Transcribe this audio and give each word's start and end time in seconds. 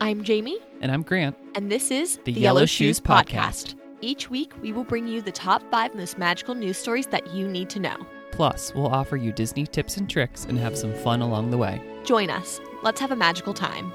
I'm 0.00 0.24
Jamie, 0.24 0.58
And 0.80 0.90
I'm 0.90 1.02
Grant. 1.02 1.36
and 1.54 1.70
this 1.70 1.90
is 1.90 2.18
The 2.24 2.32
Yellow 2.32 2.64
Shoes 2.66 2.98
Podcast. 3.00 3.74
Each 4.00 4.30
week, 4.30 4.52
we 4.62 4.72
will 4.72 4.84
bring 4.84 5.06
you 5.06 5.20
the 5.20 5.32
top 5.32 5.62
five 5.70 5.94
most 5.94 6.16
magical 6.16 6.54
news 6.54 6.78
stories 6.78 7.06
that 7.08 7.34
you 7.34 7.46
need 7.46 7.68
to 7.70 7.80
know. 7.80 7.96
Plus, 8.32 8.74
we'll 8.74 8.86
offer 8.86 9.16
you 9.18 9.30
Disney 9.32 9.66
tips 9.66 9.98
and 9.98 10.08
tricks 10.08 10.46
and 10.46 10.58
have 10.58 10.76
some 10.78 10.94
fun 10.94 11.20
along 11.20 11.50
the 11.50 11.58
way. 11.58 11.82
Join 12.04 12.30
us. 12.30 12.60
Let's 12.82 12.98
have 13.00 13.10
a 13.10 13.16
magical 13.16 13.52
time. 13.52 13.92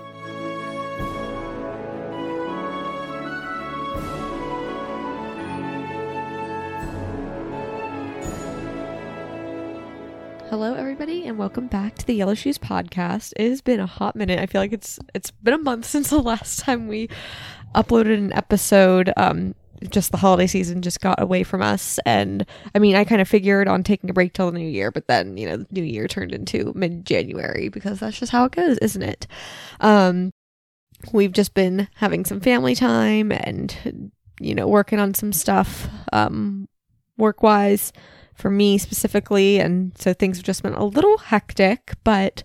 Hello, 10.57 10.73
everybody, 10.73 11.27
and 11.27 11.37
welcome 11.37 11.67
back 11.67 11.95
to 11.95 12.07
the 12.07 12.13
Yellow 12.13 12.33
Shoes 12.33 12.57
podcast. 12.57 13.33
It 13.35 13.49
has 13.49 13.59
been 13.59 13.81
a 13.81 13.85
hot 13.85 14.15
minute. 14.15 14.39
I 14.39 14.45
feel 14.45 14.61
like 14.61 14.71
it's 14.71 14.97
it's 15.13 15.29
been 15.29 15.53
a 15.53 15.57
month 15.57 15.83
since 15.89 16.11
the 16.11 16.21
last 16.21 16.59
time 16.59 16.87
we 16.87 17.09
uploaded 17.75 18.17
an 18.17 18.31
episode. 18.31 19.11
Um, 19.17 19.53
just 19.89 20.11
the 20.11 20.17
holiday 20.17 20.47
season 20.47 20.81
just 20.81 21.01
got 21.01 21.21
away 21.21 21.43
from 21.43 21.61
us, 21.61 21.99
and 22.05 22.45
I 22.73 22.79
mean, 22.79 22.95
I 22.95 23.03
kind 23.03 23.19
of 23.19 23.27
figured 23.27 23.67
on 23.67 23.83
taking 23.83 24.09
a 24.09 24.13
break 24.13 24.31
till 24.31 24.49
the 24.49 24.57
new 24.57 24.65
year, 24.65 24.91
but 24.91 25.07
then 25.07 25.35
you 25.35 25.45
know, 25.45 25.57
the 25.57 25.67
new 25.71 25.83
year 25.83 26.07
turned 26.07 26.31
into 26.31 26.71
mid 26.73 27.05
January 27.05 27.67
because 27.67 27.99
that's 27.99 28.17
just 28.17 28.31
how 28.31 28.45
it 28.45 28.53
goes, 28.53 28.77
isn't 28.77 29.03
it? 29.03 29.27
Um, 29.81 30.31
we've 31.11 31.33
just 31.33 31.53
been 31.53 31.89
having 31.95 32.23
some 32.23 32.39
family 32.39 32.75
time 32.75 33.33
and 33.33 34.09
you 34.39 34.55
know 34.55 34.69
working 34.69 34.99
on 34.99 35.15
some 35.15 35.33
stuff 35.33 35.89
um, 36.13 36.69
work 37.17 37.43
wise 37.43 37.91
for 38.35 38.51
me 38.51 38.77
specifically, 38.77 39.59
and 39.59 39.97
so 39.97 40.13
things 40.13 40.37
have 40.37 40.45
just 40.45 40.63
been 40.63 40.73
a 40.73 40.85
little 40.85 41.17
hectic, 41.17 41.93
but. 42.03 42.43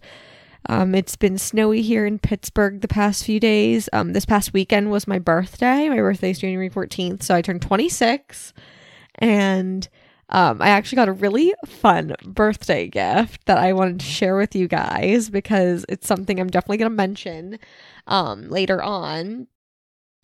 Um, 0.68 0.94
it's 0.94 1.16
been 1.16 1.38
snowy 1.38 1.80
here 1.80 2.04
in 2.04 2.18
Pittsburgh 2.18 2.82
the 2.82 2.86
past 2.86 3.24
few 3.24 3.40
days. 3.40 3.88
Um, 3.94 4.12
this 4.12 4.26
past 4.26 4.52
weekend 4.52 4.90
was 4.90 5.08
my 5.08 5.18
birthday. 5.18 5.88
My 5.88 5.96
birthday 5.96 6.32
is 6.32 6.38
January 6.38 6.68
14th, 6.68 7.22
so 7.22 7.34
I 7.34 7.40
turned 7.40 7.62
26. 7.62 8.52
And 9.14 9.88
um, 10.32 10.62
I 10.62 10.68
actually 10.68 10.96
got 10.96 11.08
a 11.08 11.12
really 11.12 11.52
fun 11.66 12.14
birthday 12.24 12.88
gift 12.88 13.46
that 13.46 13.58
I 13.58 13.72
wanted 13.72 14.00
to 14.00 14.06
share 14.06 14.36
with 14.36 14.54
you 14.54 14.68
guys 14.68 15.28
because 15.28 15.84
it's 15.88 16.06
something 16.06 16.38
I'm 16.38 16.50
definitely 16.50 16.76
going 16.76 16.92
to 16.92 16.96
mention 16.96 17.58
um, 18.06 18.48
later 18.48 18.80
on 18.80 19.48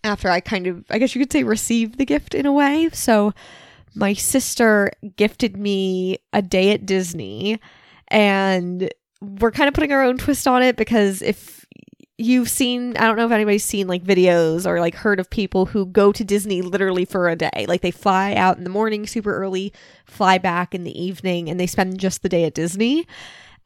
after 0.04 0.30
I 0.30 0.38
kind 0.38 0.68
of, 0.68 0.84
I 0.90 0.98
guess 0.98 1.14
you 1.14 1.20
could 1.20 1.32
say, 1.32 1.42
received 1.42 1.98
the 1.98 2.04
gift 2.04 2.34
in 2.34 2.46
a 2.46 2.52
way. 2.52 2.88
So 2.92 3.32
my 3.96 4.12
sister 4.12 4.92
gifted 5.16 5.56
me 5.56 6.18
a 6.32 6.42
day 6.42 6.72
at 6.72 6.86
Disney 6.86 7.60
and 8.08 8.90
we're 9.20 9.50
kind 9.50 9.68
of 9.68 9.74
putting 9.74 9.92
our 9.92 10.02
own 10.02 10.18
twist 10.18 10.46
on 10.46 10.62
it 10.62 10.76
because 10.76 11.22
if 11.22 11.66
you've 12.18 12.48
seen, 12.48 12.96
I 12.96 13.06
don't 13.06 13.16
know 13.16 13.26
if 13.26 13.32
anybody's 13.32 13.64
seen 13.64 13.86
like 13.88 14.04
videos 14.04 14.66
or 14.66 14.80
like 14.80 14.94
heard 14.94 15.20
of 15.20 15.28
people 15.28 15.66
who 15.66 15.86
go 15.86 16.12
to 16.12 16.24
Disney 16.24 16.62
literally 16.62 17.04
for 17.04 17.28
a 17.28 17.36
day. 17.36 17.66
Like 17.68 17.82
they 17.82 17.90
fly 17.90 18.34
out 18.34 18.58
in 18.58 18.64
the 18.64 18.70
morning 18.70 19.06
super 19.06 19.34
early, 19.36 19.72
fly 20.04 20.38
back 20.38 20.74
in 20.74 20.84
the 20.84 20.98
evening, 21.00 21.48
and 21.48 21.58
they 21.58 21.66
spend 21.66 21.98
just 21.98 22.22
the 22.22 22.28
day 22.28 22.44
at 22.44 22.54
Disney. 22.54 23.06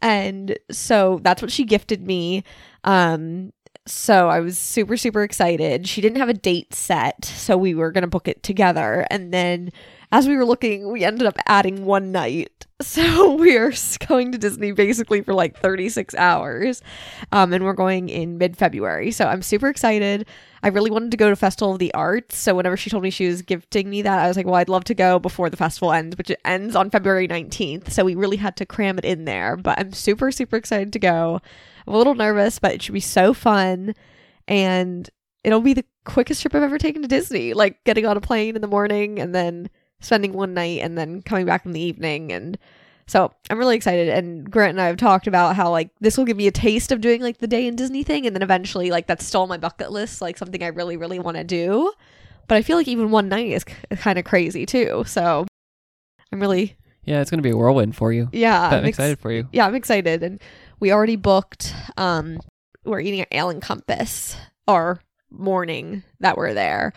And 0.02 0.58
so 0.70 1.20
that's 1.22 1.42
what 1.42 1.52
she 1.52 1.64
gifted 1.64 2.06
me. 2.06 2.42
Um, 2.84 3.52
so 3.86 4.28
I 4.28 4.40
was 4.40 4.58
super, 4.58 4.96
super 4.96 5.22
excited. 5.22 5.86
She 5.86 6.00
didn't 6.00 6.18
have 6.18 6.28
a 6.28 6.34
date 6.34 6.74
set, 6.74 7.24
so 7.24 7.56
we 7.56 7.74
were 7.74 7.92
going 7.92 8.02
to 8.02 8.08
book 8.08 8.28
it 8.28 8.42
together. 8.42 9.06
And 9.10 9.32
then 9.32 9.70
as 10.12 10.26
we 10.26 10.36
were 10.36 10.44
looking, 10.44 10.90
we 10.90 11.04
ended 11.04 11.26
up 11.26 11.38
adding 11.46 11.84
one 11.84 12.12
night. 12.12 12.66
So 12.82 13.34
we 13.34 13.58
are 13.58 13.74
going 14.08 14.32
to 14.32 14.38
Disney 14.38 14.72
basically 14.72 15.20
for 15.20 15.34
like 15.34 15.54
36 15.58 16.14
hours. 16.14 16.80
Um, 17.30 17.52
and 17.52 17.62
we're 17.62 17.74
going 17.74 18.08
in 18.08 18.38
mid 18.38 18.56
February. 18.56 19.10
So 19.10 19.26
I'm 19.26 19.42
super 19.42 19.68
excited. 19.68 20.26
I 20.62 20.68
really 20.68 20.90
wanted 20.90 21.10
to 21.10 21.18
go 21.18 21.28
to 21.28 21.36
Festival 21.36 21.74
of 21.74 21.78
the 21.78 21.92
Arts. 21.92 22.38
So 22.38 22.54
whenever 22.54 22.78
she 22.78 22.88
told 22.88 23.02
me 23.02 23.10
she 23.10 23.26
was 23.26 23.42
gifting 23.42 23.90
me 23.90 24.00
that, 24.00 24.20
I 24.20 24.28
was 24.28 24.38
like, 24.38 24.46
well, 24.46 24.54
I'd 24.54 24.70
love 24.70 24.84
to 24.84 24.94
go 24.94 25.18
before 25.18 25.50
the 25.50 25.58
festival 25.58 25.92
ends, 25.92 26.16
which 26.16 26.30
it 26.30 26.40
ends 26.42 26.74
on 26.74 26.88
February 26.88 27.28
19th. 27.28 27.90
So 27.90 28.02
we 28.02 28.14
really 28.14 28.38
had 28.38 28.56
to 28.56 28.64
cram 28.64 28.96
it 28.96 29.04
in 29.04 29.26
there. 29.26 29.58
But 29.58 29.78
I'm 29.78 29.92
super, 29.92 30.32
super 30.32 30.56
excited 30.56 30.94
to 30.94 30.98
go. 30.98 31.42
I'm 31.86 31.92
a 31.92 31.98
little 31.98 32.14
nervous, 32.14 32.58
but 32.58 32.72
it 32.72 32.80
should 32.80 32.94
be 32.94 33.00
so 33.00 33.34
fun. 33.34 33.94
And 34.48 35.10
it'll 35.44 35.60
be 35.60 35.74
the 35.74 35.84
quickest 36.04 36.40
trip 36.40 36.54
I've 36.54 36.62
ever 36.62 36.78
taken 36.78 37.02
to 37.02 37.08
Disney. 37.08 37.52
Like 37.52 37.84
getting 37.84 38.06
on 38.06 38.16
a 38.16 38.22
plane 38.22 38.56
in 38.56 38.62
the 38.62 38.68
morning 38.68 39.18
and 39.18 39.34
then 39.34 39.68
spending 40.00 40.32
one 40.32 40.54
night 40.54 40.80
and 40.80 40.96
then 40.98 41.22
coming 41.22 41.46
back 41.46 41.64
in 41.66 41.72
the 41.72 41.80
evening. 41.80 42.32
And 42.32 42.58
so 43.06 43.32
I'm 43.50 43.58
really 43.58 43.76
excited. 43.76 44.08
And 44.08 44.50
Grant 44.50 44.70
and 44.70 44.80
I 44.80 44.86
have 44.86 44.96
talked 44.96 45.26
about 45.26 45.56
how 45.56 45.70
like 45.70 45.90
this 46.00 46.16
will 46.16 46.24
give 46.24 46.36
me 46.36 46.46
a 46.46 46.52
taste 46.52 46.92
of 46.92 47.00
doing 47.00 47.20
like 47.22 47.38
the 47.38 47.46
day 47.46 47.66
in 47.66 47.76
Disney 47.76 48.02
thing. 48.02 48.26
And 48.26 48.34
then 48.34 48.42
eventually, 48.42 48.90
like 48.90 49.06
that's 49.06 49.24
still 49.24 49.42
on 49.42 49.48
my 49.48 49.56
bucket 49.58 49.90
list, 49.92 50.20
like 50.22 50.38
something 50.38 50.62
I 50.62 50.68
really, 50.68 50.96
really 50.96 51.18
want 51.18 51.36
to 51.36 51.44
do. 51.44 51.92
But 52.48 52.56
I 52.56 52.62
feel 52.62 52.76
like 52.76 52.88
even 52.88 53.10
one 53.10 53.28
night 53.28 53.50
is 53.50 53.64
kind 53.98 54.18
of 54.18 54.24
crazy 54.24 54.66
too. 54.66 55.04
So 55.06 55.46
I'm 56.32 56.40
really, 56.40 56.76
Yeah, 57.04 57.20
it's 57.20 57.30
going 57.30 57.38
to 57.38 57.42
be 57.42 57.50
a 57.50 57.56
whirlwind 57.56 57.94
for 57.96 58.12
you. 58.12 58.28
yeah, 58.32 58.70
But 58.70 58.76
I'm 58.78 58.84
ex- 58.84 58.96
excited 58.98 59.18
for 59.20 59.30
you. 59.32 59.48
yeah, 59.52 59.66
I'm 59.66 59.74
excited. 59.74 60.22
And 60.22 60.40
we 60.80 60.92
already 60.92 61.16
booked 61.16 61.74
um 61.96 62.40
we're 62.84 63.00
eating 63.00 63.20
at 63.20 63.28
Ale 63.30 63.50
and 63.50 63.60
Compass 63.60 64.36
our 64.66 65.00
morning 65.30 66.02
that 66.20 66.36
we're 66.36 66.54
there. 66.54 66.92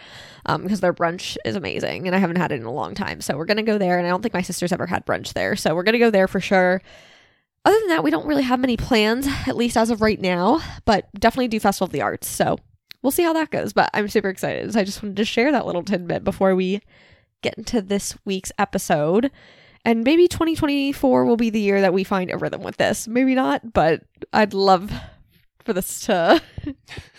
Um, 0.46 0.64
because 0.64 0.82
their 0.82 0.94
brunch 0.94 1.38
is 1.46 1.56
amazing 1.56 2.06
and 2.06 2.16
I 2.16 2.20
haven't 2.20 2.38
had 2.38 2.52
it 2.52 2.60
in 2.60 2.66
a 2.66 2.72
long 2.72 2.96
time. 2.96 3.22
So 3.22 3.38
we're 3.38 3.46
gonna 3.46 3.64
go 3.64 3.78
there 3.78 3.98
and 3.98 4.06
I 4.06 4.10
don't 4.10 4.22
think 4.22 4.34
my 4.34 4.42
sister's 4.42 4.72
ever 4.72 4.86
had 4.86 5.06
brunch 5.06 5.34
there. 5.34 5.56
So 5.56 5.74
we're 5.74 5.84
gonna 5.84 6.00
go 6.00 6.10
there 6.10 6.28
for 6.28 6.40
sure. 6.40 6.82
Other 7.66 7.80
than 7.80 7.90
that, 7.90 8.04
we 8.04 8.12
don't 8.12 8.28
really 8.28 8.44
have 8.44 8.60
many 8.60 8.76
plans, 8.76 9.26
at 9.48 9.56
least 9.56 9.78
as 9.78 9.90
of 9.90 10.02
right 10.02 10.20
now, 10.20 10.62
but 10.86 11.08
definitely 11.18 11.48
do 11.48 11.62
Festival 11.62 11.86
of 11.86 11.94
the 11.94 12.02
Arts. 12.02 12.28
So 12.28 12.58
we'll 13.02 13.12
see 13.12 13.24
how 13.24 13.34
that 13.34 13.52
goes. 13.52 13.72
But 13.72 13.90
I'm 13.94 14.10
super 14.10 14.30
excited. 14.30 14.74
So 14.74 14.80
I 14.80 14.84
just 14.84 15.02
wanted 15.02 15.16
to 15.18 15.26
share 15.26 15.52
that 15.52 15.66
little 15.66 15.84
tidbit 15.84 16.24
before 16.24 16.56
we 16.56 16.82
get 17.42 17.54
into 17.58 17.82
this 17.82 18.18
week's 18.26 18.52
episode. 18.58 19.32
And 19.86 20.04
maybe 20.04 20.28
2024 20.28 21.26
will 21.26 21.38
be 21.38 21.50
the 21.50 21.60
year 21.60 21.82
that 21.82 21.94
we 21.94 22.04
find 22.04 22.32
a 22.32 22.38
rhythm 22.38 22.64
with 22.64 22.78
this. 22.78 23.08
Maybe 23.08 23.36
not, 23.36 23.74
but 23.74 24.04
I'd 24.32 24.54
love 24.54 24.92
for 25.66 25.74
this 25.74 26.02
to 26.02 26.42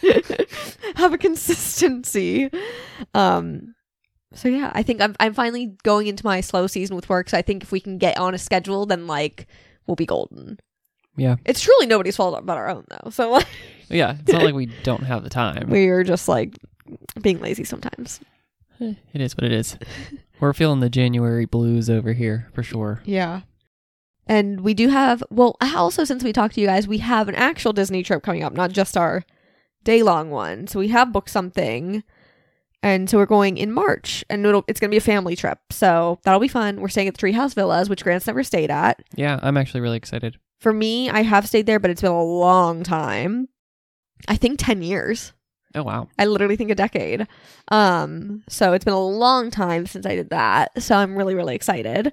have 0.96 1.12
a 1.12 1.18
consistency. 1.18 2.50
Um 3.14 3.74
so 4.34 4.48
yeah, 4.48 4.72
I 4.74 4.82
think 4.82 5.00
I'm 5.00 5.14
I'm 5.20 5.34
finally 5.34 5.76
going 5.82 6.06
into 6.06 6.24
my 6.26 6.40
slow 6.40 6.66
season 6.66 6.96
with 6.96 7.08
work. 7.08 7.28
So 7.30 7.38
I 7.38 7.42
think 7.42 7.62
if 7.62 7.70
we 7.72 7.80
can 7.80 7.98
get 7.98 8.18
on 8.18 8.34
a 8.34 8.38
schedule, 8.38 8.86
then 8.86 9.06
like 9.06 9.46
we'll 9.86 9.94
be 9.96 10.06
golden. 10.06 10.58
Yeah. 11.16 11.36
It's 11.44 11.60
truly 11.60 11.86
nobody's 11.86 12.16
fault 12.16 12.44
but 12.44 12.56
our 12.56 12.68
own 12.68 12.84
though. 12.88 13.10
So 13.10 13.30
like 13.32 13.46
Yeah, 13.88 14.16
it's 14.20 14.32
not 14.32 14.42
like 14.42 14.54
we 14.54 14.66
don't 14.82 15.04
have 15.04 15.22
the 15.22 15.30
time. 15.30 15.66
we're 15.68 16.04
just 16.04 16.28
like 16.28 16.58
being 17.20 17.40
lazy 17.40 17.64
sometimes. 17.64 18.20
Eh, 18.80 18.94
It 19.12 19.20
is 19.20 19.36
what 19.36 19.44
it 19.44 19.52
is. 19.52 19.78
We're 20.40 20.52
feeling 20.52 20.80
the 20.80 20.90
January 20.90 21.44
blues 21.46 21.88
over 21.88 22.12
here 22.12 22.48
for 22.54 22.62
sure. 22.64 23.00
Yeah. 23.04 23.42
And 24.26 24.62
we 24.62 24.74
do 24.74 24.88
have, 24.88 25.22
well, 25.30 25.56
also, 25.60 26.04
since 26.04 26.24
we 26.24 26.32
talked 26.32 26.54
to 26.54 26.60
you 26.60 26.66
guys, 26.66 26.88
we 26.88 26.98
have 26.98 27.28
an 27.28 27.34
actual 27.34 27.72
Disney 27.72 28.02
trip 28.02 28.22
coming 28.22 28.42
up, 28.42 28.54
not 28.54 28.72
just 28.72 28.96
our 28.96 29.24
day 29.82 30.02
long 30.02 30.30
one. 30.30 30.66
So 30.66 30.78
we 30.78 30.88
have 30.88 31.12
booked 31.12 31.30
something. 31.30 32.02
And 32.82 33.08
so 33.08 33.16
we're 33.16 33.24
going 33.26 33.56
in 33.56 33.72
March, 33.72 34.22
and 34.28 34.44
it'll, 34.44 34.62
it's 34.68 34.78
going 34.78 34.90
to 34.90 34.94
be 34.94 34.98
a 34.98 35.00
family 35.00 35.36
trip. 35.36 35.58
So 35.70 36.18
that'll 36.22 36.40
be 36.40 36.48
fun. 36.48 36.82
We're 36.82 36.88
staying 36.88 37.08
at 37.08 37.16
the 37.16 37.26
Treehouse 37.26 37.54
Villas, 37.54 37.88
which 37.88 38.04
Grant's 38.04 38.26
never 38.26 38.42
stayed 38.42 38.70
at. 38.70 39.02
Yeah, 39.14 39.40
I'm 39.42 39.56
actually 39.56 39.80
really 39.80 39.96
excited. 39.96 40.38
For 40.60 40.72
me, 40.72 41.08
I 41.08 41.22
have 41.22 41.48
stayed 41.48 41.64
there, 41.64 41.78
but 41.78 41.90
it's 41.90 42.02
been 42.02 42.10
a 42.10 42.22
long 42.22 42.82
time. 42.82 43.48
I 44.28 44.36
think 44.36 44.58
10 44.58 44.82
years. 44.82 45.32
Oh, 45.74 45.82
wow. 45.82 46.08
I 46.18 46.26
literally 46.26 46.56
think 46.56 46.70
a 46.70 46.74
decade. 46.74 47.26
Um, 47.68 48.44
so 48.48 48.74
it's 48.74 48.84
been 48.84 48.94
a 48.94 49.00
long 49.00 49.50
time 49.50 49.86
since 49.86 50.04
I 50.06 50.14
did 50.14 50.30
that. 50.30 50.82
So 50.82 50.94
I'm 50.94 51.16
really, 51.16 51.34
really 51.34 51.54
excited. 51.54 52.12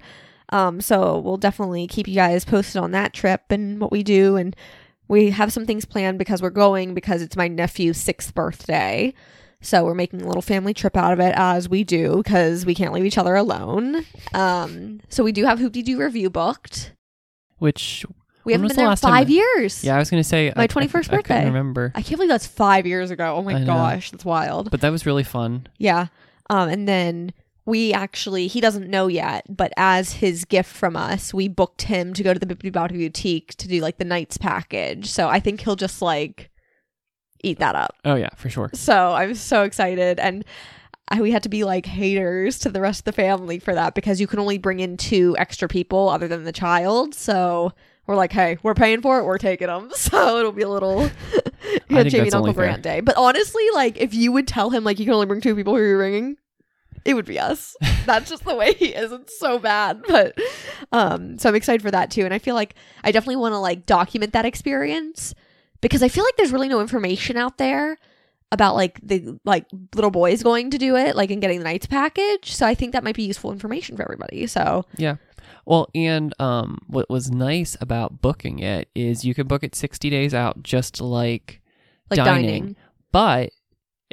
Um, 0.52 0.80
so 0.80 1.18
we'll 1.18 1.36
definitely 1.38 1.86
keep 1.88 2.06
you 2.06 2.14
guys 2.14 2.44
posted 2.44 2.76
on 2.80 2.90
that 2.92 3.12
trip 3.12 3.42
and 3.50 3.80
what 3.80 3.90
we 3.90 4.02
do. 4.02 4.36
And 4.36 4.54
we 5.08 5.30
have 5.30 5.52
some 5.52 5.66
things 5.66 5.84
planned 5.84 6.18
because 6.18 6.40
we're 6.42 6.50
going 6.50 6.94
because 6.94 7.22
it's 7.22 7.36
my 7.36 7.48
nephew's 7.48 7.96
sixth 7.98 8.34
birthday. 8.34 9.14
So 9.60 9.84
we're 9.84 9.94
making 9.94 10.22
a 10.22 10.26
little 10.26 10.42
family 10.42 10.74
trip 10.74 10.96
out 10.96 11.12
of 11.12 11.20
it 11.20 11.34
as 11.36 11.68
we 11.68 11.84
do 11.84 12.16
because 12.16 12.66
we 12.66 12.74
can't 12.74 12.92
leave 12.92 13.04
each 13.04 13.16
other 13.18 13.34
alone. 13.34 14.04
Um, 14.34 15.00
so 15.08 15.22
we 15.24 15.32
do 15.32 15.44
have 15.44 15.58
Hoop-Dee-Doo 15.60 15.98
Revue 15.98 16.30
booked. 16.30 16.92
Which, 17.58 18.04
We 18.44 18.52
haven't 18.54 18.66
been 18.66 18.68
the 18.70 18.74
there 18.74 18.84
in 18.86 18.88
last 18.90 19.02
time 19.02 19.12
five 19.12 19.30
years. 19.30 19.84
yeah, 19.84 19.94
I 19.94 19.98
was 20.00 20.10
going 20.10 20.20
to 20.22 20.28
say 20.28 20.52
My 20.56 20.66
21st 20.66 20.94
I, 20.94 20.98
I 20.98 21.16
birthday. 21.16 21.20
couldn't 21.22 21.44
remember. 21.44 21.92
I 21.94 22.02
can't 22.02 22.16
believe 22.16 22.28
that's 22.28 22.46
five 22.46 22.86
years 22.86 23.10
ago. 23.12 23.36
Oh 23.36 23.42
my 23.42 23.62
gosh, 23.64 24.10
that's 24.10 24.24
wild. 24.24 24.70
But 24.72 24.80
that 24.80 24.90
was 24.90 25.06
really 25.06 25.22
fun. 25.22 25.68
Yeah. 25.78 26.08
Um, 26.50 26.68
and 26.68 26.88
then 26.88 27.32
we 27.64 27.92
actually, 27.92 28.48
he 28.48 28.60
doesn't 28.60 28.88
know 28.88 29.06
yet, 29.06 29.44
but 29.48 29.72
as 29.76 30.14
his 30.14 30.44
gift 30.44 30.70
from 30.70 30.96
us, 30.96 31.32
we 31.32 31.48
booked 31.48 31.82
him 31.82 32.12
to 32.14 32.22
go 32.22 32.34
to 32.34 32.40
the 32.40 32.46
Bibbidi 32.46 32.72
Bobbidi 32.72 32.98
Boutique 32.98 33.54
to 33.56 33.68
do 33.68 33.80
like 33.80 33.98
the 33.98 34.04
Knight's 34.04 34.36
package. 34.36 35.10
So 35.10 35.28
I 35.28 35.38
think 35.38 35.60
he'll 35.60 35.76
just 35.76 36.02
like 36.02 36.50
eat 37.44 37.58
that 37.60 37.74
up. 37.74 37.96
Oh, 38.04 38.16
yeah, 38.16 38.30
for 38.36 38.50
sure. 38.50 38.70
So 38.74 39.12
I'm 39.12 39.34
so 39.34 39.62
excited. 39.62 40.18
And 40.18 40.44
I, 41.08 41.20
we 41.20 41.30
had 41.30 41.42
to 41.44 41.48
be 41.48 41.64
like 41.64 41.86
haters 41.86 42.58
to 42.60 42.70
the 42.70 42.80
rest 42.80 43.00
of 43.00 43.04
the 43.04 43.12
family 43.12 43.58
for 43.58 43.74
that 43.74 43.94
because 43.94 44.20
you 44.20 44.26
can 44.26 44.38
only 44.38 44.58
bring 44.58 44.80
in 44.80 44.96
two 44.96 45.36
extra 45.38 45.68
people 45.68 46.08
other 46.08 46.26
than 46.26 46.44
the 46.44 46.52
child. 46.52 47.14
So 47.14 47.72
we're 48.06 48.16
like, 48.16 48.32
hey, 48.32 48.58
we're 48.62 48.74
paying 48.74 49.00
for 49.02 49.20
it, 49.20 49.24
we're 49.24 49.38
taking 49.38 49.68
them. 49.68 49.90
So 49.96 50.38
it'll 50.38 50.52
be 50.52 50.62
a 50.62 50.68
little, 50.68 51.02
yeah, 51.88 52.02
think 52.02 52.08
Jamie 52.08 52.28
and 52.28 52.34
Uncle 52.34 52.54
fair. 52.54 52.76
Day. 52.78 53.00
But 53.00 53.16
honestly, 53.16 53.64
like 53.74 53.98
if 53.98 54.14
you 54.14 54.32
would 54.32 54.48
tell 54.48 54.70
him 54.70 54.84
like 54.84 54.98
you 54.98 55.04
can 55.04 55.14
only 55.14 55.26
bring 55.26 55.40
two 55.40 55.54
people 55.54 55.74
who 55.74 55.82
you're 55.82 55.98
ringing, 55.98 56.36
it 57.04 57.14
would 57.14 57.24
be 57.24 57.38
us. 57.38 57.76
That's 58.06 58.30
just 58.30 58.44
the 58.44 58.54
way 58.54 58.74
he 58.74 58.86
is. 58.86 59.12
It's 59.12 59.38
so 59.38 59.58
bad. 59.58 60.02
But 60.08 60.36
um, 60.92 61.38
so 61.38 61.48
I'm 61.48 61.54
excited 61.54 61.80
for 61.80 61.90
that 61.90 62.10
too. 62.10 62.24
And 62.24 62.34
I 62.34 62.38
feel 62.38 62.54
like 62.54 62.74
I 63.02 63.12
definitely 63.12 63.36
want 63.36 63.54
to 63.54 63.58
like 63.58 63.86
document 63.86 64.34
that 64.34 64.44
experience 64.44 65.34
because 65.80 66.02
I 66.02 66.08
feel 66.08 66.24
like 66.24 66.36
there's 66.36 66.52
really 66.52 66.68
no 66.68 66.80
information 66.80 67.36
out 67.36 67.56
there 67.56 67.96
about 68.50 68.74
like 68.74 69.00
the 69.02 69.38
like 69.44 69.64
little 69.94 70.10
boys 70.10 70.42
going 70.42 70.70
to 70.70 70.78
do 70.78 70.96
it, 70.96 71.16
like 71.16 71.30
and 71.30 71.40
getting 71.40 71.58
the 71.58 71.64
Knights 71.64 71.86
package. 71.86 72.52
So 72.52 72.66
I 72.66 72.74
think 72.74 72.92
that 72.92 73.02
might 73.02 73.16
be 73.16 73.24
useful 73.24 73.52
information 73.52 73.96
for 73.96 74.02
everybody. 74.02 74.46
So 74.46 74.84
Yeah. 74.96 75.16
Well, 75.64 75.88
and 75.94 76.34
um, 76.40 76.78
what 76.86 77.08
was 77.08 77.30
nice 77.30 77.76
about 77.80 78.20
booking 78.20 78.58
it 78.58 78.88
is 78.94 79.24
you 79.24 79.34
can 79.34 79.46
book 79.46 79.62
it 79.62 79.74
60 79.74 80.10
days 80.10 80.34
out, 80.34 80.62
just 80.62 81.00
like, 81.00 81.60
like 82.10 82.16
dining, 82.16 82.44
dining. 82.44 82.76
but 83.12 83.52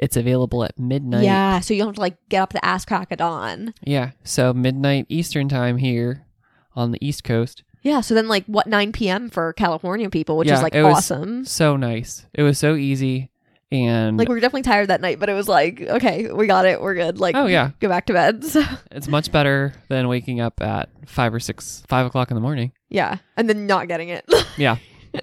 it's 0.00 0.16
available 0.16 0.64
at 0.64 0.76
midnight. 0.78 1.22
Yeah, 1.24 1.60
so 1.60 1.72
you 1.74 1.80
don't 1.80 1.88
have 1.90 1.94
to 1.96 2.00
like 2.00 2.16
get 2.28 2.40
up 2.42 2.52
the 2.52 2.64
ass 2.64 2.84
crack 2.84 3.12
of 3.12 3.18
dawn. 3.18 3.74
Yeah. 3.82 4.10
So 4.24 4.52
midnight 4.52 5.06
Eastern 5.08 5.48
time 5.48 5.76
here 5.76 6.26
on 6.74 6.90
the 6.90 6.98
East 7.06 7.22
Coast. 7.22 7.62
Yeah, 7.82 8.00
so 8.00 8.14
then 8.14 8.26
like 8.26 8.44
what 8.46 8.66
9 8.66 8.90
p.m. 8.92 9.30
for 9.30 9.52
California 9.52 10.10
people, 10.10 10.36
which 10.36 10.48
is 10.50 10.60
like 10.62 10.74
it 10.74 10.82
was- 10.82 10.96
awesome. 10.98 11.44
So 11.44 11.76
nice. 11.76 12.26
It 12.34 12.42
was 12.42 12.58
so 12.58 12.74
easy. 12.74 13.30
And 13.72 14.16
Like 14.16 14.28
we 14.28 14.34
were 14.34 14.40
definitely 14.40 14.62
tired 14.62 14.88
that 14.88 15.00
night, 15.00 15.20
but 15.20 15.28
it 15.28 15.34
was 15.34 15.46
like, 15.46 15.80
okay, 15.80 16.32
we 16.32 16.48
got 16.48 16.66
it, 16.66 16.80
we're 16.82 16.94
good. 16.96 17.20
Like, 17.20 17.36
oh, 17.36 17.46
yeah. 17.46 17.70
go 17.78 17.88
back 17.88 18.06
to 18.06 18.12
bed. 18.12 18.42
So 18.44 18.64
It's 18.90 19.06
much 19.06 19.30
better 19.30 19.72
than 19.88 20.08
waking 20.08 20.40
up 20.40 20.60
at 20.60 20.88
five 21.06 21.32
or 21.32 21.38
six, 21.38 21.84
five 21.88 22.04
o'clock 22.04 22.32
in 22.32 22.34
the 22.34 22.40
morning. 22.40 22.72
yeah, 22.88 23.18
and 23.36 23.48
then 23.48 23.66
not 23.68 23.86
getting 23.86 24.08
it. 24.08 24.24
Yeah. 24.56 24.76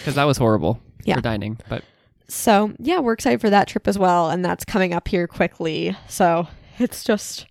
Because 0.00 0.16
that 0.16 0.24
was 0.24 0.36
horrible 0.36 0.80
Yeah. 1.04 1.14
for 1.16 1.20
dining. 1.20 1.58
But 1.68 1.84
so 2.28 2.72
yeah, 2.78 3.00
we're 3.00 3.12
excited 3.12 3.40
for 3.40 3.50
that 3.50 3.68
trip 3.68 3.86
as 3.86 3.98
well, 3.98 4.30
and 4.30 4.44
that's 4.44 4.64
coming 4.64 4.92
up 4.92 5.08
here 5.08 5.26
quickly. 5.26 5.96
So 6.08 6.48
it's 6.78 7.04
just 7.04 7.46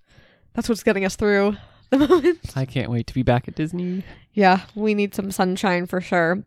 that's 0.54 0.70
what's 0.70 0.84
getting 0.84 1.06
us 1.06 1.16
through 1.16 1.58
the 1.90 2.00
moment. 2.00 2.40
I 2.56 2.66
can't 2.66 2.92
wait 2.92 3.08
to 3.08 3.14
be 3.14 3.24
back 3.24 3.48
at 3.48 3.56
Disney. 3.56 4.04
Yeah, 4.34 4.62
we 4.76 4.94
need 4.94 5.16
some 5.16 5.32
sunshine 5.32 5.86
for 5.86 6.02
sure. 6.02 6.44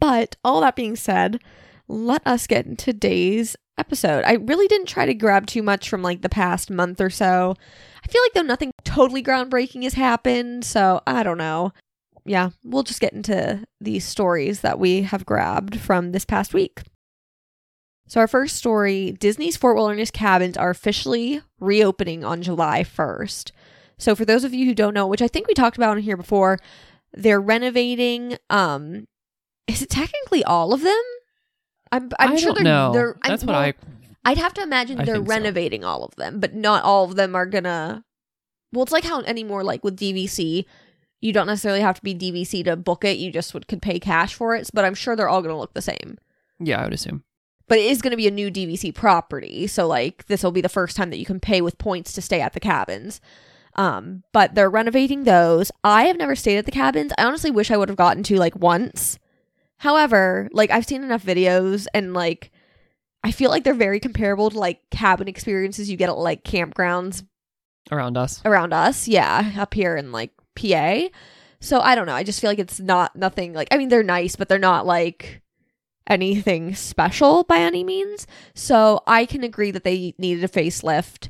But 0.00 0.36
all 0.44 0.60
that 0.60 0.76
being 0.76 0.96
said, 0.96 1.40
let 1.88 2.26
us 2.26 2.46
get 2.46 2.66
into 2.66 2.92
today's 2.92 3.56
episode. 3.78 4.24
I 4.24 4.34
really 4.34 4.68
didn't 4.68 4.88
try 4.88 5.06
to 5.06 5.14
grab 5.14 5.46
too 5.46 5.62
much 5.62 5.88
from 5.88 6.02
like 6.02 6.22
the 6.22 6.28
past 6.28 6.70
month 6.70 7.00
or 7.00 7.10
so. 7.10 7.54
I 8.04 8.08
feel 8.08 8.22
like 8.22 8.32
though 8.34 8.42
nothing 8.42 8.70
totally 8.84 9.22
groundbreaking 9.22 9.82
has 9.84 9.94
happened, 9.94 10.64
so 10.64 11.00
I 11.06 11.22
don't 11.22 11.38
know. 11.38 11.72
Yeah, 12.26 12.50
we'll 12.64 12.82
just 12.82 13.00
get 13.00 13.12
into 13.12 13.64
these 13.80 14.04
stories 14.06 14.60
that 14.60 14.78
we 14.78 15.02
have 15.02 15.26
grabbed 15.26 15.78
from 15.78 16.12
this 16.12 16.24
past 16.24 16.54
week. 16.54 16.82
So, 18.06 18.20
our 18.20 18.28
first 18.28 18.56
story 18.56 19.12
Disney's 19.12 19.56
Fort 19.56 19.76
Wilderness 19.76 20.10
cabins 20.10 20.56
are 20.56 20.70
officially 20.70 21.40
reopening 21.58 22.24
on 22.24 22.42
July 22.42 22.84
1st. 22.84 23.50
So, 23.98 24.14
for 24.14 24.24
those 24.24 24.44
of 24.44 24.52
you 24.52 24.66
who 24.66 24.74
don't 24.74 24.94
know, 24.94 25.06
which 25.06 25.22
I 25.22 25.28
think 25.28 25.46
we 25.48 25.54
talked 25.54 25.76
about 25.76 25.96
in 25.96 26.02
here 26.02 26.16
before, 26.16 26.58
they're 27.12 27.40
renovating. 27.40 28.36
Um, 28.50 29.06
is 29.66 29.80
it 29.80 29.88
technically 29.90 30.44
all 30.44 30.74
of 30.74 30.82
them? 30.82 31.02
I'm, 31.92 32.10
I'm 32.18 32.32
I 32.32 32.36
sure 32.36 32.48
don't 32.52 32.56
they're. 32.56 32.64
know. 32.64 32.92
they're 32.92 33.08
I'm- 33.22 33.30
That's 33.30 33.44
what 33.44 33.52
well, 33.54 33.60
I. 33.62 33.74
I'd 34.26 34.38
have 34.38 34.54
to 34.54 34.62
imagine 34.62 35.00
I 35.00 35.04
they're 35.04 35.16
think 35.16 35.26
so. 35.28 35.34
renovating 35.34 35.84
all 35.84 36.04
of 36.04 36.14
them, 36.16 36.40
but 36.40 36.54
not 36.54 36.82
all 36.84 37.04
of 37.04 37.16
them 37.16 37.34
are 37.34 37.46
gonna. 37.46 38.04
Well, 38.72 38.82
it's 38.82 38.92
like 38.92 39.04
how 39.04 39.20
anymore, 39.22 39.62
like 39.64 39.84
with 39.84 39.96
DVC, 39.98 40.64
you 41.20 41.32
don't 41.32 41.46
necessarily 41.46 41.80
have 41.80 41.96
to 41.96 42.02
be 42.02 42.14
DVC 42.14 42.64
to 42.64 42.74
book 42.76 43.04
it. 43.04 43.16
You 43.18 43.30
just 43.30 43.54
would 43.54 43.68
could 43.68 43.80
pay 43.80 43.98
cash 44.00 44.34
for 44.34 44.54
it. 44.56 44.68
But 44.74 44.84
I'm 44.84 44.94
sure 44.94 45.14
they're 45.14 45.28
all 45.28 45.40
gonna 45.42 45.58
look 45.58 45.72
the 45.74 45.82
same. 45.82 46.18
Yeah, 46.58 46.80
I 46.80 46.84
would 46.84 46.92
assume. 46.94 47.22
But 47.66 47.78
it 47.78 47.86
is 47.86 48.02
gonna 48.02 48.16
be 48.16 48.28
a 48.28 48.30
new 48.32 48.50
DVC 48.50 48.94
property, 48.94 49.66
so 49.66 49.86
like 49.86 50.26
this 50.26 50.42
will 50.42 50.52
be 50.52 50.60
the 50.60 50.68
first 50.68 50.96
time 50.96 51.10
that 51.10 51.18
you 51.18 51.24
can 51.24 51.40
pay 51.40 51.60
with 51.60 51.78
points 51.78 52.12
to 52.12 52.22
stay 52.22 52.40
at 52.40 52.52
the 52.52 52.60
cabins. 52.60 53.20
Um, 53.76 54.22
but 54.32 54.54
they're 54.54 54.70
renovating 54.70 55.24
those. 55.24 55.72
I 55.82 56.04
have 56.04 56.16
never 56.16 56.36
stayed 56.36 56.58
at 56.58 56.64
the 56.66 56.70
cabins. 56.70 57.12
I 57.18 57.24
honestly 57.24 57.50
wish 57.50 57.70
I 57.70 57.76
would 57.76 57.88
have 57.88 57.98
gotten 57.98 58.22
to 58.24 58.36
like 58.36 58.54
once. 58.54 59.18
However, 59.78 60.48
like 60.52 60.70
I've 60.70 60.86
seen 60.86 61.02
enough 61.02 61.24
videos 61.24 61.86
and 61.92 62.14
like 62.14 62.50
I 63.24 63.30
feel 63.32 63.50
like 63.50 63.64
they're 63.64 63.74
very 63.74 63.98
comparable 64.00 64.50
to 64.50 64.58
like 64.58 64.80
cabin 64.90 65.26
experiences 65.28 65.90
you 65.90 65.96
get 65.96 66.10
at 66.10 66.18
like 66.18 66.44
campgrounds 66.44 67.24
Around 67.90 68.16
us. 68.16 68.40
around 68.44 68.72
us. 68.72 69.08
Yeah, 69.08 69.52
up 69.58 69.74
here 69.74 69.96
in 69.96 70.12
like 70.12 70.30
PA. 70.54 71.08
So 71.60 71.80
I 71.80 71.94
don't 71.94 72.06
know. 72.06 72.14
I 72.14 72.22
just 72.22 72.40
feel 72.40 72.50
like 72.50 72.58
it's 72.58 72.78
not 72.80 73.16
nothing 73.16 73.54
like 73.54 73.68
I 73.70 73.78
mean 73.78 73.88
they're 73.88 74.02
nice, 74.02 74.36
but 74.36 74.48
they're 74.48 74.58
not 74.58 74.86
like 74.86 75.42
anything 76.06 76.74
special 76.74 77.44
by 77.44 77.58
any 77.58 77.84
means. 77.84 78.26
So 78.54 79.02
I 79.06 79.26
can 79.26 79.44
agree 79.44 79.70
that 79.70 79.84
they 79.84 80.14
needed 80.18 80.44
a 80.44 80.48
facelift 80.48 81.28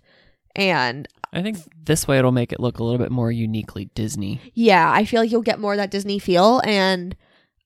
and 0.56 1.08
I 1.32 1.42
think 1.42 1.58
this 1.84 2.06
way 2.06 2.18
it'll 2.18 2.30
make 2.30 2.52
it 2.52 2.60
look 2.60 2.78
a 2.78 2.84
little 2.84 2.98
bit 2.98 3.10
more 3.10 3.32
uniquely 3.32 3.86
Disney. 3.94 4.40
yeah, 4.54 4.90
I 4.92 5.04
feel 5.04 5.20
like 5.20 5.32
you'll 5.32 5.42
get 5.42 5.58
more 5.58 5.72
of 5.72 5.78
that 5.78 5.90
Disney 5.90 6.18
feel 6.18 6.60
and 6.64 7.16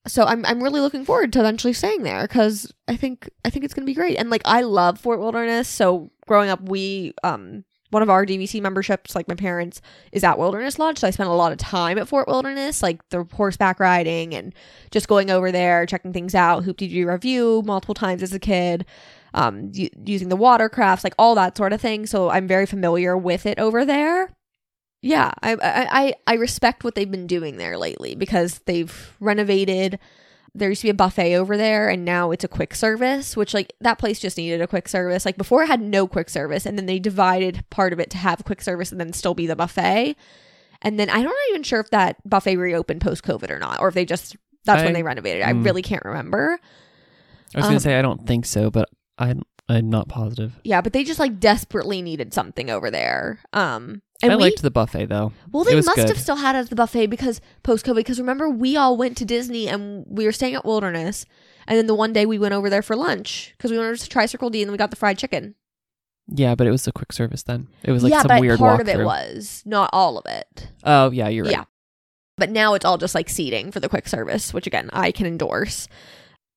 so 0.06 0.24
I'm 0.24 0.44
I'm 0.46 0.62
really 0.62 0.80
looking 0.80 1.04
forward 1.04 1.32
to 1.34 1.40
eventually 1.40 1.74
staying 1.74 2.02
there 2.02 2.26
cuz 2.28 2.72
I 2.86 2.96
think 2.96 3.28
I 3.44 3.50
think 3.50 3.64
it's 3.64 3.74
going 3.74 3.84
to 3.84 3.90
be 3.90 3.94
great. 3.94 4.16
And 4.16 4.30
like 4.30 4.42
I 4.46 4.62
love 4.62 4.98
Fort 4.98 5.20
Wilderness, 5.20 5.68
so 5.68 6.10
growing 6.26 6.48
up 6.48 6.62
we 6.62 7.12
um 7.22 7.64
one 7.90 8.02
of 8.02 8.10
our 8.10 8.26
DVC 8.26 8.60
memberships, 8.60 9.14
like 9.14 9.28
my 9.28 9.34
parents, 9.34 9.80
is 10.12 10.24
at 10.24 10.38
Wilderness 10.38 10.78
Lodge. 10.78 10.98
So 10.98 11.06
I 11.06 11.10
spent 11.10 11.28
a 11.28 11.32
lot 11.32 11.52
of 11.52 11.58
time 11.58 11.98
at 11.98 12.08
Fort 12.08 12.28
Wilderness, 12.28 12.82
like 12.82 13.06
the 13.10 13.26
horseback 13.32 13.80
riding 13.80 14.34
and 14.34 14.54
just 14.90 15.08
going 15.08 15.30
over 15.30 15.50
there, 15.50 15.86
checking 15.86 16.12
things 16.12 16.34
out, 16.34 16.64
Hoop 16.64 16.76
Dee 16.76 17.04
Review 17.04 17.62
multiple 17.64 17.94
times 17.94 18.22
as 18.22 18.32
a 18.32 18.38
kid, 18.38 18.84
um, 19.34 19.70
u- 19.72 19.90
using 20.04 20.28
the 20.28 20.36
watercrafts, 20.36 21.04
like 21.04 21.14
all 21.18 21.34
that 21.34 21.56
sort 21.56 21.72
of 21.72 21.80
thing. 21.80 22.06
So 22.06 22.30
I'm 22.30 22.46
very 22.46 22.66
familiar 22.66 23.16
with 23.16 23.46
it 23.46 23.58
over 23.58 23.84
there. 23.84 24.34
Yeah, 25.00 25.30
I 25.42 25.56
I 25.62 26.14
I 26.26 26.34
respect 26.34 26.82
what 26.82 26.96
they've 26.96 27.10
been 27.10 27.28
doing 27.28 27.56
there 27.56 27.78
lately 27.78 28.16
because 28.16 28.60
they've 28.66 29.14
renovated. 29.20 29.98
There 30.58 30.68
used 30.68 30.82
to 30.82 30.86
be 30.86 30.90
a 30.90 30.94
buffet 30.94 31.34
over 31.34 31.56
there, 31.56 31.88
and 31.88 32.04
now 32.04 32.30
it's 32.30 32.44
a 32.44 32.48
quick 32.48 32.74
service. 32.74 33.36
Which 33.36 33.54
like 33.54 33.72
that 33.80 33.98
place 33.98 34.18
just 34.18 34.36
needed 34.36 34.60
a 34.60 34.66
quick 34.66 34.88
service. 34.88 35.24
Like 35.24 35.36
before, 35.36 35.62
it 35.62 35.68
had 35.68 35.80
no 35.80 36.06
quick 36.06 36.28
service, 36.30 36.66
and 36.66 36.76
then 36.76 36.86
they 36.86 36.98
divided 36.98 37.64
part 37.70 37.92
of 37.92 38.00
it 38.00 38.10
to 38.10 38.16
have 38.18 38.44
quick 38.44 38.62
service 38.62 38.90
and 38.92 39.00
then 39.00 39.12
still 39.12 39.34
be 39.34 39.46
the 39.46 39.56
buffet. 39.56 40.16
And 40.82 40.98
then 40.98 41.10
I'm 41.10 41.24
not 41.24 41.34
even 41.50 41.62
sure 41.62 41.80
if 41.80 41.90
that 41.90 42.16
buffet 42.28 42.56
reopened 42.56 43.00
post 43.00 43.24
COVID 43.24 43.50
or 43.50 43.58
not, 43.58 43.80
or 43.80 43.88
if 43.88 43.94
they 43.94 44.04
just 44.04 44.36
that's 44.64 44.82
when 44.82 44.92
they 44.92 45.02
renovated. 45.02 45.42
it. 45.42 45.48
I 45.48 45.52
mm. 45.52 45.64
really 45.64 45.82
can't 45.82 46.04
remember. 46.04 46.58
I 47.54 47.58
was 47.58 47.64
Um, 47.64 47.70
gonna 47.70 47.80
say 47.80 47.98
I 47.98 48.02
don't 48.02 48.26
think 48.26 48.44
so, 48.46 48.70
but 48.70 48.88
i'm 49.16 49.42
I'm 49.68 49.90
not 49.90 50.08
positive. 50.08 50.58
Yeah, 50.64 50.80
but 50.80 50.92
they 50.92 51.04
just 51.04 51.20
like 51.20 51.40
desperately 51.40 52.00
needed 52.00 52.32
something 52.32 52.70
over 52.70 52.90
there. 52.90 53.40
Um, 53.52 54.02
and 54.22 54.32
I 54.32 54.36
we, 54.36 54.42
liked 54.42 54.62
the 54.62 54.70
buffet 54.70 55.06
though. 55.06 55.32
Well, 55.52 55.64
they 55.64 55.76
must 55.76 55.94
good. 55.94 56.08
have 56.08 56.18
still 56.18 56.36
had 56.36 56.56
it 56.56 56.60
at 56.60 56.70
the 56.70 56.76
buffet 56.76 57.06
because 57.06 57.40
post 57.62 57.86
COVID. 57.86 57.96
Because 57.96 58.18
remember, 58.18 58.48
we 58.48 58.76
all 58.76 58.96
went 58.96 59.16
to 59.18 59.24
Disney 59.24 59.68
and 59.68 60.04
we 60.08 60.24
were 60.24 60.32
staying 60.32 60.54
at 60.54 60.64
Wilderness, 60.64 61.24
and 61.66 61.78
then 61.78 61.86
the 61.86 61.94
one 61.94 62.12
day 62.12 62.26
we 62.26 62.38
went 62.38 62.54
over 62.54 62.68
there 62.68 62.82
for 62.82 62.96
lunch 62.96 63.54
because 63.56 63.70
we 63.70 63.78
wanted 63.78 63.98
to 63.98 64.08
try 64.08 64.26
Circle 64.26 64.50
D 64.50 64.62
and 64.62 64.68
then 64.68 64.72
we 64.72 64.78
got 64.78 64.90
the 64.90 64.96
fried 64.96 65.18
chicken. 65.18 65.54
Yeah, 66.28 66.54
but 66.54 66.66
it 66.66 66.70
was 66.70 66.86
a 66.86 66.92
quick 66.92 67.12
service 67.12 67.42
then. 67.42 67.68
It 67.82 67.92
was 67.92 68.02
like 68.02 68.12
yeah, 68.12 68.20
some 68.20 68.28
but 68.28 68.40
weird 68.40 68.58
part 68.58 68.80
of 68.80 68.88
it 68.88 69.04
was 69.04 69.62
not 69.64 69.90
all 69.92 70.18
of 70.18 70.26
it. 70.26 70.68
Oh 70.84 71.10
yeah, 71.10 71.28
you're 71.28 71.44
right. 71.44 71.52
Yeah. 71.52 71.64
But 72.36 72.50
now 72.50 72.74
it's 72.74 72.84
all 72.84 72.98
just 72.98 73.14
like 73.14 73.28
seating 73.28 73.72
for 73.72 73.80
the 73.80 73.88
quick 73.88 74.06
service, 74.08 74.52
which 74.52 74.66
again 74.66 74.90
I 74.92 75.10
can 75.10 75.26
endorse. 75.26 75.88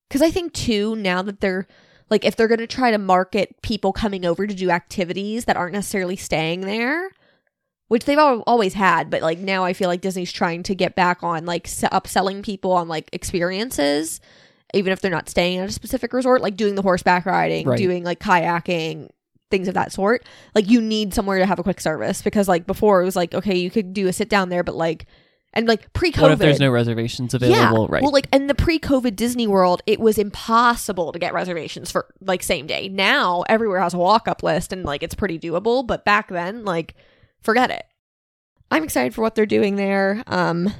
Because 0.08 0.20
I 0.20 0.30
think 0.30 0.52
too 0.52 0.94
now 0.96 1.22
that 1.22 1.40
they're 1.40 1.66
like 2.10 2.24
if 2.24 2.36
they're 2.36 2.48
going 2.48 2.58
to 2.58 2.66
try 2.66 2.90
to 2.90 2.98
market 2.98 3.62
people 3.62 3.92
coming 3.92 4.26
over 4.26 4.46
to 4.46 4.54
do 4.54 4.70
activities 4.70 5.46
that 5.46 5.56
aren't 5.56 5.72
necessarily 5.72 6.16
staying 6.16 6.60
there, 6.62 7.10
which 7.92 8.06
they've 8.06 8.18
always 8.18 8.72
had, 8.72 9.10
but 9.10 9.20
like 9.20 9.38
now 9.38 9.64
I 9.64 9.74
feel 9.74 9.90
like 9.90 10.00
Disney's 10.00 10.32
trying 10.32 10.62
to 10.62 10.74
get 10.74 10.94
back 10.94 11.22
on 11.22 11.44
like 11.44 11.64
upselling 11.66 12.42
people 12.42 12.72
on 12.72 12.88
like 12.88 13.10
experiences, 13.12 14.18
even 14.72 14.94
if 14.94 15.02
they're 15.02 15.10
not 15.10 15.28
staying 15.28 15.58
at 15.58 15.68
a 15.68 15.72
specific 15.72 16.14
resort, 16.14 16.40
like 16.40 16.56
doing 16.56 16.74
the 16.74 16.80
horseback 16.80 17.26
riding, 17.26 17.66
Right. 17.68 17.76
doing 17.76 18.02
like 18.02 18.18
kayaking, 18.18 19.10
things 19.50 19.68
of 19.68 19.74
that 19.74 19.92
sort. 19.92 20.24
Like 20.54 20.70
you 20.70 20.80
need 20.80 21.12
somewhere 21.12 21.38
to 21.38 21.44
have 21.44 21.58
a 21.58 21.62
quick 21.62 21.82
service 21.82 22.22
because 22.22 22.48
like 22.48 22.66
before 22.66 23.02
it 23.02 23.04
was 23.04 23.14
like 23.14 23.34
okay 23.34 23.58
you 23.58 23.70
could 23.70 23.92
do 23.92 24.08
a 24.08 24.12
sit 24.14 24.30
down 24.30 24.48
there, 24.48 24.62
but 24.64 24.74
like 24.74 25.04
and 25.52 25.68
like 25.68 25.92
pre-COVID. 25.92 26.22
What 26.22 26.30
if 26.32 26.38
there's 26.38 26.60
no 26.60 26.70
reservations 26.70 27.34
available? 27.34 27.82
Yeah. 27.82 27.94
Right. 27.94 28.02
Well, 28.02 28.10
like 28.10 28.26
in 28.32 28.46
the 28.46 28.54
pre-COVID 28.54 29.16
Disney 29.16 29.46
World, 29.46 29.82
it 29.86 30.00
was 30.00 30.16
impossible 30.16 31.12
to 31.12 31.18
get 31.18 31.34
reservations 31.34 31.90
for 31.90 32.06
like 32.22 32.42
same 32.42 32.66
day. 32.66 32.88
Now 32.88 33.44
everywhere 33.50 33.80
has 33.80 33.92
a 33.92 33.98
walk-up 33.98 34.42
list 34.42 34.72
and 34.72 34.82
like 34.82 35.02
it's 35.02 35.14
pretty 35.14 35.38
doable, 35.38 35.86
but 35.86 36.06
back 36.06 36.28
then, 36.30 36.64
like 36.64 36.94
forget 37.42 37.70
it. 37.70 37.84
I'm 38.70 38.84
excited 38.84 39.14
for 39.14 39.22
what 39.22 39.34
they're 39.34 39.46
doing 39.46 39.76
there. 39.76 40.22
Um 40.26 40.72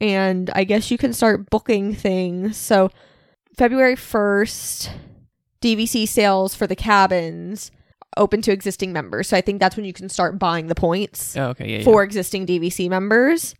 and 0.00 0.50
I 0.54 0.64
guess 0.64 0.90
you 0.90 0.98
can 0.98 1.12
start 1.12 1.48
booking 1.48 1.94
things. 1.94 2.56
So 2.56 2.90
February 3.56 3.94
1st, 3.94 4.90
DVC 5.60 6.08
sales 6.08 6.54
for 6.54 6.66
the 6.66 6.74
cabins 6.74 7.70
open 8.16 8.42
to 8.42 8.52
existing 8.52 8.92
members. 8.92 9.28
So 9.28 9.36
I 9.36 9.40
think 9.40 9.60
that's 9.60 9.76
when 9.76 9.84
you 9.84 9.92
can 9.92 10.08
start 10.08 10.38
buying 10.38 10.66
the 10.66 10.74
points 10.74 11.36
oh, 11.36 11.50
okay. 11.50 11.70
Yeah. 11.70 11.78
yeah. 11.78 11.84
for 11.84 12.02
existing 12.02 12.46
DVC 12.46 12.88
members. 12.90 13.54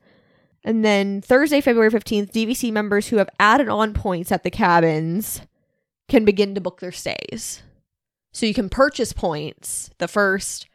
And 0.65 0.85
then 0.85 1.21
Thursday, 1.21 1.61
February 1.61 1.91
15th, 1.91 2.33
DVC 2.33 2.73
members 2.73 3.09
who 3.09 3.17
have 3.17 3.31
added 3.41 3.69
on 3.69 3.95
points 3.95 4.31
at 4.31 4.43
the 4.43 4.51
cabins 4.51 5.41
can 6.09 6.25
begin 6.25 6.55
to 6.55 6.61
book 6.61 6.81
their 6.81 6.93
stays. 6.93 7.63
So 8.33 8.47
you 8.47 8.55
can 8.55 8.69
purchase 8.69 9.13
points 9.13 9.91
the 9.99 10.09
first, 10.09 10.69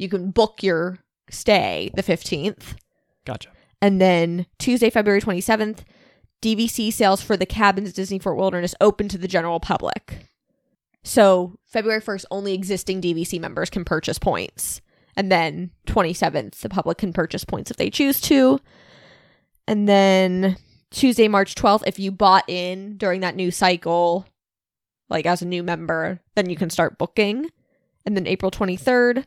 you 0.00 0.08
can 0.08 0.30
book 0.30 0.62
your 0.62 0.98
stay 1.28 1.90
the 1.94 2.02
15th, 2.02 2.76
Gotcha. 3.24 3.50
and 3.80 4.00
then 4.00 4.46
Tuesday, 4.58 4.90
February 4.90 5.20
27th, 5.20 5.80
DVC 6.42 6.92
sales 6.92 7.22
for 7.22 7.36
the 7.36 7.46
cabins 7.46 7.92
Disney 7.92 8.18
Fort 8.18 8.36
Wilderness 8.36 8.74
open 8.80 9.08
to 9.08 9.18
the 9.18 9.28
general 9.28 9.60
public. 9.60 10.26
So 11.02 11.56
February 11.66 12.00
1st, 12.00 12.24
only 12.30 12.54
existing 12.54 13.00
DVC 13.00 13.40
members 13.40 13.70
can 13.70 13.84
purchase 13.84 14.18
points. 14.18 14.80
And 15.16 15.30
then 15.30 15.70
27th, 15.86 16.60
the 16.60 16.68
public 16.68 16.98
can 16.98 17.12
purchase 17.12 17.44
points 17.44 17.70
if 17.70 17.76
they 17.76 17.90
choose 17.90 18.20
to. 18.22 18.60
And 19.66 19.88
then 19.88 20.56
Tuesday, 20.90 21.28
March 21.28 21.54
12th, 21.54 21.82
if 21.86 21.98
you 21.98 22.10
bought 22.10 22.44
in 22.48 22.96
during 22.96 23.20
that 23.20 23.36
new 23.36 23.50
cycle, 23.50 24.26
like 25.08 25.26
as 25.26 25.42
a 25.42 25.46
new 25.46 25.62
member, 25.62 26.20
then 26.36 26.48
you 26.48 26.56
can 26.56 26.70
start 26.70 26.98
booking. 26.98 27.50
And 28.06 28.16
then 28.16 28.26
April 28.26 28.50
23rd, 28.50 29.24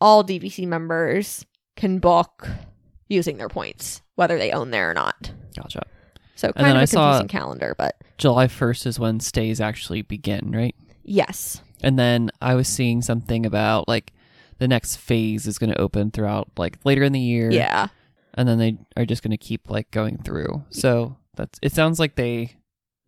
all 0.00 0.24
DVC 0.24 0.66
members 0.66 1.44
can 1.76 1.98
book 1.98 2.48
using 3.08 3.36
their 3.38 3.48
points, 3.48 4.02
whether 4.16 4.38
they 4.38 4.50
own 4.52 4.70
there 4.70 4.90
or 4.90 4.94
not. 4.94 5.32
Gotcha. 5.56 5.82
So 6.36 6.48
And 6.48 6.54
kind 6.56 6.66
then 6.66 6.76
of 6.76 6.80
I 6.80 6.82
a 6.82 6.86
saw- 6.86 7.10
confusing 7.12 7.28
calendar, 7.28 7.74
but 7.76 7.96
July 8.18 8.46
1st 8.46 8.86
is 8.86 8.98
when 9.00 9.20
stays 9.20 9.60
actually 9.60 10.02
begin, 10.02 10.52
right? 10.52 10.74
yes. 11.04 11.62
And 11.80 11.96
then 11.96 12.30
I 12.42 12.54
was 12.56 12.66
seeing 12.66 13.02
something 13.02 13.46
about 13.46 13.86
like 13.86 14.12
the 14.58 14.66
next 14.66 14.96
phase 14.96 15.46
is 15.46 15.58
going 15.58 15.70
to 15.70 15.80
open 15.80 16.10
throughout 16.10 16.48
like 16.56 16.76
later 16.84 17.04
in 17.04 17.12
the 17.12 17.20
year. 17.20 17.52
Yeah. 17.52 17.86
And 18.34 18.48
then 18.48 18.58
they 18.58 18.76
are 18.96 19.06
just 19.06 19.22
going 19.22 19.30
to 19.30 19.36
keep 19.36 19.70
like 19.70 19.88
going 19.92 20.18
through. 20.18 20.64
So 20.70 21.16
that's 21.36 21.56
it 21.62 21.72
sounds 21.72 22.00
like 22.00 22.16
they 22.16 22.56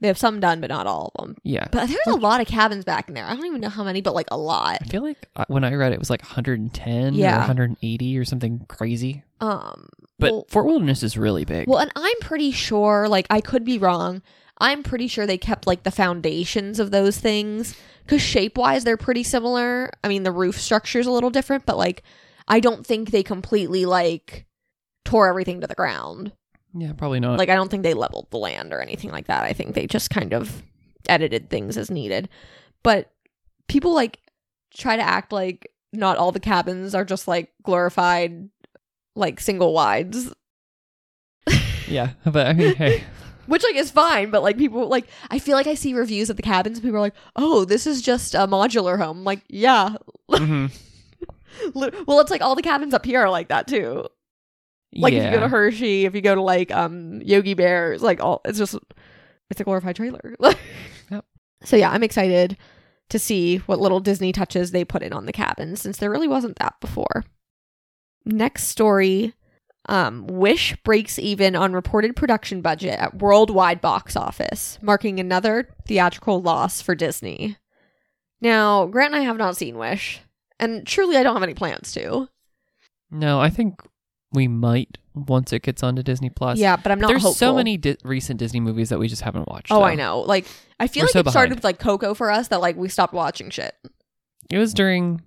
They 0.00 0.08
have 0.08 0.18
some 0.18 0.40
done, 0.40 0.60
but 0.60 0.70
not 0.70 0.86
all 0.86 1.12
of 1.14 1.22
them. 1.26 1.36
yeah. 1.42 1.68
But 1.70 1.86
there's 1.88 2.06
a 2.06 2.14
lot 2.16 2.40
of 2.40 2.46
cabins 2.46 2.84
back 2.84 3.08
in 3.08 3.14
there. 3.14 3.24
I 3.26 3.34
don't 3.34 3.44
even 3.46 3.60
know 3.60 3.68
how 3.68 3.84
many, 3.84 4.00
but 4.00 4.14
like 4.14 4.28
a 4.30 4.36
lot. 4.38 4.78
I 4.80 4.84
feel 4.86 5.02
like 5.02 5.28
uh, 5.36 5.44
when 5.48 5.62
I 5.62 5.74
read 5.74 5.92
it, 5.92 5.96
it 5.96 5.98
was 5.98 6.10
like 6.10 6.22
110 6.22 7.14
Yeah. 7.14 7.36
or 7.36 7.38
180 7.40 8.18
or 8.18 8.24
something 8.24 8.64
crazy. 8.68 9.22
Um, 9.40 9.88
But 10.18 10.32
well, 10.32 10.46
Fort 10.48 10.66
Wilderness 10.66 11.02
is 11.02 11.16
really 11.18 11.44
big. 11.44 11.68
well, 11.68 11.78
and 11.78 11.92
I'm 11.96 12.18
pretty 12.20 12.50
sure, 12.50 13.08
like, 13.08 13.26
I 13.30 13.40
could 13.40 13.64
be 13.64 13.78
wrong. 13.78 14.22
I'm 14.58 14.82
pretty 14.82 15.06
sure 15.08 15.26
they 15.26 15.38
kept 15.38 15.66
like 15.66 15.82
the 15.84 15.90
foundations 15.90 16.78
of 16.80 16.90
those 16.90 17.16
things 17.18 17.74
because 18.04 18.20
shape 18.20 18.58
wise, 18.58 18.84
they're 18.84 18.96
pretty 18.98 19.22
similar. 19.22 19.90
I 20.04 20.08
mean, 20.08 20.22
the 20.22 20.32
roof 20.32 20.60
structure's 20.60 21.06
a 21.06 21.10
little 21.10 21.30
different, 21.30 21.64
but 21.66 21.78
like, 21.78 22.02
I 22.48 22.60
don't 22.60 22.86
think 22.86 23.10
they 23.10 23.22
completely 23.22 23.86
like 23.86 24.44
tore 25.04 25.28
everything 25.28 25.60
to 25.62 25.66
the 25.66 25.74
ground. 25.74 26.32
Yeah, 26.74 26.92
probably 26.92 27.20
not. 27.20 27.38
Like, 27.38 27.48
I 27.48 27.54
don't 27.54 27.70
think 27.70 27.82
they 27.82 27.94
leveled 27.94 28.28
the 28.30 28.38
land 28.38 28.72
or 28.72 28.80
anything 28.80 29.10
like 29.10 29.26
that. 29.26 29.44
I 29.44 29.52
think 29.52 29.74
they 29.74 29.86
just 29.86 30.10
kind 30.10 30.32
of 30.32 30.62
edited 31.08 31.50
things 31.50 31.76
as 31.76 31.90
needed. 31.90 32.28
But 32.82 33.12
people 33.68 33.94
like 33.94 34.18
try 34.74 34.96
to 34.96 35.02
act 35.02 35.32
like 35.32 35.70
not 35.92 36.16
all 36.16 36.32
the 36.32 36.40
cabins 36.40 36.94
are 36.94 37.04
just 37.04 37.26
like 37.26 37.50
glorified, 37.62 38.48
like 39.16 39.40
single 39.40 39.72
wides, 39.72 40.32
yeah, 41.88 42.10
but 42.24 42.46
I 42.46 42.52
mean, 42.52 42.74
hey, 42.74 43.04
which 43.46 43.62
like 43.62 43.74
is 43.76 43.90
fine. 43.90 44.30
But 44.30 44.42
like 44.42 44.58
people 44.58 44.88
like, 44.88 45.06
I 45.30 45.38
feel 45.38 45.56
like 45.56 45.66
I 45.66 45.74
see 45.74 45.94
reviews 45.94 46.30
of 46.30 46.36
the 46.36 46.42
cabins 46.42 46.78
and 46.78 46.84
people 46.84 46.98
are 46.98 47.02
like, 47.02 47.14
oh, 47.36 47.64
this 47.64 47.86
is 47.86 48.02
just 48.02 48.34
a 48.34 48.46
modular 48.46 48.98
home. 48.98 49.18
I'm 49.18 49.24
like, 49.24 49.42
yeah. 49.48 49.96
mhm. 50.30 50.72
Well, 51.74 52.20
it's 52.20 52.30
like 52.30 52.42
all 52.42 52.54
the 52.54 52.62
cabins 52.62 52.94
up 52.94 53.04
here 53.04 53.20
are 53.20 53.30
like 53.30 53.48
that 53.48 53.66
too. 53.66 54.06
Like 54.94 55.12
if 55.12 55.24
you 55.24 55.30
go 55.30 55.40
to 55.40 55.48
Hershey, 55.48 56.04
if 56.04 56.14
you 56.14 56.20
go 56.20 56.34
to 56.34 56.42
like 56.42 56.70
um 56.72 57.20
Yogi 57.22 57.54
Bear, 57.54 57.92
it's 57.92 58.02
like 58.02 58.20
all 58.20 58.40
it's 58.44 58.58
just 58.58 58.76
it's 59.50 59.60
a 59.60 59.64
glorified 59.64 59.96
trailer. 59.96 60.36
Yep. 61.10 61.24
So 61.64 61.76
yeah, 61.76 61.90
I'm 61.90 62.04
excited 62.04 62.56
to 63.08 63.18
see 63.18 63.58
what 63.58 63.80
little 63.80 63.98
Disney 64.00 64.32
touches 64.32 64.70
they 64.70 64.84
put 64.84 65.02
in 65.02 65.12
on 65.12 65.26
the 65.26 65.32
cabin 65.32 65.74
since 65.74 65.96
there 65.96 66.10
really 66.10 66.28
wasn't 66.28 66.58
that 66.60 66.74
before. 66.80 67.24
Next 68.24 68.64
story 68.68 69.34
um, 69.86 70.26
Wish 70.26 70.76
breaks 70.84 71.18
even 71.18 71.56
on 71.56 71.72
reported 71.72 72.14
production 72.14 72.60
budget 72.60 72.98
at 72.98 73.18
worldwide 73.18 73.80
box 73.80 74.14
office, 74.14 74.78
marking 74.82 75.18
another 75.18 75.68
theatrical 75.86 76.40
loss 76.40 76.80
for 76.82 76.94
Disney. 76.94 77.56
Now, 78.40 78.86
Grant 78.86 79.14
and 79.14 79.22
I 79.22 79.26
have 79.26 79.36
not 79.36 79.56
seen 79.56 79.78
Wish, 79.78 80.20
and 80.58 80.86
truly 80.86 81.16
I 81.16 81.22
don't 81.22 81.34
have 81.34 81.42
any 81.42 81.54
plans 81.54 81.92
to. 81.94 82.28
No, 83.10 83.40
I 83.40 83.50
think 83.50 83.82
we 84.32 84.48
might 84.48 84.98
once 85.14 85.52
it 85.52 85.62
gets 85.62 85.82
onto 85.82 86.02
Disney 86.02 86.30
Plus. 86.30 86.58
Yeah, 86.58 86.76
but 86.76 86.92
I'm 86.92 87.00
not 87.00 87.08
There's 87.08 87.36
so 87.36 87.54
many 87.54 87.76
di- 87.76 87.96
recent 88.04 88.38
Disney 88.38 88.60
movies 88.60 88.88
that 88.90 88.98
we 88.98 89.08
just 89.08 89.22
haven't 89.22 89.48
watched. 89.48 89.72
Oh, 89.72 89.76
though. 89.80 89.84
I 89.84 89.94
know. 89.96 90.20
Like, 90.20 90.46
I 90.78 90.86
feel 90.86 91.02
We're 91.02 91.06
like 91.06 91.12
so 91.12 91.20
it 91.20 91.30
started 91.30 91.54
with 91.56 91.64
like 91.64 91.78
Coco 91.78 92.14
for 92.14 92.30
us 92.30 92.48
that 92.48 92.60
like 92.60 92.76
we 92.76 92.88
stopped 92.88 93.12
watching 93.12 93.50
shit. 93.50 93.74
It 94.50 94.58
was 94.58 94.72
during, 94.74 95.22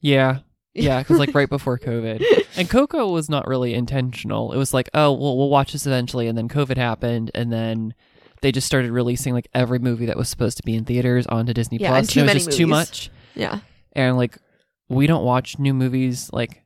yeah, 0.00 0.40
yeah, 0.74 1.00
because 1.00 1.18
like 1.18 1.34
right 1.34 1.48
before 1.48 1.78
COVID, 1.78 2.22
and 2.56 2.68
Coco 2.68 3.10
was 3.10 3.28
not 3.28 3.46
really 3.46 3.74
intentional. 3.74 4.52
It 4.52 4.56
was 4.58 4.72
like, 4.74 4.88
oh, 4.94 5.12
well, 5.12 5.36
we'll 5.36 5.50
watch 5.50 5.72
this 5.72 5.86
eventually, 5.86 6.26
and 6.26 6.36
then 6.36 6.48
COVID 6.48 6.76
happened, 6.76 7.30
and 7.34 7.52
then 7.52 7.94
they 8.42 8.52
just 8.52 8.66
started 8.66 8.90
releasing 8.90 9.32
like 9.34 9.48
every 9.54 9.78
movie 9.78 10.06
that 10.06 10.16
was 10.16 10.28
supposed 10.28 10.56
to 10.58 10.62
be 10.62 10.74
in 10.74 10.84
theaters 10.84 11.26
onto 11.26 11.52
Disney 11.54 11.78
Yeah, 11.78 11.88
Plus. 11.90 11.98
and 12.00 12.08
too 12.08 12.20
it 12.20 12.22
was 12.22 12.26
many 12.28 12.38
just 12.44 12.56
too 12.56 12.66
much, 12.66 13.10
Yeah, 13.34 13.60
and 13.92 14.16
like 14.16 14.36
we 14.88 15.06
don't 15.06 15.24
watch 15.24 15.58
new 15.58 15.72
movies 15.74 16.28
like 16.32 16.61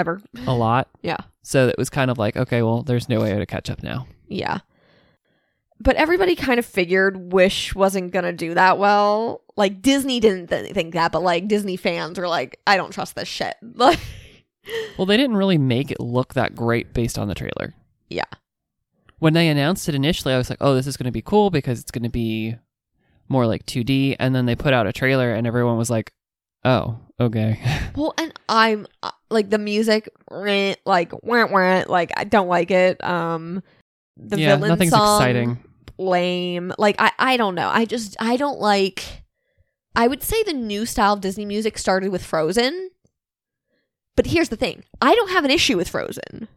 ever. 0.00 0.20
a 0.46 0.54
lot. 0.54 0.88
Yeah. 1.02 1.18
So 1.42 1.68
it 1.68 1.76
was 1.78 1.90
kind 1.90 2.10
of 2.10 2.18
like, 2.18 2.36
okay, 2.36 2.62
well, 2.62 2.82
there's 2.82 3.08
no 3.08 3.20
way 3.20 3.36
to 3.36 3.46
catch 3.46 3.70
up 3.70 3.82
now. 3.82 4.06
Yeah. 4.28 4.58
But 5.78 5.96
everybody 5.96 6.36
kind 6.36 6.58
of 6.58 6.66
figured 6.66 7.32
Wish 7.32 7.74
wasn't 7.74 8.12
going 8.12 8.26
to 8.26 8.32
do 8.32 8.54
that 8.54 8.78
well. 8.78 9.42
Like 9.56 9.80
Disney 9.80 10.20
didn't 10.20 10.48
th- 10.48 10.74
think 10.74 10.92
that, 10.94 11.12
but 11.12 11.22
like 11.22 11.48
Disney 11.48 11.76
fans 11.76 12.18
were 12.18 12.28
like, 12.28 12.60
I 12.66 12.76
don't 12.76 12.92
trust 12.92 13.14
this 13.14 13.28
shit. 13.28 13.54
Like 13.76 13.98
Well, 14.98 15.06
they 15.06 15.16
didn't 15.16 15.36
really 15.36 15.56
make 15.56 15.90
it 15.90 16.00
look 16.00 16.34
that 16.34 16.54
great 16.54 16.92
based 16.92 17.18
on 17.18 17.28
the 17.28 17.34
trailer. 17.34 17.74
Yeah. 18.10 18.24
When 19.18 19.32
they 19.32 19.48
announced 19.48 19.88
it 19.88 19.94
initially, 19.94 20.34
I 20.34 20.38
was 20.38 20.50
like, 20.50 20.58
oh, 20.60 20.74
this 20.74 20.86
is 20.86 20.98
going 20.98 21.06
to 21.06 21.12
be 21.12 21.22
cool 21.22 21.48
because 21.50 21.80
it's 21.80 21.90
going 21.90 22.04
to 22.04 22.10
be 22.10 22.56
more 23.28 23.46
like 23.46 23.64
2D. 23.64 24.16
And 24.18 24.34
then 24.34 24.44
they 24.44 24.54
put 24.56 24.74
out 24.74 24.86
a 24.86 24.92
trailer 24.92 25.32
and 25.32 25.46
everyone 25.46 25.78
was 25.78 25.88
like, 25.90 26.12
oh, 26.64 26.98
okay. 27.18 27.58
Well, 27.96 28.14
and 28.18 28.32
I'm 28.48 28.86
uh, 29.02 29.10
like 29.30 29.50
the 29.50 29.58
music 29.58 30.08
reh, 30.30 30.74
like 30.84 31.12
wah, 31.22 31.46
wah, 31.46 31.84
like 31.88 32.10
I 32.16 32.24
don't 32.24 32.48
like 32.48 32.70
it. 32.70 33.02
Um 33.04 33.62
the 34.16 34.38
yeah, 34.38 34.56
villain 34.56 34.68
nothing's 34.70 34.90
song 34.90 35.20
exciting. 35.20 35.64
lame. 35.98 36.72
Like 36.78 36.96
I 36.98 37.12
I 37.18 37.36
don't 37.36 37.54
know. 37.54 37.68
I 37.68 37.84
just 37.84 38.16
I 38.20 38.36
don't 38.36 38.58
like 38.60 39.04
I 39.96 40.06
would 40.08 40.22
say 40.22 40.42
the 40.42 40.52
new 40.52 40.86
style 40.86 41.14
of 41.14 41.20
Disney 41.20 41.44
music 41.46 41.76
started 41.78 42.10
with 42.12 42.24
Frozen. 42.24 42.90
But 44.16 44.26
here's 44.26 44.48
the 44.50 44.56
thing. 44.56 44.84
I 45.00 45.14
don't 45.14 45.30
have 45.30 45.44
an 45.44 45.50
issue 45.50 45.76
with 45.76 45.88
Frozen. 45.88 46.48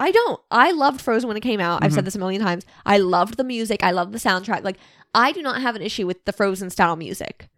I 0.00 0.10
don't. 0.10 0.40
I 0.50 0.72
loved 0.72 1.00
Frozen 1.00 1.28
when 1.28 1.36
it 1.36 1.40
came 1.40 1.60
out. 1.60 1.82
I've 1.84 1.92
said 1.92 2.02
Mhm. 2.02 2.06
this 2.06 2.14
a 2.16 2.18
million 2.18 2.42
times. 2.42 2.64
I 2.84 2.98
loved 2.98 3.36
the 3.36 3.44
music. 3.44 3.82
I 3.82 3.90
loved 3.92 4.12
the 4.12 4.18
soundtrack. 4.18 4.62
Like 4.64 4.76
I 5.14 5.32
do 5.32 5.42
not 5.42 5.60
have 5.60 5.76
an 5.76 5.82
issue 5.82 6.06
with 6.06 6.24
the 6.24 6.32
Frozen 6.32 6.70
style 6.70 6.96
music. 6.96 7.48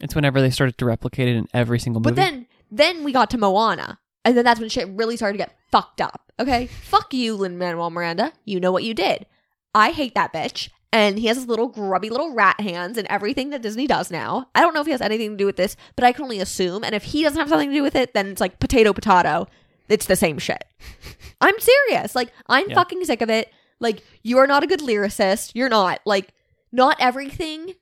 It's 0.00 0.14
whenever 0.14 0.40
they 0.40 0.50
started 0.50 0.78
to 0.78 0.84
replicate 0.84 1.28
it 1.28 1.36
in 1.36 1.48
every 1.54 1.78
single 1.78 2.00
movie. 2.00 2.10
But 2.10 2.16
then 2.16 2.46
then 2.70 3.04
we 3.04 3.12
got 3.12 3.30
to 3.30 3.38
Moana. 3.38 3.98
And 4.24 4.36
then 4.36 4.44
that's 4.44 4.60
when 4.60 4.68
shit 4.68 4.88
really 4.88 5.16
started 5.16 5.38
to 5.38 5.44
get 5.44 5.56
fucked 5.70 6.00
up. 6.00 6.32
Okay? 6.38 6.66
Fuck 6.66 7.14
you, 7.14 7.34
Lin 7.34 7.56
Manuel 7.58 7.90
Miranda. 7.90 8.32
You 8.44 8.60
know 8.60 8.72
what 8.72 8.84
you 8.84 8.94
did. 8.94 9.26
I 9.74 9.90
hate 9.90 10.14
that 10.14 10.32
bitch. 10.32 10.68
And 10.92 11.18
he 11.18 11.26
has 11.26 11.36
his 11.36 11.46
little 11.46 11.68
grubby 11.68 12.08
little 12.08 12.32
rat 12.34 12.60
hands 12.60 12.96
and 12.96 13.06
everything 13.08 13.50
that 13.50 13.60
Disney 13.62 13.86
does 13.86 14.10
now. 14.10 14.48
I 14.54 14.60
don't 14.62 14.72
know 14.74 14.80
if 14.80 14.86
he 14.86 14.92
has 14.92 15.02
anything 15.02 15.30
to 15.32 15.36
do 15.36 15.46
with 15.46 15.56
this, 15.56 15.76
but 15.96 16.04
I 16.04 16.12
can 16.12 16.24
only 16.24 16.40
assume. 16.40 16.82
And 16.82 16.94
if 16.94 17.04
he 17.04 17.22
doesn't 17.22 17.38
have 17.38 17.48
something 17.50 17.68
to 17.70 17.74
do 17.76 17.82
with 17.82 17.94
it, 17.94 18.14
then 18.14 18.28
it's 18.28 18.40
like 18.40 18.58
potato 18.58 18.92
potato. 18.94 19.46
It's 19.88 20.06
the 20.06 20.16
same 20.16 20.38
shit. 20.38 20.64
I'm 21.40 21.58
serious. 21.60 22.14
Like, 22.14 22.32
I'm 22.46 22.68
Yeah. 22.70 22.74
fucking 22.74 23.04
sick 23.04 23.20
of 23.22 23.30
it. 23.30 23.50
Like, 23.80 24.02
you 24.22 24.38
are 24.38 24.46
not 24.46 24.62
a 24.64 24.66
good 24.66 24.80
lyricist. 24.80 25.52
You're 25.54 25.68
not. 25.68 26.00
Like, 26.04 26.32
not 26.72 26.96
everything 27.00 27.74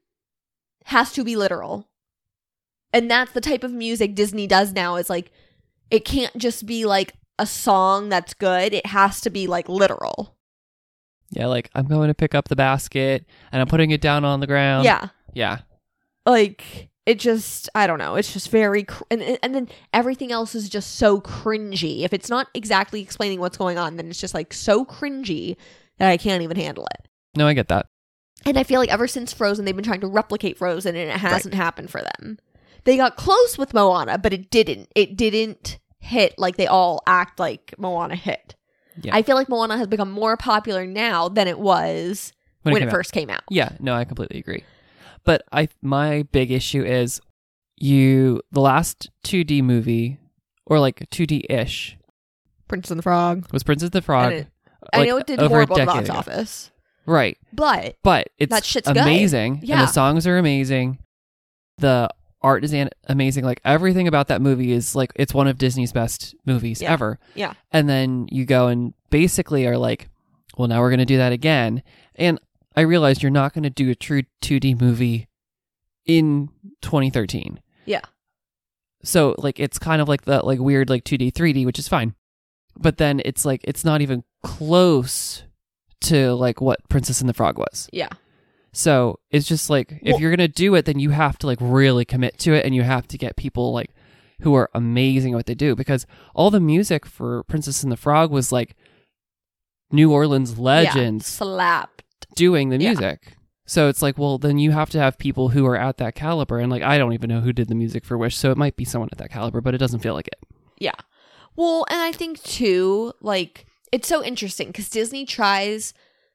has 0.84 1.12
to 1.12 1.24
be 1.24 1.36
literal. 1.36 1.88
And 2.96 3.10
that's 3.10 3.32
the 3.32 3.40
type 3.40 3.62
of 3.64 3.72
music 3.72 4.14
Disney 4.14 4.46
does 4.46 4.72
now. 4.72 4.96
Is 4.96 5.10
like 5.10 5.30
it 5.90 6.04
can't 6.04 6.36
just 6.36 6.66
be 6.66 6.84
like 6.86 7.12
a 7.38 7.46
song 7.46 8.08
that's 8.08 8.34
good. 8.34 8.72
It 8.72 8.86
has 8.86 9.20
to 9.22 9.30
be 9.30 9.46
like 9.46 9.68
literal. 9.68 10.34
yeah, 11.30 11.46
like 11.46 11.70
I'm 11.74 11.86
going 11.86 12.08
to 12.08 12.14
pick 12.14 12.34
up 12.34 12.48
the 12.48 12.56
basket 12.56 13.26
and 13.52 13.60
I'm 13.60 13.68
putting 13.68 13.90
it 13.90 14.00
down 14.00 14.24
on 14.24 14.40
the 14.40 14.46
ground. 14.46 14.84
yeah. 14.84 15.08
Yeah. 15.34 15.58
Like 16.24 16.88
it 17.04 17.18
just 17.20 17.68
I 17.74 17.86
don't 17.86 17.98
know. 17.98 18.16
It's 18.16 18.32
just 18.32 18.50
very 18.50 18.84
cr- 18.84 19.04
and 19.10 19.38
and 19.42 19.54
then 19.54 19.68
everything 19.92 20.32
else 20.32 20.54
is 20.54 20.68
just 20.68 20.96
so 20.96 21.20
cringy. 21.20 22.02
If 22.02 22.12
it's 22.12 22.30
not 22.30 22.48
exactly 22.54 23.00
explaining 23.02 23.38
what's 23.40 23.58
going 23.58 23.78
on, 23.78 23.96
then 23.96 24.08
it's 24.08 24.20
just 24.20 24.34
like 24.34 24.52
so 24.54 24.84
cringy 24.84 25.56
that 25.98 26.08
I 26.08 26.16
can't 26.16 26.42
even 26.42 26.56
handle 26.56 26.86
it. 26.86 27.06
No, 27.36 27.46
I 27.46 27.54
get 27.54 27.68
that. 27.68 27.86
And 28.44 28.58
I 28.58 28.64
feel 28.64 28.80
like 28.80 28.92
ever 28.92 29.08
since 29.08 29.32
Frozen, 29.32 29.64
they've 29.64 29.74
been 29.76 29.84
trying 29.84 30.00
to 30.00 30.06
replicate 30.06 30.56
Frozen, 30.58 30.94
and 30.96 31.10
it 31.10 31.16
hasn't 31.16 31.54
happened 31.54 31.90
for 31.90 32.02
them. 32.02 32.38
They 32.86 32.96
got 32.96 33.16
close 33.16 33.58
with 33.58 33.74
Moana, 33.74 34.16
but 34.16 34.32
it 34.32 34.48
didn't. 34.50 34.88
It 34.94 35.16
didn't 35.16 35.78
hit 35.98 36.34
like 36.38 36.56
they 36.56 36.66
all 36.66 37.02
act 37.06 37.38
like 37.38 37.74
Moana 37.78 38.16
hit. 38.16 38.54
Yeah. 39.02 39.14
I 39.14 39.22
feel 39.22 39.36
like 39.36 39.48
Moana 39.50 39.76
has 39.76 39.86
become 39.88 40.10
more 40.10 40.36
popular 40.38 40.86
now 40.86 41.28
than 41.28 41.48
it 41.48 41.58
was 41.58 42.32
when, 42.62 42.74
came 42.74 42.82
it 42.84 42.86
out. 42.86 42.90
first 42.92 43.12
came 43.12 43.28
out. 43.28 43.42
Yeah, 43.50 43.70
no, 43.80 43.94
I 43.94 44.04
completely 44.04 44.38
agree. 44.38 44.64
But 45.24 45.42
I 45.52 45.68
my 45.82 46.22
big 46.32 46.50
issue 46.50 46.82
is 46.84 47.20
you 47.76 48.40
the 48.52 48.60
last 48.60 49.10
2D 49.24 49.62
movie 49.62 50.18
or 50.64 50.78
like 50.80 51.00
2D 51.10 51.42
ish 51.50 51.98
Princess 52.68 52.90
and 52.92 52.98
the 52.98 53.02
Frog. 53.02 53.46
was 53.52 53.62
Princess 53.62 53.86
of 53.88 53.92
the 53.92 54.00
Frog. 54.02 54.32
And 54.32 54.40
it- 54.42 54.46
I 54.92 55.04
know 55.04 55.16
it 55.18 55.26
did 55.26 55.40
over 55.40 55.48
horrible 55.56 55.76
in 55.78 55.86
the 55.86 55.92
box 55.92 56.08
office, 56.08 56.70
Right. 57.06 57.36
but 57.52 57.96
But 58.04 58.28
it's 58.38 58.50
That 58.50 58.64
shit's 58.64 58.86
good. 58.86 58.96
amazing. 58.96 59.54
And 59.58 59.64
Yeah. 59.68 59.80
the 59.80 59.86
songs 59.88 60.26
are 60.28 60.38
amazing. 60.38 61.00
The 61.78 62.08
art 62.42 62.64
is 62.64 62.72
an- 62.74 62.90
amazing. 63.08 63.44
Like 63.44 63.60
everything 63.64 64.06
about 64.08 64.28
that 64.28 64.40
movie 64.42 64.72
is 64.72 64.94
like 64.94 65.12
it's 65.16 65.34
one 65.34 65.46
of 65.48 65.58
Disney's 65.58 65.92
best 65.92 66.34
movies 66.44 66.80
Yeah. 66.82 66.92
ever. 66.92 67.18
Yeah. 67.34 67.54
And 67.72 67.88
then 67.88 68.28
you 68.30 68.44
go 68.44 68.68
and 68.68 68.94
basically 69.10 69.66
are 69.66 69.78
like, 69.78 70.08
well, 70.56 70.68
now 70.68 70.80
we're 70.80 70.90
going 70.90 70.98
to 71.00 71.04
do 71.06 71.16
that 71.18 71.32
again. 71.32 71.82
And 72.14 72.38
I 72.74 72.82
realized 72.82 73.22
you're 73.22 73.30
not 73.30 73.52
going 73.54 73.64
to 73.64 73.70
do 73.70 73.90
a 73.90 73.94
true 73.94 74.22
2D 74.42 74.80
movie 74.80 75.28
in 76.04 76.48
2013. 76.82 77.60
Yeah. 77.84 78.00
So 79.02 79.34
like 79.38 79.58
it's 79.60 79.78
kind 79.78 80.02
of 80.02 80.08
like 80.08 80.22
the 80.22 80.44
like 80.44 80.58
weird 80.60 80.90
like 80.90 81.04
2D 81.04 81.32
3D, 81.32 81.64
which 81.64 81.78
is 81.78 81.88
fine. 81.88 82.14
But 82.78 82.98
then 82.98 83.22
it's 83.24 83.44
like 83.44 83.60
it's 83.64 83.84
not 83.84 84.00
even 84.02 84.24
close 84.42 85.42
to 86.02 86.34
like 86.34 86.60
what 86.60 86.86
Princess 86.88 87.20
and 87.20 87.28
the 87.28 87.34
Frog 87.34 87.56
was. 87.58 87.88
yeah, 87.92 88.08
So 88.76 89.18
it's 89.30 89.48
just 89.48 89.70
like 89.70 89.92
if 90.02 90.12
Well- 90.12 90.20
you're 90.20 90.30
gonna 90.30 90.48
do 90.48 90.74
it, 90.74 90.84
then 90.84 90.98
you 90.98 91.10
have 91.10 91.38
to 91.38 91.46
like 91.46 91.56
really 91.62 92.04
commit 92.04 92.38
to 92.40 92.52
it, 92.52 92.66
and 92.66 92.74
you 92.74 92.82
have 92.82 93.08
to 93.08 93.16
get 93.16 93.34
people 93.36 93.72
like 93.72 93.90
who 94.42 94.54
are 94.54 94.68
amazing 94.74 95.32
at 95.32 95.36
what 95.36 95.46
they 95.46 95.54
do 95.54 95.74
because 95.74 96.06
all 96.34 96.50
the 96.50 96.60
music 96.60 97.06
for 97.06 97.42
Princess 97.44 97.82
and 97.82 97.90
the 97.90 97.96
Frog 97.96 98.30
was 98.30 98.52
like 98.52 98.76
New 99.90 100.12
Orleans 100.12 100.58
legends 100.58 101.26
slapped. 101.26 102.02
doing 102.34 102.68
the 102.68 102.76
Yeah. 102.78 102.90
music. 102.90 103.36
So 103.64 103.88
it's 103.88 104.02
like, 104.02 104.18
well, 104.18 104.36
then 104.36 104.58
you 104.58 104.72
have 104.72 104.90
to 104.90 104.98
have 104.98 105.16
people 105.16 105.48
who 105.48 105.64
are 105.66 105.76
at 105.76 105.96
that 105.96 106.14
caliber, 106.14 106.58
and 106.58 106.70
like 106.70 106.82
I 106.82 106.98
don't 106.98 107.14
even 107.14 107.28
know 107.30 107.40
who 107.40 107.54
did 107.54 107.68
the 107.68 107.74
music 107.74 108.04
for 108.04 108.18
Wish, 108.18 108.36
so 108.36 108.50
it 108.50 108.58
might 108.58 108.76
be 108.76 108.84
someone 108.84 109.08
at 109.10 109.16
that 109.18 109.30
caliber, 109.30 109.62
but 109.62 109.74
it 109.74 109.78
doesn't 109.78 110.00
feel 110.00 110.12
like 110.14 110.28
it. 110.28 110.38
Yeah. 110.78 110.92
Well, 111.56 111.86
and 111.88 112.00
I 112.02 112.12
think 112.12 112.42
too, 112.42 113.14
like, 113.22 113.64
it's 113.90 114.06
so 114.06 114.22
interesting 114.22 114.66
because 114.66 114.90
Disney 114.90 115.24
tries, 115.24 115.94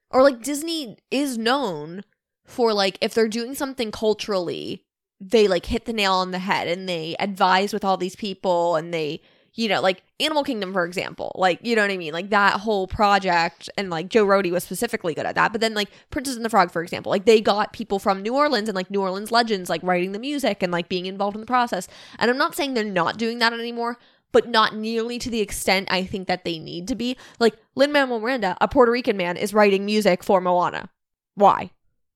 or 0.10 0.24
like, 0.24 0.42
Disney 0.42 0.98
is 1.12 1.38
known 1.38 2.04
for, 2.52 2.74
like, 2.74 2.98
if 3.02 3.14
they're 3.14 3.28
doing 3.28 3.56
something 3.56 3.92
culturally, 3.92 4.84
they 5.20 5.48
like 5.48 5.68
hit 5.68 5.86
the 5.86 5.94
nail 5.94 6.14
on 6.14 6.32
the 6.32 6.40
head 6.40 6.68
and 6.68 6.90
they 6.90 7.16
advise 7.20 7.74
with 7.74 7.86
all 7.86 7.96
these 7.96 8.16
people 8.16 8.76
and 8.76 8.92
they, 8.92 9.22
you 9.54 9.68
know, 9.68 9.82
like 9.82 10.02
Animal 10.20 10.44
Kingdom, 10.44 10.74
for 10.74 10.86
example, 10.86 11.32
like, 11.36 11.60
you 11.62 11.76
know 11.76 11.82
what 11.82 11.92
I 11.92 11.98
mean? 11.98 12.14
Like, 12.14 12.30
that 12.30 12.60
whole 12.62 12.88
project, 12.88 13.70
and 13.78 13.90
like 13.90 14.10
Joe 14.10 14.26
Rohde 14.26 14.52
was 14.52 14.64
specifically 14.64 15.14
good 15.14 15.26
at 15.26 15.36
that. 15.36 15.52
But 15.52 15.62
then, 15.62 15.74
like, 15.74 15.90
Princess 16.10 16.36
and 16.36 16.46
the 16.46 16.50
Frog, 16.50 16.72
for 16.72 16.82
example, 16.82 17.10
like, 17.10 17.26
they 17.26 17.42
got 17.42 17.74
people 17.74 18.00
from 18.00 18.22
New 18.22 18.36
Orleans 18.36 18.70
and 18.70 18.76
like 18.76 18.90
New 18.90 19.02
Orleans 19.02 19.32
legends, 19.32 19.70
like, 19.70 19.84
writing 19.84 20.12
the 20.12 20.20
music 20.20 20.64
and 20.64 20.72
like 20.72 20.90
being 20.90 21.06
involved 21.06 21.36
in 21.36 21.42
the 21.42 21.46
process. 21.48 21.88
And 22.18 22.32
I'm 22.32 22.38
not 22.38 22.56
saying 22.56 22.74
they're 22.74 22.84
not 22.84 23.18
doing 23.18 23.40
that 23.40 23.54
anymore, 23.54 23.98
but 24.32 24.48
not 24.48 24.76
nearly 24.76 25.20
to 25.20 25.30
the 25.30 25.42
extent 25.42 25.88
I 25.92 26.06
think 26.06 26.28
that 26.30 26.46
they 26.46 26.58
need 26.58 26.88
to 26.88 26.96
be. 26.96 27.18
Like 27.40 27.56
Lin 27.76 27.92
Manuel 27.92 28.22
Miranda, 28.22 28.58
a 28.62 28.68
Puerto 28.68 28.92
Rican 28.92 29.18
man, 29.18 29.38
is 29.38 29.54
writing 29.54 29.86
music 29.86 30.24
for 30.24 30.40
Moana. 30.42 30.90
Why? 31.36 31.72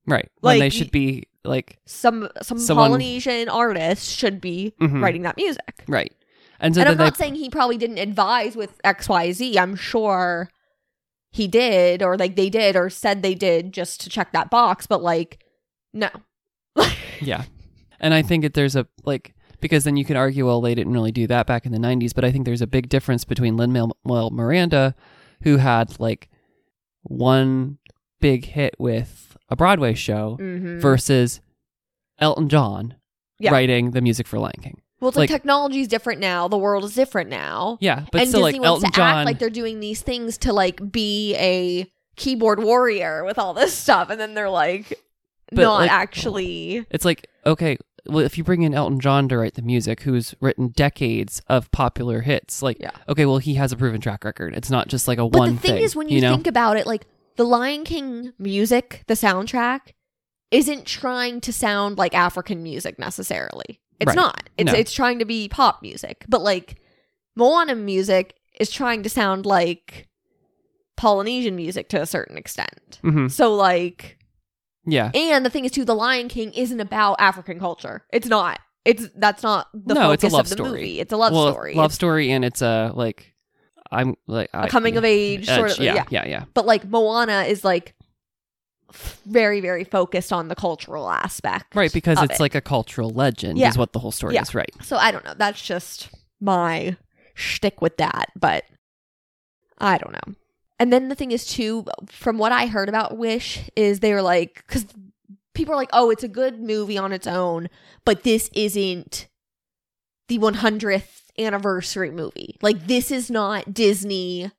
Right. 0.07 0.29
when 0.41 0.59
they 0.59 0.69
should 0.69 0.91
be 0.91 1.27
like 1.43 1.77
Some 1.85 2.29
some 2.41 2.57
Someone- 2.59 2.89
Polynesian 2.89 3.49
artist 3.49 4.17
should 4.17 4.39
be 4.41 4.73
Mhm. 4.81 5.01
writing 5.01 5.21
that 5.23 5.37
music. 5.37 5.83
right. 5.87 6.13
And 6.59 6.73
so 6.73 6.81
and 6.81 6.89
I'm 6.89 6.97
not 6.97 7.17
saying 7.17 7.35
he 7.35 7.49
probably 7.49 7.77
didn't 7.77 7.97
advise 7.97 8.55
with 8.55 8.79
XYZ. 8.83 9.57
I'm 9.57 9.75
sure 9.75 10.49
he 11.31 11.47
did, 11.47 12.01
or 12.01 12.17
like 12.17 12.35
they 12.37 12.49
did, 12.49 12.75
or 12.77 12.89
said 12.89 13.21
they 13.21 13.35
did 13.35 13.73
just 13.73 13.99
to 14.01 14.09
check 14.09 14.31
that 14.31 14.49
box, 14.49 14.87
but 14.87 15.03
like, 15.03 15.43
no. 15.93 16.09
Yeah. 17.21 17.43
And 17.99 18.13
I 18.13 18.21
think 18.21 18.43
that 18.43 18.53
there's 18.53 18.75
a 18.75 18.87
like 19.03 19.33
because 19.61 19.83
then 19.83 19.97
you 19.97 20.05
can 20.05 20.15
argue, 20.17 20.45
well, 20.45 20.61
they 20.61 20.75
didn't 20.75 20.93
really 20.93 21.11
do 21.11 21.27
that 21.27 21.45
back 21.47 21.65
in 21.65 21.71
the 21.71 21.77
'90s, 21.79 22.13
but 22.13 22.23
I 22.25 22.31
think 22.31 22.45
there's 22.45 22.61
a 22.61 22.67
big 22.67 22.87
difference 22.89 23.23
between 23.25 23.57
Lin 23.57 23.71
Manuel 23.73 24.29
Miranda, 24.31 24.95
who 25.43 25.57
had 25.57 25.99
like 25.99 26.29
one 27.03 27.77
big 28.19 28.45
hit 28.45 28.75
with 28.79 29.34
a 29.49 29.55
Broadway 29.55 29.93
show, 29.93 30.37
Mhm. 30.39 30.79
versus 30.81 31.41
Elton 32.19 32.49
John 32.49 32.95
Yeah. 33.39 33.51
writing 33.51 33.91
the 33.91 34.01
music 34.01 34.27
for 34.27 34.39
Lion 34.39 34.53
King. 34.61 34.81
well, 35.01 35.09
it's 35.09 35.17
like, 35.17 35.29
like- 35.29 35.41
technology's 35.41 35.87
different 35.87 36.19
now. 36.21 36.47
The 36.47 36.57
world 36.57 36.83
is 36.85 36.95
different 36.95 37.29
now. 37.29 37.77
Yeah, 37.81 38.05
but 38.11 38.21
and 38.21 38.29
still, 38.29 38.45
Disney 38.45 38.59
like 38.59 38.69
wants 38.69 38.83
Elton 38.85 38.91
to 38.91 38.95
John, 38.95 39.17
act 39.17 39.25
like 39.25 39.39
they're 39.39 39.49
doing 39.49 39.79
these 39.81 40.01
things 40.01 40.37
to 40.39 40.53
like 40.53 40.91
be 40.91 41.35
a 41.35 41.85
keyboard 42.15 42.63
warrior 42.63 43.23
with 43.25 43.37
all 43.37 43.53
this 43.53 43.73
stuff, 43.73 44.09
and 44.09 44.19
then 44.19 44.33
they're 44.35 44.49
like 44.49 44.97
But, 45.51 45.61
not 45.63 45.81
like- 45.81 45.91
actually. 45.91 46.85
it's 46.89 47.03
like 47.05 47.27
okay, 47.45 47.77
well, 48.07 48.23
if 48.25 48.37
you 48.37 48.43
bring 48.43 48.61
in 48.63 48.73
Elton 48.73 48.99
John 48.99 49.27
to 49.29 49.37
write 49.37 49.55
the 49.55 49.61
music, 49.61 50.01
who's 50.03 50.33
written 50.39 50.69
decades 50.69 51.41
of 51.47 51.69
popular 51.71 52.21
hits, 52.21 52.61
like 52.63 52.77
Yeah. 52.79 52.91
okay, 53.09 53.25
well, 53.25 53.37
he 53.39 53.55
has 53.55 53.71
a 53.73 53.75
proven 53.77 53.99
track 53.99 54.23
record. 54.23 54.55
It's 54.55 54.69
not 54.71 54.87
just 54.87 55.07
like 55.07 55.17
a 55.19 55.27
But 55.27 55.37
one 55.39 55.55
the 55.55 55.61
thing, 55.61 55.83
is, 55.83 55.95
when 55.95 56.07
you, 56.09 56.15
you 56.15 56.21
know? 56.21 56.31
think 56.31 56.47
about 56.47 56.77
it, 56.77 56.87
like 56.87 57.05
the 57.37 57.43
Lion 57.43 57.83
King 57.83 58.33
music, 58.39 59.03
the 59.07 59.13
soundtrack, 59.15 59.93
isn't 60.51 60.85
trying 60.85 61.41
to 61.41 61.51
sound 61.53 61.97
like 61.97 62.13
African 62.15 62.63
music 62.63 62.97
necessarily. 62.99 63.81
It's 63.99 64.09
Right. 64.09 64.15
not. 64.15 64.49
It's 64.57 64.71
No. 64.71 64.77
it's 64.77 64.93
trying 64.93 65.19
to 65.19 65.25
be 65.25 65.47
pop 65.49 65.81
music, 65.81 66.25
but 66.27 66.41
like 66.41 66.77
Moana 67.35 67.75
music 67.75 68.35
is 68.59 68.69
trying 68.71 69.03
to 69.03 69.09
sound 69.09 69.45
like 69.45 70.07
Polynesian 70.97 71.55
music 71.55 71.89
to 71.89 72.01
a 72.01 72.05
certain 72.05 72.37
extent. 72.37 72.99
hmm 73.01 73.27
So 73.27 73.53
like 73.53 74.17
Yeah, 74.87 75.09
And 75.15 75.43
the 75.45 75.49
thing 75.49 75.65
is, 75.65 75.71
too, 75.71 75.83
The 75.83 75.95
Lion 75.95 76.27
King 76.29 76.53
isn't 76.53 76.79
about 76.79 77.15
African 77.19 77.59
culture. 77.59 78.05
It's 78.13 78.27
not. 78.27 78.59
It's 78.85 79.07
that's 79.15 79.41
not 79.43 79.67
the 79.73 79.95
No, 79.95 80.01
focus 80.01 80.23
it's 80.25 80.33
a 80.33 80.35
love 80.37 80.45
of 80.45 80.49
the 80.49 80.55
story. 80.55 80.69
movie. 80.71 80.99
It's 80.99 81.11
a 81.11 81.17
love 81.17 81.33
well, 81.33 81.51
story. 81.51 81.73
love 81.73 81.85
It's 81.87 81.95
story, 81.95 82.31
and 82.31 82.45
it's 82.45 82.61
a 82.61 82.91
like 82.95 83.33
I'm 83.95 84.15
like 84.27 84.49
a 84.53 84.67
coming 84.67 84.97
of 84.97 85.03
age 85.05 85.47
uh, 85.49 85.55
sort 85.57 85.71
of. 85.71 85.79
yeah, 85.79 85.93
Yeah. 85.95 86.03
yeah, 86.09 86.27
yeah. 86.27 86.43
But 86.53 86.65
like 86.65 86.85
Moana 86.85 87.43
is 87.43 87.63
like 87.63 87.95
very, 89.25 89.59
very 89.61 89.83
focused 89.83 90.31
on 90.31 90.47
the 90.47 90.55
cultural 90.55 91.09
aspect, 91.09 91.75
Right, 91.75 91.91
because 91.91 92.21
it's 92.21 92.35
it. 92.35 92.39
like 92.39 92.55
a 92.55 92.61
cultural 92.61 93.09
legend, 93.09 93.57
Yeah. 93.57 93.69
is 93.69 93.77
what 93.77 93.93
the 93.93 93.99
whole 93.99 94.11
story 94.11 94.35
Yeah. 94.35 94.43
is. 94.43 94.53
Right. 94.55 94.71
So 94.83 94.97
I 94.97 95.11
don't 95.11 95.25
know. 95.25 95.33
That's 95.35 95.61
just 95.61 96.09
my 96.39 96.95
shtick 97.33 97.81
with 97.81 97.97
that, 97.97 98.31
but 98.35 98.63
I 99.79 99.97
don't 99.97 100.13
know. 100.13 100.35
And 100.79 100.93
then 100.93 101.09
the 101.09 101.15
thing 101.15 101.31
is 101.31 101.45
too, 101.45 101.85
from 102.07 102.37
what 102.37 102.51
I 102.51 102.67
heard 102.67 102.89
about 102.89 103.17
Wish, 103.17 103.69
is 103.75 103.99
they 104.01 104.13
were 104.13 104.21
like, 104.21 104.63
because 104.67 104.85
people 105.53 105.73
are 105.73 105.77
like, 105.77 105.89
oh, 105.93 106.09
it's 106.09 106.23
a 106.23 106.27
good 106.29 106.61
movie 106.61 106.97
on 106.97 107.11
its 107.11 107.27
own, 107.27 107.69
but 108.05 108.23
this 108.23 108.49
isn't 108.53 109.27
the 110.27 110.37
100th 110.39 111.24
anniversary 111.39 112.11
movie. 112.11 112.57
Like 112.61 112.87
this 112.87 113.11
is 113.11 113.29
not 113.31 113.73
Disney 113.73 114.51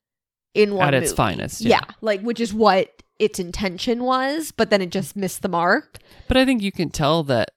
in 0.55 0.75
one 0.75 0.89
At 0.89 0.95
its 0.95 1.11
movie. 1.11 1.17
finest, 1.17 1.61
Yeah. 1.61 1.81
yeah. 1.87 1.95
like 2.01 2.21
which 2.23 2.41
is 2.41 2.53
what 2.55 3.03
its 3.19 3.39
intention 3.39 4.05
was, 4.05 4.53
but 4.53 4.71
then 4.71 4.83
it 4.83 4.91
just 4.91 5.17
missed 5.17 5.43
the 5.43 5.49
mark. 5.49 5.99
But 6.29 6.37
I 6.37 6.45
think 6.45 6.63
you 6.63 6.73
can 6.73 6.91
tell 6.91 7.23
that 7.25 7.51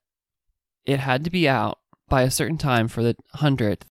it 0.86 1.00
had 1.00 1.24
to 1.26 1.30
be 1.30 1.48
out 1.48 1.80
by 2.08 2.24
a 2.24 2.32
certain 2.32 2.58
time 2.58 2.88
for 2.88 3.04
the 3.04 3.16
hundredth, 3.36 3.86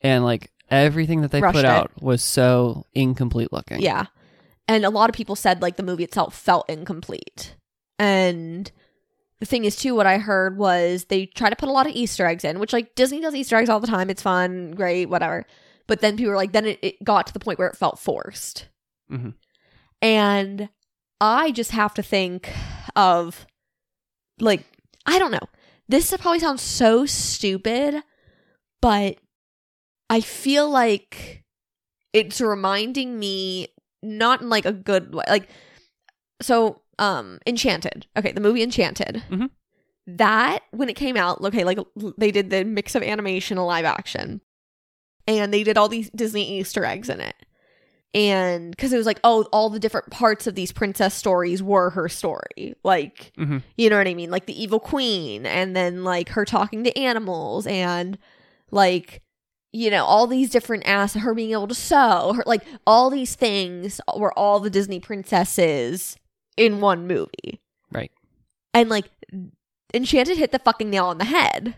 and 0.00 0.24
like 0.24 0.50
everything 0.70 1.20
that 1.20 1.30
they 1.30 1.40
Rushed 1.40 1.54
put 1.56 1.64
it. 1.64 1.68
out 1.68 1.90
was 2.02 2.22
so 2.22 2.84
incomplete 2.94 3.52
looking. 3.52 3.80
Yeah. 3.80 4.06
And 4.66 4.84
a 4.84 4.90
lot 4.90 5.10
of 5.10 5.14
people 5.14 5.36
said 5.36 5.60
like 5.62 5.76
the 5.76 5.82
movie 5.82 6.04
itself 6.04 6.34
felt 6.34 6.68
incomplete. 6.70 7.54
And 7.98 8.72
the 9.44 9.50
thing 9.50 9.66
is 9.66 9.76
too 9.76 9.94
what 9.94 10.06
I 10.06 10.16
heard 10.16 10.56
was 10.56 11.04
they 11.04 11.26
try 11.26 11.50
to 11.50 11.56
put 11.56 11.68
a 11.68 11.72
lot 11.72 11.86
of 11.86 11.92
Easter 11.94 12.24
eggs 12.26 12.44
in, 12.44 12.58
which 12.58 12.72
like 12.72 12.94
Disney 12.94 13.20
does 13.20 13.34
Easter 13.34 13.56
eggs 13.56 13.68
all 13.68 13.78
the 13.78 13.86
time. 13.86 14.08
It's 14.08 14.22
fun, 14.22 14.70
great, 14.70 15.10
whatever. 15.10 15.44
But 15.86 16.00
then 16.00 16.16
people 16.16 16.30
were 16.30 16.36
like 16.36 16.52
then 16.52 16.64
it, 16.64 16.78
it 16.80 17.04
got 17.04 17.26
to 17.26 17.32
the 17.34 17.38
point 17.38 17.58
where 17.58 17.68
it 17.68 17.76
felt 17.76 17.98
forced. 17.98 18.68
Mhm. 19.12 19.34
And 20.00 20.70
I 21.20 21.50
just 21.50 21.72
have 21.72 21.92
to 21.94 22.02
think 22.02 22.50
of 22.96 23.46
like 24.40 24.64
I 25.04 25.18
don't 25.18 25.30
know. 25.32 25.46
This 25.90 26.10
probably 26.16 26.40
sounds 26.40 26.62
so 26.62 27.04
stupid, 27.04 28.02
but 28.80 29.18
I 30.08 30.22
feel 30.22 30.70
like 30.70 31.44
it's 32.14 32.40
reminding 32.40 33.18
me 33.18 33.68
not 34.02 34.40
in 34.40 34.48
like 34.48 34.64
a 34.64 34.72
good 34.72 35.14
way. 35.14 35.24
Like 35.28 35.50
so 36.40 36.80
um 36.98 37.38
Enchanted. 37.46 38.06
Okay, 38.16 38.32
the 38.32 38.40
movie 38.40 38.62
Enchanted. 38.62 39.22
Mhm. 39.30 39.50
That 40.06 40.60
when 40.70 40.88
it 40.88 40.94
came 40.96 41.16
out, 41.16 41.40
okay, 41.42 41.64
like 41.64 41.78
they 42.18 42.30
did 42.30 42.50
the 42.50 42.64
mix 42.64 42.94
of 42.94 43.02
animation 43.02 43.56
and 43.58 43.66
live 43.66 43.84
action. 43.84 44.40
And 45.26 45.52
they 45.54 45.62
did 45.64 45.78
all 45.78 45.88
these 45.88 46.10
Disney 46.10 46.58
Easter 46.58 46.84
eggs 46.84 47.08
in 47.08 47.20
it. 47.20 47.34
And 48.12 48.70
because 48.70 48.92
it 48.92 48.96
was 48.98 49.06
like, 49.06 49.18
oh, 49.24 49.44
all 49.52 49.70
the 49.70 49.80
different 49.80 50.10
parts 50.10 50.46
of 50.46 50.54
these 50.54 50.70
princess 50.70 51.14
stories 51.14 51.62
were 51.62 51.90
her 51.90 52.08
story. 52.08 52.74
Like, 52.84 53.32
Mhm. 53.38 53.62
you 53.76 53.90
know 53.90 53.96
what 53.98 54.06
I 54.06 54.14
mean? 54.14 54.30
Like 54.30 54.46
the 54.46 54.62
evil 54.62 54.78
queen, 54.78 55.46
and 55.46 55.74
then 55.74 56.04
like 56.04 56.28
her 56.30 56.44
talking 56.44 56.84
to 56.84 56.96
animals, 56.98 57.66
and 57.66 58.18
like, 58.70 59.22
you 59.72 59.90
know, 59.90 60.04
all 60.04 60.26
these 60.28 60.50
different 60.50 60.86
ass, 60.86 61.14
her 61.14 61.34
being 61.34 61.50
able 61.52 61.66
to 61.66 61.74
sew, 61.74 62.34
her, 62.36 62.44
like 62.46 62.62
all 62.86 63.10
these 63.10 63.34
things 63.34 64.00
were 64.16 64.38
all 64.38 64.60
the 64.60 64.70
Disney 64.70 65.00
princesses 65.00 66.16
in 66.56 66.80
one 66.80 67.06
movie. 67.06 67.60
Right. 67.92 68.10
And 68.72 68.88
like, 68.88 69.06
Enchanted 69.92 70.36
hit 70.38 70.50
the 70.52 70.58
fucking 70.58 70.90
nail 70.90 71.06
on 71.06 71.18
the 71.18 71.24
head. 71.24 71.74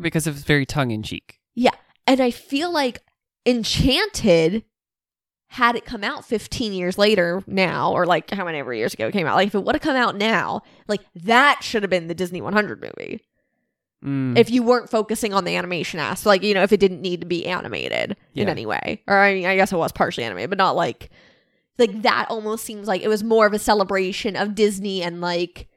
because 0.00 0.26
it 0.26 0.30
was 0.32 0.42
very 0.44 0.64
tongue 0.64 0.90
in 0.90 1.02
cheek. 1.02 1.38
Yeah. 1.54 1.72
And 2.06 2.20
I 2.20 2.30
feel 2.30 2.72
like 2.72 3.02
Enchanted 3.44 4.64
had 5.50 5.76
it 5.76 5.84
come 5.86 6.04
out 6.04 6.24
15 6.26 6.72
years 6.72 6.98
later 6.98 7.42
now, 7.46 7.92
or 7.92 8.04
like 8.06 8.30
how 8.30 8.44
many 8.44 8.58
years 8.78 8.92
ago 8.94 9.06
it 9.08 9.12
came 9.12 9.26
out, 9.26 9.34
like 9.36 9.48
if 9.48 9.54
it 9.54 9.64
would 9.64 9.74
have 9.74 9.82
come 9.82 9.96
out 9.96 10.14
now, 10.16 10.62
like 10.88 11.00
that 11.14 11.62
should 11.62 11.82
have 11.82 11.88
been 11.90 12.06
the 12.06 12.14
Disney 12.14 12.40
100 12.42 12.80
movie. 12.82 13.20
Mm, 14.04 14.38
If 14.38 14.50
you 14.50 14.62
weren't 14.62 14.90
focusing 14.90 15.32
on 15.34 15.44
the 15.44 15.56
animation 15.56 15.98
aspect, 16.00 16.26
like, 16.26 16.42
you 16.42 16.54
know, 16.54 16.62
if 16.62 16.72
it 16.72 16.78
didn't 16.80 17.00
need 17.00 17.20
to 17.22 17.26
be 17.26 17.46
animated 17.46 18.16
in 18.34 18.48
any 18.48 18.64
way. 18.66 19.02
Or 19.08 19.18
I 19.18 19.34
mean, 19.34 19.46
I 19.46 19.56
guess 19.56 19.72
it 19.72 19.76
was 19.76 19.90
partially 19.90 20.24
animated, 20.24 20.50
but 20.50 20.58
not 20.58 20.76
like, 20.76 21.10
like 21.78 22.02
that 22.02 22.26
almost 22.28 22.64
seems 22.64 22.88
like 22.88 23.02
it 23.02 23.08
was 23.08 23.22
more 23.24 23.46
of 23.46 23.52
a 23.52 23.58
celebration 23.58 24.36
of 24.36 24.54
Disney 24.54 25.02
and 25.02 25.20
like 25.20 25.68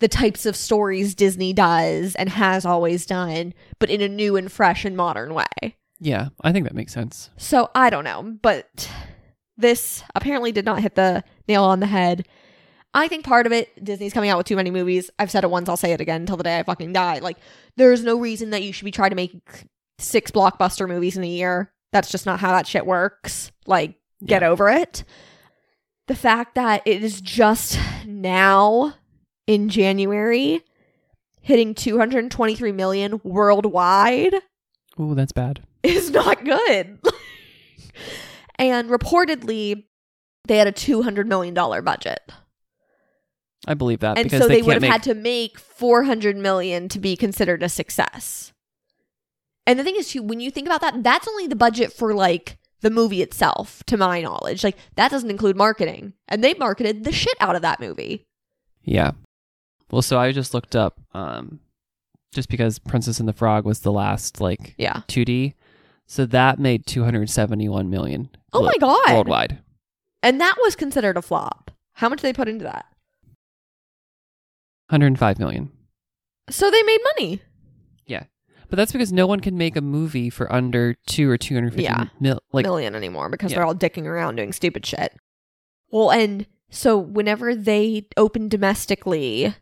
the 0.00 0.08
types 0.08 0.44
of 0.46 0.56
stories 0.56 1.14
Disney 1.14 1.52
does 1.52 2.14
and 2.16 2.28
has 2.28 2.64
always 2.66 3.06
done, 3.06 3.54
but 3.78 3.90
in 3.90 4.00
a 4.00 4.08
new 4.08 4.36
and 4.36 4.50
fresh 4.50 4.84
and 4.84 4.96
modern 4.96 5.34
way. 5.34 5.76
yeah, 6.00 6.28
I 6.42 6.52
think 6.52 6.66
that 6.66 6.74
makes 6.74 6.92
sense. 6.92 7.30
So 7.36 7.70
I 7.74 7.90
don't 7.90 8.04
know, 8.04 8.36
but 8.42 8.90
this 9.56 10.02
apparently 10.14 10.50
did 10.52 10.64
not 10.64 10.80
hit 10.82 10.94
the 10.96 11.22
nail 11.48 11.64
on 11.64 11.80
the 11.80 11.86
head. 11.86 12.26
I 12.92 13.08
think 13.08 13.24
part 13.24 13.46
of 13.46 13.52
it, 13.52 13.84
Disney's 13.84 14.12
coming 14.12 14.30
out 14.30 14.38
with 14.38 14.46
too 14.46 14.56
many 14.56 14.70
movies. 14.70 15.10
I've 15.18 15.30
said 15.30 15.44
it 15.44 15.50
once, 15.50 15.68
I'll 15.68 15.76
say 15.76 15.92
it 15.92 16.00
again 16.00 16.22
until 16.22 16.36
the 16.36 16.44
day 16.44 16.58
I 16.58 16.62
fucking 16.62 16.92
die. 16.92 17.18
Like, 17.18 17.38
there's 17.76 18.04
no 18.04 18.18
reason 18.18 18.50
that 18.50 18.62
you 18.62 18.72
should 18.72 18.84
be 18.84 18.90
trying 18.90 19.10
to 19.10 19.16
make 19.16 19.34
six 19.98 20.30
blockbuster 20.30 20.88
movies 20.88 21.16
in 21.16 21.24
a 21.24 21.28
year. 21.28 21.72
That's 21.92 22.10
just 22.10 22.26
not 22.26 22.40
how 22.40 22.52
that 22.52 22.66
shit 22.66 22.86
works. 22.86 23.50
Like, 23.66 23.94
get 24.24 24.42
Yeah. 24.42 24.48
over 24.50 24.68
it. 24.68 25.04
The 26.06 26.14
fact 26.14 26.54
that 26.54 26.82
it 26.84 27.02
is 27.02 27.20
just 27.20 27.78
now 28.06 28.94
in 29.46 29.68
January 29.68 30.62
hitting 31.40 31.74
223 31.74 32.72
million 32.72 33.20
worldwide 33.22 34.34
Ooh, 34.98 35.14
that's 35.14 35.32
bad. 35.32 35.62
is 35.82 36.10
not 36.10 36.44
good. 36.44 36.98
and 38.56 38.88
reportedly, 38.88 39.84
they 40.46 40.58
had 40.58 40.66
a 40.66 40.72
two 40.72 41.02
hundred 41.02 41.26
million 41.26 41.54
dollar 41.54 41.82
budget, 41.82 42.20
I 43.66 43.74
believe 43.74 44.00
that 44.00 44.18
and 44.18 44.24
because 44.24 44.42
so 44.42 44.48
they, 44.48 44.56
they, 44.56 44.62
would 44.62 44.74
have 44.74 44.82
make. 44.82 44.92
had 44.92 45.02
to 45.04 45.14
make 45.14 45.58
four 45.58 46.04
hundred 46.04 46.36
million 46.36 46.88
to 46.90 46.98
be 46.98 47.16
considered 47.16 47.62
a 47.62 47.68
success. 47.68 48.52
And 49.66 49.78
the 49.78 49.84
thing 49.84 49.96
is, 49.96 50.10
too, 50.10 50.22
when 50.22 50.40
you 50.40 50.50
think 50.50 50.66
about 50.66 50.82
that, 50.82 51.02
that's 51.02 51.26
only 51.26 51.46
the 51.46 51.56
budget 51.56 51.92
for 51.92 52.12
like 52.14 52.58
the 52.84 52.90
movie 52.90 53.20
itself, 53.22 53.82
to 53.86 53.96
my 53.96 54.20
knowledge. 54.20 54.62
Like 54.62 54.76
that 54.94 55.10
doesn't 55.10 55.30
include 55.30 55.56
marketing, 55.56 56.12
and 56.28 56.44
they 56.44 56.54
marketed 56.54 57.02
the 57.02 57.10
shit 57.12 57.36
out 57.40 57.56
of 57.56 57.62
that 57.62 57.80
movie. 57.80 58.24
yeah. 58.84 59.10
Well, 59.90 60.02
so 60.02 60.18
I 60.18 60.32
just 60.32 60.54
looked 60.54 60.74
up, 60.74 60.98
um, 61.12 61.60
just 62.32 62.48
because 62.48 62.78
Princess 62.78 63.20
and 63.20 63.28
the 63.28 63.32
Frog 63.32 63.64
was 63.64 63.80
the 63.80 63.92
last 63.92 64.40
like 64.40 64.74
Yeah. 64.78 65.02
2D, 65.08 65.54
so 66.06 66.26
that 66.26 66.58
made 66.58 66.86
271 66.86 67.90
million. 67.90 68.28
Oh 68.52 68.60
glo- 68.60 68.66
my 68.68 68.74
god! 68.80 69.14
Worldwide, 69.14 69.58
And 70.22 70.40
that 70.40 70.56
was 70.62 70.74
considered 70.76 71.16
a 71.16 71.22
flop. 71.22 71.70
How 71.92 72.08
much 72.08 72.20
did 72.22 72.28
they 72.28 72.32
put 72.32 72.48
into 72.48 72.64
that? 72.64 72.86
105 74.88 75.38
million. 75.38 75.70
So 76.50 76.70
they 76.70 76.82
made 76.82 77.00
money. 77.16 77.40
But 78.74 78.78
that's 78.78 78.92
because 78.92 79.12
no 79.12 79.28
one 79.28 79.38
can 79.38 79.56
make 79.56 79.76
a 79.76 79.80
movie 79.80 80.30
for 80.30 80.52
under 80.52 80.94
two 81.06 81.30
or 81.30 81.38
250 81.38 81.84
Yeah. 81.84 82.06
mil. 82.18 82.40
Like, 82.52 82.64
million 82.64 82.96
anymore 82.96 83.28
because 83.28 83.52
Yeah. 83.52 83.58
they're 83.58 83.66
all 83.66 83.74
dicking 83.76 84.04
around 84.04 84.34
doing 84.34 84.52
stupid 84.52 84.84
shit. 84.84 85.14
Well, 85.92 86.10
and 86.10 86.44
so 86.70 86.98
whenever 86.98 87.54
they 87.54 88.08
opened 88.16 88.50
domestically 88.50 89.54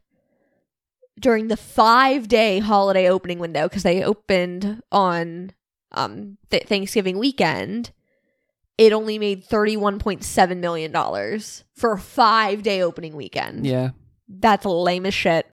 during 1.21 1.49
the 1.49 1.59
five 1.59 2.27
day 2.27 2.61
holiday 2.61 3.07
opening 3.07 3.39
window, 3.39 3.69
because 3.69 3.83
they 3.83 4.03
opened 4.03 4.83
on 4.91 5.53
um 5.91 6.39
th- 6.49 6.63
Thanksgiving 6.65 7.19
weekend, 7.19 7.91
it 8.79 8.95
only 8.95 9.19
made 9.19 9.45
thirty 9.45 9.77
one 9.77 9.99
point 9.99 10.25
seven 10.25 10.59
million 10.59 10.91
dollars 10.91 11.65
for 11.75 11.93
a 11.93 11.99
five 11.99 12.63
day 12.63 12.83
opening 12.83 13.15
weekend. 13.15 13.67
yeah. 13.67 13.91
That's 14.27 14.65
lame 14.65 15.05
as 15.05 15.13
shit. 15.13 15.45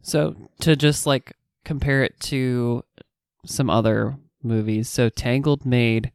So 0.00 0.34
to 0.60 0.76
just 0.76 1.04
like 1.06 1.34
compare 1.64 2.02
it 2.02 2.18
to 2.20 2.84
some 3.46 3.68
other 3.70 4.16
movies, 4.42 4.88
so 4.88 5.08
Tangled 5.08 5.64
made 5.66 6.10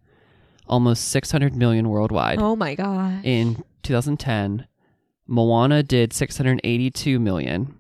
almost 0.68 1.08
600 1.10 1.56
million 1.56 1.88
worldwide 1.90 2.40
Oh 2.40 2.56
my 2.56 2.76
god. 2.76 3.22
in 3.26 3.64
2010. 3.84 4.68
Moana 5.28 5.84
did 5.84 6.12
682 6.14 7.20
million 7.20 7.76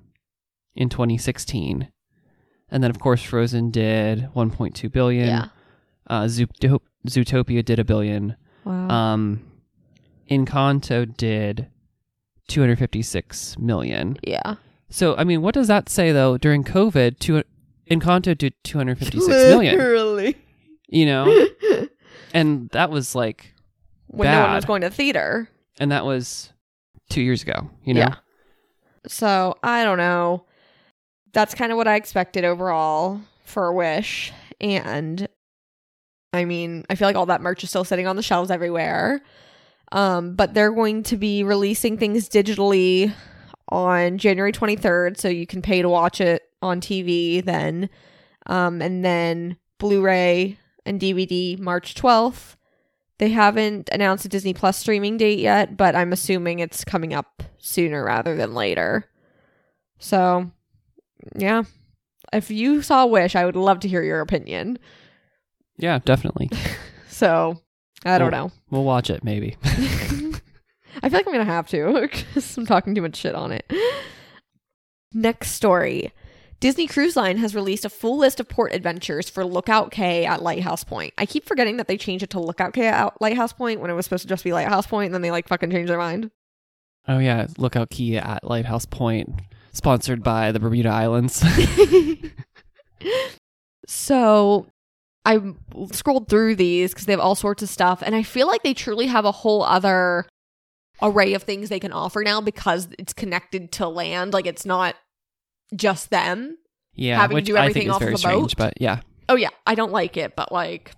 in 0.75 0.89
2016. 0.89 1.89
And 2.69 2.83
then 2.83 2.89
of 2.91 2.99
course 2.99 3.21
Frozen 3.23 3.71
did 3.71 4.29
1.2 4.35 4.91
billion. 4.91 5.27
Yeah. 5.27 5.45
Uh 6.09 6.23
Zootop- 6.25 6.81
Zootopia 7.07 7.63
did 7.63 7.79
a 7.79 7.83
billion. 7.85 8.35
Wow. 8.65 8.89
Um 8.89 9.41
Encanto 10.29 11.05
did 11.17 11.67
256 12.47 13.57
million. 13.59 14.17
yeah. 14.23 14.55
So, 14.89 15.15
I 15.17 15.25
mean, 15.25 15.41
what 15.41 15.53
does 15.53 15.67
that 15.67 15.89
say 15.89 16.13
though? 16.13 16.37
During 16.37 16.63
COVID, 16.63 17.19
two, 17.19 17.43
Encanto 17.89 18.37
did 18.37 18.53
256 18.63 19.27
million, 19.27 19.77
Literally. 19.77 20.35
you 20.87 21.05
know? 21.05 21.47
And 22.33 22.69
that 22.71 22.89
was 22.91 23.15
like, 23.15 23.53
when 24.07 24.29
no 24.29 24.41
one 24.41 24.53
was 24.53 24.65
going 24.65 24.81
to 24.81 24.89
theater. 24.89 25.49
and 25.79 25.91
that 25.91 26.05
was 26.05 26.51
two 27.09 27.21
years 27.21 27.41
ago, 27.41 27.69
you 27.83 27.93
know? 27.93 28.01
Yeah. 28.01 28.15
So 29.07 29.55
I 29.63 29.83
don't 29.85 29.97
know. 29.97 30.45
That's 31.31 31.55
kind 31.55 31.71
of 31.71 31.77
what 31.77 31.87
I 31.87 31.95
expected 31.95 32.43
overall 32.43 33.21
for 33.45 33.71
Wish. 33.73 34.33
And 34.59 35.27
I 36.33 36.43
mean, 36.45 36.85
I 36.89 36.95
feel 36.95 37.07
like 37.07 37.15
all 37.15 37.25
that 37.27 37.41
merch 37.41 37.63
is 37.63 37.69
still 37.69 37.85
sitting 37.85 38.07
on 38.07 38.17
the 38.17 38.21
shelves 38.21 38.51
everywhere. 38.51 39.21
Um, 39.93 40.35
but 40.35 40.53
they're 40.53 40.73
going 40.73 41.03
to 41.03 41.15
be 41.17 41.43
releasing 41.43 41.97
things 41.97 42.27
digitally 42.27 43.13
on 43.69 44.17
January 44.17 44.51
23rd, 44.51 45.17
so 45.17 45.29
you 45.29 45.47
can 45.47 45.61
pay 45.61 45.81
to 45.81 45.89
watch 45.89 46.19
it 46.19 46.43
on 46.61 46.81
TV 46.81 47.43
then. 47.43 47.89
Um, 48.45 48.81
and 48.81 49.03
then 49.03 49.57
Blu 49.77 50.01
ray 50.01 50.57
and 50.85 50.99
DVD 50.99 51.59
March 51.59 51.95
12th. 51.95 52.55
They 53.19 53.29
haven't 53.29 53.89
announced 53.91 54.25
a 54.25 54.29
Disney 54.29 54.53
Plus 54.53 54.77
streaming 54.77 55.17
date 55.17 55.39
yet, 55.39 55.75
but 55.75 55.95
I'm 55.95 56.13
assuming 56.13 56.59
it's 56.59 56.85
coming 56.85 57.13
up 57.13 57.43
sooner 57.57 58.03
rather 58.03 58.35
than 58.35 58.53
later. 58.53 59.05
So, 59.97 60.51
yeah. 61.35 61.63
If 62.31 62.51
you 62.51 62.81
saw 62.81 63.05
Wish, 63.05 63.35
I 63.35 63.45
would 63.45 63.55
love 63.55 63.79
to 63.79 63.87
hear 63.87 64.03
your 64.03 64.21
opinion. 64.21 64.77
Yeah, 65.77 65.99
definitely. 66.03 66.49
So, 67.09 67.59
I 68.05 68.19
don't 68.19 68.29
know. 68.29 68.51
We'll 68.69 68.83
watch 68.83 69.09
it 69.09 69.23
maybe. 69.23 69.57
I 69.63 71.09
feel 71.09 71.19
like 71.19 71.25
I'm 71.25 71.33
going 71.33 71.39
to 71.39 71.45
have 71.45 71.67
to 71.69 72.01
because 72.01 72.55
I'm 72.55 72.67
talking 72.67 72.93
too 72.93 73.01
much 73.01 73.15
shit 73.15 73.33
on 73.33 73.51
it. 73.51 73.65
Next 75.13 75.53
story. 75.53 76.13
Disney 76.59 76.87
Cruise 76.87 77.15
Line 77.15 77.37
has 77.37 77.53
released 77.53 77.85
a 77.85 77.89
full 77.89 78.17
list 78.17 78.39
of 78.39 78.49
port 78.49 78.73
adventures 78.73 79.29
for 79.29 79.45
Lookout 79.45 79.91
Cay 79.91 80.25
at 80.25 80.41
Lighthouse 80.41 80.83
Point. 80.83 81.13
I 81.17 81.27
keep 81.27 81.45
forgetting 81.45 81.77
that 81.77 81.87
they 81.87 81.97
changed 81.97 82.23
it 82.23 82.31
to 82.31 82.39
Lookout 82.39 82.73
Cay 82.73 82.87
at 82.87 83.13
Lighthouse 83.21 83.53
Point 83.53 83.79
when 83.79 83.91
it 83.91 83.93
was 83.93 84.05
supposed 84.05 84.23
to 84.23 84.27
just 84.27 84.43
be 84.43 84.53
Lighthouse 84.53 84.87
Point, 84.87 85.07
and 85.07 85.13
then 85.13 85.21
they 85.21 85.29
like 85.29 85.47
fucking 85.47 85.69
changed 85.69 85.91
their 85.91 85.99
mind. 85.99 86.31
oh, 87.07 87.19
yeah. 87.19 87.47
Lookout 87.57 87.91
Cay 87.91 88.17
at 88.17 88.43
Lighthouse 88.43 88.85
Point, 88.85 89.29
sponsored 89.71 90.23
by 90.23 90.51
the 90.51 90.59
Bermuda 90.59 90.89
Islands. 90.89 91.43
so 93.87 94.65
I 95.25 95.39
scrolled 95.91 96.27
through 96.27 96.55
these 96.55 96.91
because 96.91 97.05
they 97.05 97.13
have 97.13 97.19
all 97.19 97.35
sorts 97.35 97.61
of 97.61 97.69
stuff, 97.69 98.01
and 98.03 98.15
I 98.15 98.23
feel 98.23 98.47
like 98.47 98.63
they 98.63 98.73
truly 98.73 99.05
have 99.05 99.25
a 99.25 99.31
whole 99.31 99.61
other 99.61 100.25
array 101.03 101.35
of 101.35 101.43
things 101.43 101.69
they 101.69 101.79
can 101.79 101.91
offer 101.91 102.23
now 102.23 102.41
because 102.41 102.87
it's 102.97 103.13
connected 103.13 103.71
to 103.73 103.87
land. 103.87 104.33
Like 104.33 104.47
it's 104.47 104.65
not 104.65 104.95
just 105.75 106.09
them. 106.09 106.57
yeah, 106.95 107.19
Having 107.19 107.37
to 107.37 107.43
do 107.43 107.57
I 107.57 107.61
everything 107.61 107.81
think 107.81 107.89
is 107.89 107.95
off 107.95 108.01
of 108.01 108.05
very 108.07 108.17
strange, 108.17 108.55
boat? 108.55 108.57
but 108.57 108.81
yeah. 108.81 109.01
Oh 109.29 109.35
yeah, 109.35 109.49
I 109.65 109.75
don't 109.75 109.91
like 109.91 110.15
it, 110.17 110.35
but 110.35 110.51
like 110.51 110.91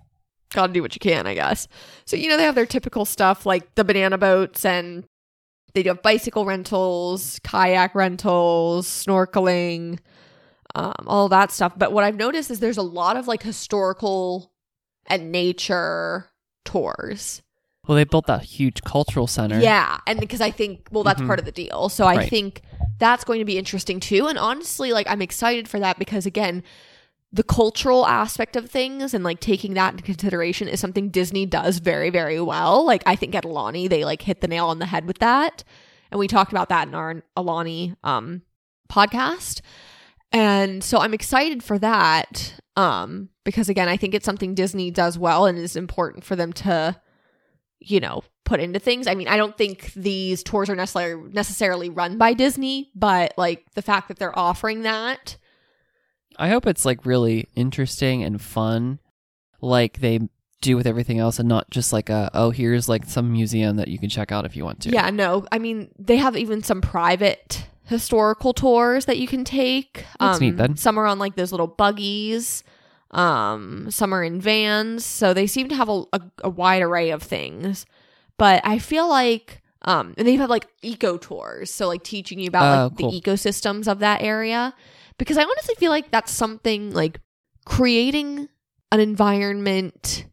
gotta 0.52 0.72
do 0.72 0.82
what 0.82 0.94
you 0.94 1.00
can, 1.00 1.26
I 1.26 1.34
guess. 1.34 1.68
So 2.06 2.16
you 2.16 2.28
know 2.28 2.36
they 2.36 2.44
have 2.44 2.54
their 2.54 2.66
typical 2.66 3.04
stuff 3.04 3.44
like 3.46 3.74
the 3.74 3.84
banana 3.84 4.18
boats 4.18 4.64
and 4.64 5.04
they 5.74 5.82
do 5.84 5.90
have 5.90 6.02
bicycle 6.02 6.44
rentals, 6.44 7.38
kayak 7.44 7.94
rentals, 7.94 8.86
snorkeling, 8.88 9.98
um, 10.74 10.94
all 11.06 11.28
that 11.28 11.50
stuff. 11.52 11.72
But 11.76 11.92
what 11.92 12.02
I've 12.04 12.16
noticed 12.16 12.50
is 12.50 12.58
there's 12.60 12.76
a 12.76 12.82
lot 12.82 13.16
of 13.16 13.28
like 13.28 13.42
historical 13.42 14.52
and 15.06 15.30
nature 15.32 16.26
tours. 16.64 17.42
Well, 17.86 17.96
they 17.96 18.04
built 18.04 18.26
that 18.26 18.42
huge 18.42 18.82
cultural 18.82 19.26
center. 19.26 19.58
Yeah, 19.60 19.98
and 20.06 20.20
because 20.20 20.40
I 20.40 20.50
think 20.50 20.86
well 20.92 21.02
that's 21.04 21.20
Mhm. 21.20 21.26
part 21.26 21.38
of 21.38 21.44
the 21.44 21.52
deal. 21.52 21.88
So 21.88 22.06
I 22.06 22.16
Right. 22.16 22.30
think 22.30 22.62
that's 23.00 23.24
going 23.24 23.40
to 23.40 23.44
be 23.44 23.58
interesting 23.58 23.98
too. 23.98 24.28
And 24.28 24.38
honestly, 24.38 24.92
like 24.92 25.08
I'm 25.10 25.22
excited 25.22 25.66
for 25.66 25.80
that 25.80 25.98
because 25.98 26.26
again, 26.26 26.62
the 27.32 27.42
cultural 27.42 28.06
aspect 28.06 28.56
of 28.56 28.70
things 28.70 29.14
and 29.14 29.24
like 29.24 29.40
taking 29.40 29.74
that 29.74 29.92
into 29.92 30.02
consideration 30.02 30.68
is 30.68 30.80
something 30.80 31.10
Disney 31.10 31.46
does 31.46 31.78
very 31.78 32.10
very 32.10 32.40
well. 32.40 32.84
Like 32.86 33.02
I 33.06 33.16
think 33.16 33.34
at 33.34 33.44
Aulani 33.44 33.88
they 33.88 34.04
like 34.04 34.22
hit 34.22 34.40
the 34.40 34.48
nail 34.48 34.66
on 34.66 34.78
the 34.78 34.86
head 34.86 35.06
with 35.06 35.18
that. 35.18 35.64
And 36.12 36.18
we 36.18 36.28
talked 36.28 36.52
about 36.52 36.68
that 36.68 36.86
in 36.86 36.94
our 36.94 37.22
Aulani 37.36 37.96
um 38.04 38.42
podcast. 38.88 39.60
And 40.32 40.84
so 40.84 40.98
I'm 40.98 41.14
excited 41.14 41.62
for 41.62 41.78
that. 41.78 42.54
Um, 42.76 43.30
because 43.44 43.68
again, 43.68 43.88
I 43.88 43.96
think 43.96 44.14
it's 44.14 44.24
something 44.24 44.54
Disney 44.54 44.90
does 44.90 45.18
well 45.18 45.46
and 45.46 45.58
is 45.58 45.76
important 45.76 46.24
for 46.24 46.36
them 46.36 46.52
to, 46.54 47.00
you 47.80 48.00
know, 48.00 48.22
put 48.50 48.58
into 48.58 48.80
things. 48.80 49.06
I 49.06 49.14
mean, 49.14 49.28
I 49.28 49.36
don't 49.36 49.56
think 49.56 49.92
these 49.94 50.42
tours 50.42 50.68
are 50.68 50.74
necessarily 50.74 51.32
necessarily 51.32 51.88
run 51.88 52.18
by 52.18 52.34
Disney, 52.34 52.90
but 52.96 53.32
like 53.36 53.64
the 53.74 53.80
fact 53.80 54.08
that 54.08 54.18
they're 54.18 54.36
offering 54.36 54.82
that. 54.82 55.36
I 56.36 56.48
hope 56.48 56.66
it's 56.66 56.84
like 56.84 57.06
really 57.06 57.48
interesting 57.54 58.24
and 58.24 58.42
fun, 58.42 58.98
like 59.60 60.00
they 60.00 60.18
do 60.60 60.76
with 60.76 60.88
everything 60.88 61.20
else, 61.20 61.38
and 61.38 61.48
not 61.48 61.70
just 61.70 61.92
like 61.92 62.10
a 62.10 62.28
oh 62.34 62.50
here's 62.50 62.88
like 62.88 63.04
some 63.04 63.30
museum 63.30 63.76
that 63.76 63.86
you 63.86 64.00
can 64.00 64.10
check 64.10 64.32
out 64.32 64.44
if 64.44 64.56
you 64.56 64.64
want 64.64 64.80
to. 64.80 64.90
Yeah, 64.90 65.10
no. 65.10 65.46
I 65.52 65.60
mean, 65.60 65.92
they 65.96 66.16
have 66.16 66.36
even 66.36 66.64
some 66.64 66.80
private 66.80 67.68
historical 67.84 68.52
tours 68.52 69.04
that 69.04 69.18
you 69.18 69.28
can 69.28 69.44
take. 69.44 70.06
That's 70.18 70.38
um, 70.38 70.40
neat, 70.40 70.56
then. 70.56 70.76
Some 70.76 70.98
are 70.98 71.06
on 71.06 71.20
like 71.20 71.36
those 71.36 71.52
little 71.52 71.68
buggies. 71.68 72.64
Um, 73.12 73.92
some 73.92 74.12
are 74.12 74.24
in 74.24 74.40
vans. 74.40 75.06
So 75.06 75.34
they 75.34 75.46
seem 75.46 75.68
to 75.68 75.76
have 75.76 75.88
a, 75.88 76.02
a, 76.12 76.20
a 76.44 76.50
wide 76.50 76.82
array 76.82 77.10
of 77.10 77.22
things. 77.22 77.86
But 78.40 78.62
I 78.64 78.78
feel 78.78 79.06
like, 79.08 79.60
um, 79.82 80.14
and 80.16 80.26
they've 80.26 80.40
had 80.40 80.48
like 80.50 80.66
eco 80.82 81.18
tours. 81.18 81.70
So 81.70 81.86
like 81.86 82.02
teaching 82.02 82.40
you 82.40 82.48
about 82.48 82.64
Oh, 82.78 82.82
like 82.88 82.98
cool. 82.98 83.10
the 83.12 83.20
ecosystems 83.20 83.86
of 83.86 83.98
that 84.00 84.22
area. 84.22 84.74
Because 85.18 85.36
I 85.36 85.42
honestly 85.44 85.74
feel 85.76 85.90
like 85.90 86.10
that's 86.10 86.32
something 86.32 86.92
like 86.92 87.20
creating 87.66 88.48
an 88.90 88.98
environment 89.00 90.24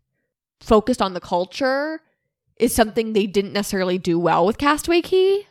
focused 0.62 1.02
on 1.02 1.14
the 1.14 1.20
culture 1.20 2.02
is 2.58 2.74
something 2.74 3.14
they 3.14 3.28
didn't 3.28 3.54
necessarily 3.54 3.98
do 3.98 4.18
well 4.18 4.46
with 4.46 4.58
Castaway 4.58 5.02
Cay. 5.02 5.46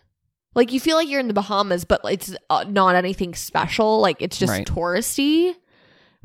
Like 0.54 0.72
you 0.72 0.80
feel 0.80 0.96
like 0.96 1.08
you're 1.08 1.20
in 1.20 1.28
the 1.28 1.34
Bahamas, 1.34 1.84
but 1.84 2.00
it's 2.06 2.34
uh, 2.48 2.64
not 2.66 2.94
anything 2.96 3.34
special. 3.34 4.00
Like 4.00 4.16
it's 4.22 4.38
just 4.38 4.50
Right. 4.50 4.66
touristy. 4.66 5.54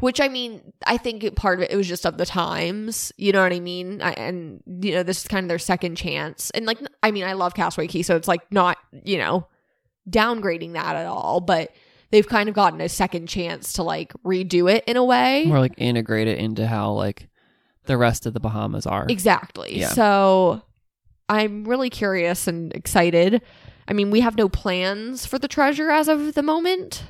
Which 0.02 0.20
I 0.20 0.28
mean, 0.28 0.74
I 0.86 0.98
think 0.98 1.24
it- 1.24 1.36
part 1.36 1.60
of 1.60 1.64
it, 1.64 1.72
it 1.72 1.78
was 1.78 1.88
just 1.88 2.06
of 2.06 2.18
the 2.18 2.26
times. 2.26 3.12
You 3.18 3.32
know 3.32 3.42
what 3.42 3.54
I 3.54 3.60
mean? 3.60 4.02
I, 4.02 4.12
and 4.12 4.62
you 4.82 4.94
know, 4.94 5.04
this 5.04 5.22
is 5.22 5.28
kind 5.28 5.46
of 5.46 5.48
their 5.50 5.60
second 5.60 5.96
chance. 5.96 6.50
And 6.52 6.66
like, 6.66 6.80
I 7.02 7.12
mean, 7.12 7.24
I 7.24 7.34
love 7.34 7.54
Castaway 7.54 7.88
Cay, 7.88 8.02
so 8.02 8.16
it's 8.16 8.28
like 8.28 8.42
not 8.52 8.78
you 9.06 9.18
know 9.18 9.48
downgrading 10.10 10.74
that 10.74 10.96
at 10.96 11.06
all, 11.06 11.40
but 11.40 11.72
they've 12.12 12.28
kind 12.28 12.50
of 12.50 12.56
gotten 12.56 12.82
a 12.82 12.90
second 12.90 13.28
chance 13.28 13.74
to 13.74 13.84
like 13.84 14.14
redo 14.26 14.72
it 14.72 14.84
in 14.86 14.98
a 14.98 15.04
way. 15.06 15.46
More 15.46 15.60
like 15.60 15.74
integrate 15.78 16.28
it 16.28 16.38
into 16.40 16.68
how 16.68 16.92
like 16.92 17.30
the 17.86 17.98
rest 17.98 18.26
of 18.26 18.34
the 18.34 18.40
Bahamas 18.40 18.86
are. 18.86 19.06
Exactly. 19.10 19.80
Yeah. 19.80 19.90
So 19.90 20.62
I'm 21.30 21.64
really 21.64 21.90
curious 21.90 22.48
and 22.48 22.74
excited. 22.74 23.42
I 23.88 23.94
mean, 23.94 24.12
we 24.12 24.22
have 24.22 24.38
no 24.38 24.50
plans 24.50 25.26
for 25.26 25.40
the 25.40 25.48
treasure 25.48 25.90
as 25.90 26.08
of 26.08 26.34
the 26.34 26.44
moment, 26.44 27.04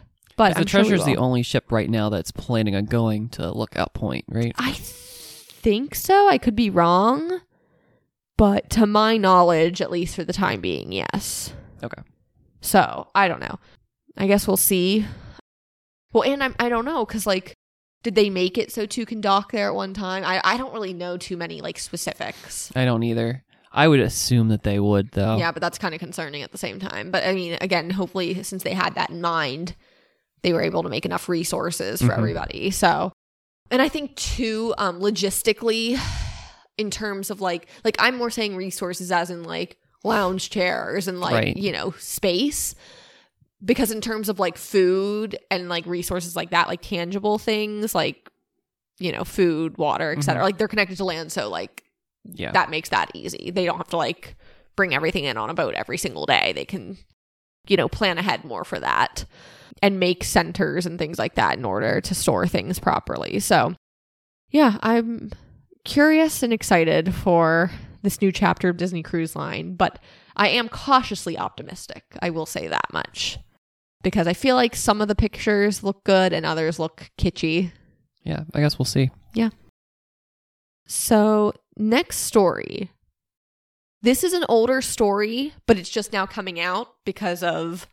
but 0.50 0.54
the 0.56 0.62
I'm 0.62 0.66
sure 0.66 0.82
we 0.82 0.88
treasure's 0.90 1.06
the 1.06 1.16
will. 1.16 1.26
only 1.26 1.44
ship 1.44 1.72
right 1.72 1.90
now 1.90 2.10
that's 2.10 2.32
planning 2.32 2.76
on 2.76 2.86
going 2.86 3.30
to 3.30 3.52
Lookout 3.52 3.94
Point, 3.94 4.26
right? 4.28 4.54
I 4.58 4.74
think 4.74 5.94
so. 5.96 6.28
I 6.28 6.38
could 6.38 6.56
be 6.56 6.70
wrong, 6.70 7.42
but 8.38 8.70
to 8.72 8.86
my 8.88 9.18
knowledge, 9.18 9.82
at 9.82 9.92
least 9.92 10.16
for 10.16 10.24
the 10.24 10.34
time 10.34 10.62
being, 10.62 10.92
yes. 10.92 11.54
Okay. 11.84 12.02
So 12.62 13.08
I 13.14 13.28
don't 13.28 13.40
know. 13.40 13.60
I 14.18 14.28
guess 14.28 14.48
we'll 14.48 14.58
see. 14.58 15.06
Well, 16.14 16.24
and 16.24 16.44
I'm 16.44 16.56
I 16.60 16.70
don't 16.70 16.86
know 16.86 17.06
because 17.06 17.26
like, 17.26 17.54
did 18.04 18.16
they 18.16 18.30
make 18.30 18.58
it 18.58 18.72
so 18.72 18.86
two 18.86 19.06
can 19.06 19.22
dock 19.22 19.52
there 19.52 19.68
at 19.70 19.76
one 19.76 19.94
time? 19.94 20.24
I 20.26 20.42
I 20.44 20.58
don't 20.58 20.74
really 20.74 20.94
know 20.94 21.18
too 21.18 21.38
many 21.38 21.62
like 21.62 21.80
specifics. 21.80 22.72
I 22.76 22.86
don't 22.86 23.04
either. 23.04 23.44
I 23.72 23.88
would 23.88 24.02
assume 24.02 24.50
that 24.50 24.64
they 24.64 24.80
would 24.80 25.12
though. 25.12 25.38
Yeah, 25.38 25.52
but 25.52 25.62
that's 25.62 25.78
kind 25.78 25.94
of 25.94 26.00
concerning 26.00 26.42
at 26.42 26.52
the 26.52 26.58
same 26.58 26.80
time. 26.80 27.10
But 27.10 27.26
I 27.26 27.34
mean, 27.34 27.58
again, 27.62 27.90
hopefully, 27.92 28.44
since 28.44 28.64
they 28.64 28.74
had 28.74 28.96
that 28.96 29.12
in 29.12 29.22
mind, 29.22 29.76
they 30.44 30.54
were 30.54 30.62
able 30.62 30.84
to 30.84 30.90
make 30.90 31.06
enough 31.06 31.30
resources 31.30 32.02
for 32.02 32.08
Mhm. 32.10 32.18
everybody. 32.18 32.72
So, 32.72 33.12
and 33.70 33.82
I 33.82 33.90
think 33.90 34.16
too, 34.16 34.74
um, 34.78 35.00
logistically, 35.00 36.00
in 36.78 36.90
terms 36.90 37.30
of 37.30 37.42
like, 37.42 37.68
like 37.84 37.96
I'm 38.00 38.18
more 38.18 38.30
saying 38.30 38.56
resources 38.56 39.12
as 39.12 39.30
in 39.30 39.44
like 39.44 39.78
lounge 40.04 40.50
chairs 40.50 41.08
and 41.08 41.20
like 41.20 41.34
Right. 41.34 41.58
you 41.58 41.72
know 41.72 41.92
space. 42.00 42.74
Because 43.64 43.92
in 43.92 44.02
terms 44.02 44.28
of 44.30 44.40
like 44.40 44.58
food 44.58 45.38
and 45.52 45.70
like 45.70 45.86
resources 45.86 46.36
like 46.36 46.50
that, 46.50 46.68
like 46.68 46.82
tangible 46.82 47.38
things 47.38 47.94
like 47.94 48.28
you 49.00 49.12
know 49.12 49.24
food, 49.24 49.78
water, 49.78 50.12
etc. 50.12 50.42
Mhm. 50.42 50.46
Like 50.46 50.58
they're 50.58 50.68
connected 50.68 50.98
to 50.98 51.06
land, 51.06 51.32
so 51.32 51.48
like 51.50 51.84
Yeah. 52.26 52.52
that 52.52 52.70
makes 52.72 52.90
that 52.90 53.12
easy. 53.14 53.52
They 53.52 53.66
don't 53.66 53.78
have 53.78 53.90
to 53.90 53.98
like 53.98 54.36
bring 54.76 54.96
everything 54.96 55.26
in 55.26 55.38
on 55.38 55.50
a 55.52 55.54
boat 55.54 55.76
every 55.76 55.98
single 56.00 56.26
day. 56.26 56.54
They 56.54 56.66
can, 56.66 56.98
you 57.68 57.78
know, 57.78 57.88
plan 57.88 58.18
ahead 58.18 58.44
more 58.44 58.64
for 58.64 58.80
that 58.80 59.26
and 59.82 60.00
make 60.00 60.24
centers 60.24 60.86
and 60.86 61.00
things 61.00 61.18
like 61.18 61.36
that 61.36 61.58
in 61.58 61.66
order 61.66 62.02
to 62.02 62.16
store 62.16 62.48
things 62.48 62.80
properly. 62.80 63.40
So, 63.40 63.74
yeah, 64.50 64.78
I'm 64.82 65.32
curious 65.86 66.44
and 66.44 66.54
excited 66.54 67.14
for 67.14 67.72
this 68.04 68.22
new 68.22 68.32
chapter 68.32 68.70
of 68.70 68.78
Disney 68.78 69.04
Cruise 69.04 69.36
Line, 69.36 69.76
but 69.76 70.00
I 70.36 70.50
am 70.50 70.70
cautiously 70.70 71.38
optimistic. 71.38 72.04
I 72.22 72.30
will 72.30 72.46
say 72.46 72.68
that 72.68 72.92
much. 72.92 73.38
Because 74.04 74.26
I 74.26 74.34
feel 74.34 74.56
like 74.56 74.76
some 74.76 75.00
of 75.00 75.08
the 75.08 75.16
pictures 75.16 75.84
look 75.84 76.04
good 76.04 76.34
and 76.34 76.46
others 76.46 76.80
look 76.80 77.12
kitschy. 77.20 77.72
yeah. 78.24 78.46
I 78.54 78.60
guess 78.60 78.80
we'll 78.80 78.86
see. 78.88 79.12
Yeah. 79.36 79.50
So, 80.88 81.54
next 81.78 82.18
story. 82.18 82.90
This 84.02 84.24
is 84.24 84.34
an 84.34 84.44
older 84.50 84.82
story, 84.82 85.54
but 85.68 85.78
it's 85.78 85.90
just 85.90 86.12
now 86.12 86.26
coming 86.26 86.60
out 86.60 86.90
because 87.06 87.44
of 87.44 87.88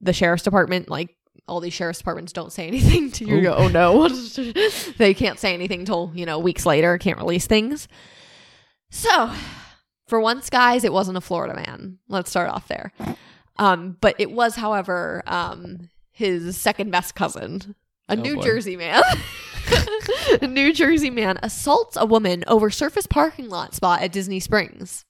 the 0.00 0.12
sheriff's 0.12 0.42
department. 0.42 0.88
Like, 0.88 1.14
all 1.46 1.60
these 1.60 1.74
sheriff's 1.74 1.98
departments 1.98 2.32
don't 2.32 2.52
say 2.52 2.66
anything 2.66 3.10
to 3.12 3.24
you. 3.26 3.42
Go, 3.42 3.54
oh 3.54 3.68
no. 3.68 4.08
they 4.98 5.12
can't 5.12 5.38
say 5.38 5.52
anything 5.52 5.80
until, 5.80 6.10
you 6.14 6.24
know, 6.24 6.38
weeks 6.38 6.64
later, 6.64 6.96
can't 6.96 7.18
release 7.18 7.46
things. 7.46 7.88
So, 8.90 9.30
for 10.06 10.20
once, 10.20 10.48
guys, 10.48 10.84
it 10.84 10.92
wasn't 10.92 11.18
a 11.18 11.20
Florida 11.20 11.54
man. 11.54 11.98
Let's 12.08 12.30
start 12.30 12.48
off 12.48 12.68
there. 12.68 12.92
Um, 13.58 13.96
but 14.00 14.14
it 14.18 14.30
was, 14.30 14.56
however, 14.56 15.22
um, 15.26 15.90
his 16.10 16.56
second 16.56 16.90
best 16.90 17.14
cousin, 17.14 17.74
a 18.08 18.16
Oh, 18.16 18.20
New 18.20 18.36
boy. 18.36 18.42
Jersey 18.42 18.76
man. 18.76 19.02
a 20.42 20.46
New 20.46 20.72
Jersey 20.72 21.10
man 21.10 21.38
assaults 21.42 21.96
a 21.98 22.06
woman 22.06 22.44
over 22.46 22.70
surface 22.70 23.06
parking 23.06 23.48
lot 23.50 23.74
spot 23.74 24.00
at 24.02 24.12
Disney 24.12 24.40
Springs. 24.40 25.04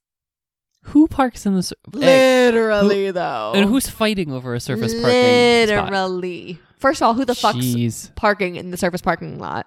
Who 0.88 1.08
parks 1.08 1.46
in 1.46 1.54
Hey, 1.54 2.46
Literally, 2.50 3.10
though. 3.10 3.52
and 3.54 3.68
who's 3.68 3.88
fighting 3.88 4.30
over 4.32 4.54
a 4.54 4.60
surface 4.60 4.92
parking 4.92 5.66
spot? 5.68 5.90
Literally. 5.90 6.58
First 6.78 7.00
of 7.00 7.06
all, 7.06 7.14
who 7.14 7.24
the 7.24 7.34
fuck's 7.34 7.58
Jeez. 7.58 8.14
parking 8.14 8.56
in 8.56 8.70
the 8.70 8.76
surface 8.76 9.00
parking 9.00 9.38
lot? 9.38 9.66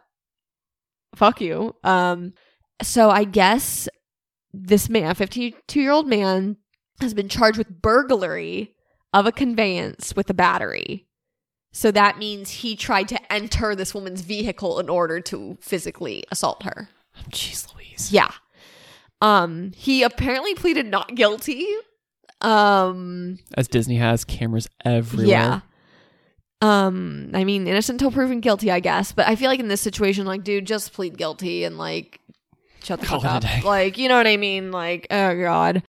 Fuck 1.16 1.42
you. 1.42 1.76
Um. 1.84 2.34
So 2.84 3.10
I 3.10 3.24
guess 3.24 3.90
this 4.54 4.90
man, 4.90 5.16
fifty-two 5.16 5.82
year 5.82 5.92
old 5.92 6.08
man, 6.08 6.58
has 7.02 7.14
been 7.16 7.30
charged 7.30 7.58
with 7.58 7.82
burglary 7.82 8.76
of 9.14 9.26
a 9.26 9.32
conveyance 9.32 10.16
with 10.16 10.30
a 10.30 10.34
battery. 10.36 11.08
So 11.74 11.92
that 11.92 12.18
means 12.20 12.50
he 12.50 12.76
tried 12.76 13.08
to 13.10 13.34
enter 13.34 13.76
this 13.76 13.94
woman's 13.96 14.22
vehicle 14.22 14.80
in 14.80 14.90
order 14.90 15.20
to 15.22 15.58
physically 15.62 16.24
assault 16.32 16.64
her. 16.64 16.90
Jeez 17.32 17.74
Louise. 17.74 18.12
Yeah. 18.12 18.32
Um, 19.22 19.72
he 19.76 20.04
apparently 20.04 20.54
pleaded 20.56 20.86
not 20.86 21.16
guilty. 21.16 21.66
Um, 22.42 23.40
As 23.56 23.68
Disney 23.68 23.98
has 23.98 24.24
cameras 24.26 24.70
everywhere. 24.86 25.28
yeah. 25.28 25.60
Um, 26.62 27.32
I 27.34 27.44
mean, 27.44 27.68
innocent 27.68 28.02
until 28.02 28.12
proven 28.12 28.40
guilty, 28.40 28.72
I 28.72 28.80
guess. 28.80 29.12
But 29.12 29.28
I 29.28 29.36
feel 29.36 29.50
like 29.50 29.60
in 29.60 29.68
this 29.68 29.82
situation, 29.82 30.26
like, 30.26 30.44
dude, 30.44 30.66
just 30.66 30.94
plead 30.94 31.18
guilty 31.18 31.64
and 31.64 31.78
like 31.78 32.20
shut 32.84 33.00
the 33.00 33.06
Call 33.06 33.22
fuck 33.22 33.44
up. 33.44 33.64
Like, 33.64 33.98
you 33.98 34.10
know 34.10 34.18
what 34.18 34.28
I 34.28 34.38
mean? 34.38 34.72
Like, 34.72 35.08
oh 35.12 35.40
god. 35.40 35.84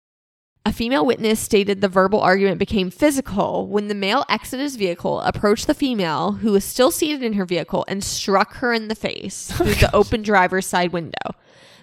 A 0.67 0.73
female 0.73 1.07
witness 1.07 1.41
stated 1.41 1.81
the 1.81 1.89
verbal 1.89 2.21
argument 2.21 2.59
became 2.59 2.91
physical 2.91 3.67
when 3.67 3.89
the 3.89 3.95
male 3.95 4.27
exited 4.29 4.65
his 4.65 4.77
vehicle, 4.77 5.21
approached 5.23 5.67
the 5.67 5.73
female, 5.73 6.33
who 6.33 6.53
was 6.53 6.63
still 6.63 6.91
seated 6.91 7.23
in 7.23 7.33
her 7.35 7.47
vehicle, 7.47 7.87
and 7.89 8.05
struck 8.05 8.55
her 8.57 8.75
in 8.75 8.89
the 8.89 8.95
face 8.95 9.51
through 9.57 9.75
the 9.75 9.95
open 9.95 10.21
driver's 10.21 10.67
side 10.67 10.93
window. 10.93 11.35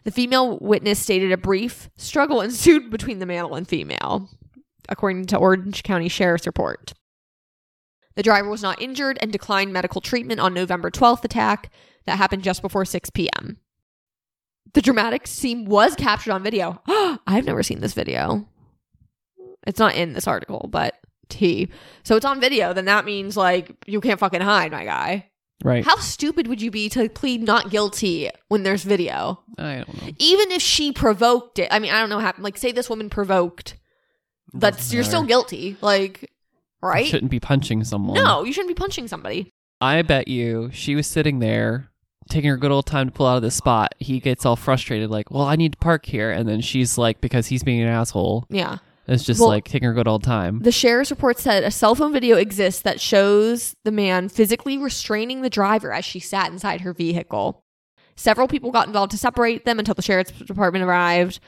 The 0.05 0.11
female 0.11 0.59
witness 0.59 0.99
stated 0.99 1.31
a 1.31 1.37
brief 1.37 1.89
struggle 1.97 2.39
ensued 2.39 2.91
between 2.91 3.19
the 3.19 3.25
male 3.25 3.55
and 3.55 3.67
female, 3.67 4.29
according 4.87 5.25
to 5.25 5.37
Orange 5.37 5.81
County 5.81 6.07
Sheriff's 6.07 6.45
report. 6.45 6.93
The 8.15 8.23
driver 8.23 8.47
was 8.47 8.61
not 8.61 8.81
injured 8.81 9.17
and 9.19 9.31
declined 9.31 9.73
medical 9.73 9.99
treatment 9.99 10.39
on 10.39 10.53
November 10.53 10.89
12th 10.91 11.25
attack 11.25 11.71
that 12.05 12.17
happened 12.17 12.43
just 12.43 12.61
before 12.61 12.85
6 12.85 13.09
p.m. 13.09 13.57
The 14.73 14.81
dramatic 14.81 15.25
scene 15.25 15.65
was 15.65 15.95
captured 15.95 16.31
on 16.31 16.43
video. 16.43 16.81
I've 17.27 17.45
never 17.45 17.63
seen 17.63 17.81
this 17.81 17.93
video. 17.93 18.47
It's 19.65 19.79
not 19.79 19.95
in 19.95 20.13
this 20.13 20.27
article, 20.27 20.69
but 20.71 20.95
T. 21.29 21.69
So 22.03 22.15
it's 22.15 22.25
on 22.25 22.39
video, 22.39 22.73
then 22.73 22.85
that 22.85 23.05
means 23.05 23.35
like 23.35 23.75
you 23.87 24.01
can't 24.01 24.19
fucking 24.19 24.41
hide, 24.41 24.71
my 24.71 24.85
guy. 24.85 25.31
Right. 25.63 25.85
How 25.85 25.95
stupid 25.97 26.47
would 26.47 26.61
you 26.61 26.69
be 26.69 26.89
to 26.89 27.09
plead 27.09 27.41
not 27.41 27.69
guilty 27.71 28.29
when 28.49 28.63
there's 28.63 28.83
video? 28.83 29.41
I 29.57 29.77
don't 29.77 30.01
know. 30.01 30.09
Even 30.19 30.51
if 30.51 30.61
she 30.61 30.91
provoked 30.91 31.59
it. 31.59 31.69
I 31.71 31.79
mean, 31.79 31.91
I 31.91 31.99
don't 31.99 32.09
know 32.09 32.19
how 32.19 32.33
like 32.37 32.57
say 32.57 32.71
this 32.71 32.89
woman 32.89 33.09
provoked. 33.09 33.77
That's 34.53 34.93
you're 34.93 35.03
still 35.03 35.23
guilty. 35.23 35.77
Like 35.81 36.31
right? 36.81 37.07
Shouldn't 37.07 37.31
be 37.31 37.39
punching 37.39 37.83
someone. 37.83 38.15
No, 38.15 38.43
you 38.43 38.53
shouldn't 38.53 38.75
be 38.75 38.79
punching 38.79 39.07
somebody. 39.07 39.49
I 39.81 40.01
bet 40.01 40.27
you 40.27 40.69
she 40.71 40.95
was 40.95 41.07
sitting 41.07 41.39
there 41.39 41.89
taking 42.29 42.49
her 42.49 42.57
good 42.57 42.71
old 42.71 42.85
time 42.85 43.07
to 43.07 43.11
pull 43.11 43.27
out 43.27 43.37
of 43.37 43.43
this 43.43 43.55
spot. 43.55 43.93
He 43.99 44.19
gets 44.19 44.45
all 44.45 44.55
frustrated, 44.55 45.09
like, 45.09 45.29
"Well, 45.29 45.43
I 45.43 45.55
need 45.55 45.73
to 45.73 45.77
park 45.77 46.05
here," 46.05 46.31
and 46.31 46.47
then 46.47 46.61
she's 46.61 46.97
like, 46.97 47.21
because 47.21 47.47
he's 47.47 47.63
being 47.63 47.81
an 47.81 47.87
asshole, 47.87 48.45
Yeah. 48.49 48.77
It's 49.07 49.23
just 49.23 49.39
Well- 49.39 49.49
like 49.49 49.65
taking 49.65 49.87
her 49.87 49.93
good 49.93 50.07
old 50.07 50.23
time. 50.23 50.59
The 50.59 50.71
sheriff's 50.71 51.11
report 51.11 51.39
said 51.39 51.63
a 51.63 51.71
cell 51.71 51.95
phone 51.95 52.13
video 52.13 52.37
exists 52.37 52.81
that 52.83 52.99
shows 52.99 53.75
the 53.83 53.91
man 53.91 54.29
physically 54.29 54.77
restraining 54.77 55.41
the 55.41 55.49
driver 55.49 55.91
as 55.93 56.05
she 56.05 56.19
sat 56.19 56.51
inside 56.51 56.81
her 56.81 56.93
vehicle. 56.93 57.63
Several 58.15 58.47
people 58.47 58.71
got 58.71 58.87
involved 58.87 59.11
to 59.11 59.17
separate 59.17 59.65
them 59.65 59.79
until 59.79 59.93
the 59.95 60.01
sheriff's 60.01 60.31
department 60.31 60.85
arrived. 60.85 61.39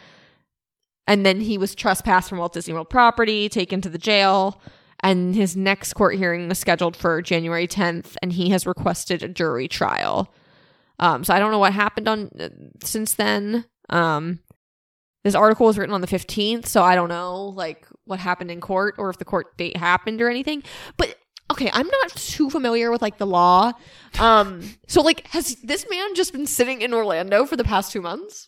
And 1.08 1.26
then 1.26 1.40
he 1.40 1.58
was 1.58 1.74
trespassed 1.74 2.28
from 2.28 2.40
Walt 2.40 2.54
Disney 2.54 2.74
World 2.74 2.90
property, 2.90 3.48
taken 3.48 3.80
to 3.82 3.90
the 3.90 3.98
jail. 3.98 4.62
And 5.00 5.36
his 5.36 5.56
next 5.56 5.94
court 5.94 6.16
hearing 6.16 6.50
was 6.50 6.60
scheduled 6.60 6.98
for 6.98 7.22
January 7.22 7.68
10th, 7.68 8.16
and 8.22 8.34
he 8.34 8.50
has 8.50 8.66
requested 8.66 9.24
a 9.24 9.28
jury 9.28 9.68
trial. 9.68 10.34
Um, 11.00 11.24
so 11.24 11.34
I 11.34 11.40
don't 11.40 11.52
know 11.52 11.60
what 11.60 11.74
happened 11.74 12.08
on 12.08 12.30
uh, 12.40 12.50
since 12.84 13.14
then. 13.14 13.66
Um, 13.90 14.40
this 15.28 15.36
article 15.36 15.66
was 15.66 15.78
written 15.78 15.94
on 15.94 16.00
the 16.02 16.08
15th, 16.08 16.66
so 16.68 16.82
I 16.82 16.96
don't 16.96 17.10
know 17.10 17.48
like 17.56 17.86
what 18.06 18.20
happened 18.20 18.50
in 18.50 18.62
court 18.62 18.96
or 18.98 19.10
if 19.10 19.18
the 19.18 19.26
court 19.26 19.58
date 19.58 19.76
happened 19.76 20.22
or 20.22 20.30
anything. 20.30 20.64
But 20.96 21.16
okay, 21.52 21.70
I'm 21.74 21.88
not 21.88 22.12
too 22.12 22.50
familiar 22.50 22.90
with 22.92 23.02
like 23.02 23.18
the 23.18 23.26
law. 23.28 23.74
Um, 24.20 24.62
so 24.88 25.02
like 25.02 25.28
has 25.28 25.56
this 25.58 25.86
man 25.90 26.16
just 26.16 26.32
been 26.32 26.46
sitting 26.48 26.82
in 26.82 26.94
Orlando 26.94 27.46
for 27.46 27.58
the 27.58 27.66
past 27.66 27.92
2 27.92 28.02
months? 28.02 28.48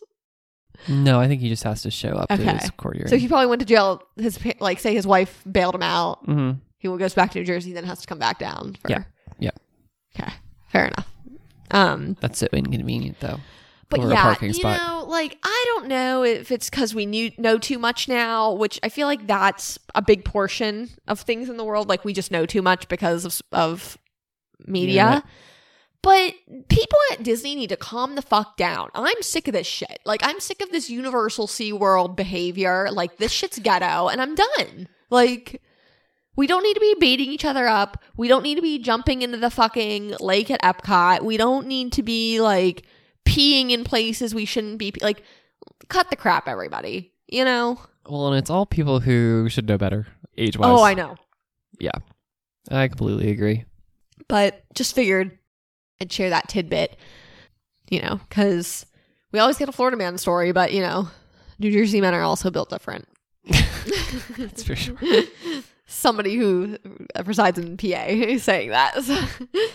No, 0.88 1.20
I 1.20 1.28
think 1.28 1.42
he 1.42 1.50
just 1.50 1.64
has 1.64 1.82
to 1.82 1.90
show 1.90 2.12
up 2.12 2.30
to 2.30 2.36
his 2.36 2.70
court 2.70 2.96
hearing. 2.96 3.10
So 3.10 3.18
he 3.18 3.28
probably 3.28 3.48
went 3.48 3.60
to 3.60 3.66
jail 3.66 4.02
his 4.16 4.38
like 4.60 4.80
say 4.80 4.94
his 4.94 5.06
wife 5.06 5.44
bailed 5.50 5.74
him 5.74 5.82
out. 5.82 6.24
hmm 6.24 6.52
He 6.78 6.88
goes 6.88 7.12
back 7.12 7.32
to 7.32 7.38
New 7.38 7.44
Jersey 7.44 7.74
then 7.74 7.84
has 7.84 8.00
to 8.00 8.06
come 8.06 8.18
back 8.18 8.38
down 8.38 8.76
for 8.80 8.90
Yeah. 8.90 9.02
Yeah. 9.38 9.50
Okay. 10.18 10.32
Fair 10.68 10.86
enough. 10.86 11.08
Um 11.70 12.16
That's 12.20 12.38
so 12.38 12.46
inconvenient, 12.52 13.20
though. 13.20 13.40
But 13.90 14.00
Or 14.00 14.06
a 14.06 14.10
yeah, 14.10 14.22
parking 14.22 14.54
you 14.54 14.62
know, 14.62 15.04
like 15.08 15.36
I 15.42 15.64
don't 15.66 15.88
know 15.88 16.22
if 16.22 16.52
it's 16.52 16.70
because 16.70 16.94
we 16.94 17.06
knew 17.06 17.32
know 17.38 17.58
too 17.58 17.76
much 17.76 18.06
now, 18.06 18.52
which 18.52 18.78
I 18.84 18.88
feel 18.88 19.08
like 19.08 19.26
that's 19.26 19.80
a 19.96 20.00
big 20.00 20.24
portion 20.24 20.90
of 21.08 21.20
things 21.20 21.48
in 21.48 21.56
the 21.56 21.64
world. 21.64 21.88
Like 21.88 22.04
we 22.04 22.12
just 22.12 22.30
know 22.30 22.46
too 22.46 22.62
much 22.62 22.86
because 22.88 23.24
of, 23.24 23.42
of 23.50 23.98
media. 24.64 25.02
Internet. 25.02 25.24
But 26.02 26.34
people 26.68 26.98
at 27.12 27.24
Disney 27.24 27.56
need 27.56 27.68
to 27.70 27.76
calm 27.76 28.14
the 28.14 28.22
fuck 28.22 28.56
down. 28.56 28.90
I'm 28.94 29.20
sick 29.22 29.48
of 29.48 29.54
this 29.54 29.66
shit. 29.66 29.98
Like 30.06 30.20
I'm 30.22 30.38
sick 30.38 30.62
of 30.62 30.70
this 30.70 30.88
Universal 30.88 31.48
SeaWorld 31.48 32.14
behavior. 32.14 32.88
Like 32.92 33.16
this 33.16 33.32
shit's 33.32 33.58
ghetto, 33.58 34.08
and 34.08 34.22
I'm 34.22 34.36
done. 34.36 34.88
Like. 35.10 35.60
We 36.36 36.46
don't 36.46 36.62
need 36.62 36.74
to 36.74 36.80
be 36.80 36.94
beating 36.98 37.30
each 37.32 37.44
other 37.44 37.66
up. 37.66 38.02
We 38.16 38.28
don't 38.28 38.44
need 38.44 38.54
to 38.54 38.62
be 38.62 38.78
jumping 38.78 39.20
into 39.20 39.36
the 39.36 39.50
fucking 39.50 40.14
lake 40.20 40.50
at 40.50 40.62
Epcot. 40.62 41.22
We 41.22 41.36
don't 41.36 41.66
need 41.66 41.92
to 41.94 42.02
be 42.02 42.40
like 42.40 42.86
peeing 43.26 43.70
in 43.70 43.84
places 43.84 44.34
we 44.34 44.44
shouldn't 44.44 44.78
be 44.78 44.92
pe- 44.92 45.04
like 45.04 45.22
cut 45.88 46.10
the 46.10 46.16
crap 46.16 46.48
everybody 46.48 47.12
you 47.28 47.44
know 47.44 47.78
Well, 48.08 48.28
and 48.28 48.36
it's 48.38 48.50
all 48.50 48.66
people 48.66 49.00
who 49.00 49.48
should 49.48 49.68
know 49.68 49.78
better, 49.78 50.06
age 50.36 50.56
wise. 50.56 50.68
oh 50.70 50.82
i 50.82 50.94
know 50.94 51.16
Yeah, 51.78 51.92
I 52.70 52.88
completely 52.88 53.30
agree. 53.30 53.64
but 54.28 54.62
just 54.74 54.94
figured 54.94 55.38
i'd 56.00 56.12
share 56.12 56.30
that 56.30 56.48
tidbit 56.48 56.96
you 57.90 58.00
know 58.02 58.20
because 58.28 58.86
we 59.32 59.38
always 59.38 59.58
get 59.58 59.68
a 59.68 59.72
florida 59.72 59.96
man 59.96 60.18
story 60.18 60.50
but 60.52 60.72
you 60.72 60.80
know 60.80 61.08
new 61.58 61.70
jersey 61.70 62.00
men 62.00 62.14
are 62.14 62.22
also 62.22 62.50
built 62.50 62.70
different 62.70 63.06
That's 64.38 64.62
for 64.62 64.76
sure. 64.76 64.96
somebody 65.86 66.36
who 66.36 66.76
resides 67.24 67.58
in 67.58 67.76
pa 67.76 68.04
is 68.06 68.42
saying 68.44 68.70
that 68.70 68.94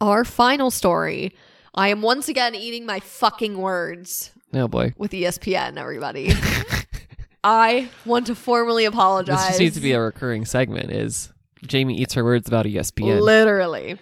our 0.00 0.24
final 0.24 0.70
story 0.70 1.34
i 1.74 1.88
am 1.88 2.02
once 2.02 2.28
again 2.28 2.54
eating 2.54 2.84
my 2.86 3.00
fucking 3.00 3.56
words 3.58 4.30
Oh 4.54 4.68
boy, 4.68 4.92
with 4.98 5.12
espn 5.12 5.78
everybody 5.78 6.32
I 7.44 7.88
want 8.04 8.26
to 8.28 8.34
formally 8.36 8.84
apologize. 8.84 9.38
this 9.38 9.46
just 9.48 9.60
needs 9.60 9.74
to 9.76 9.82
be 9.82 9.92
a 9.92 10.00
recurring 10.00 10.44
segment. 10.44 10.92
Is 10.92 11.32
Jamie 11.66 11.96
eats 11.96 12.14
her 12.14 12.22
words 12.22 12.46
about 12.46 12.66
ESPN? 12.66 13.20
literally 13.20 13.98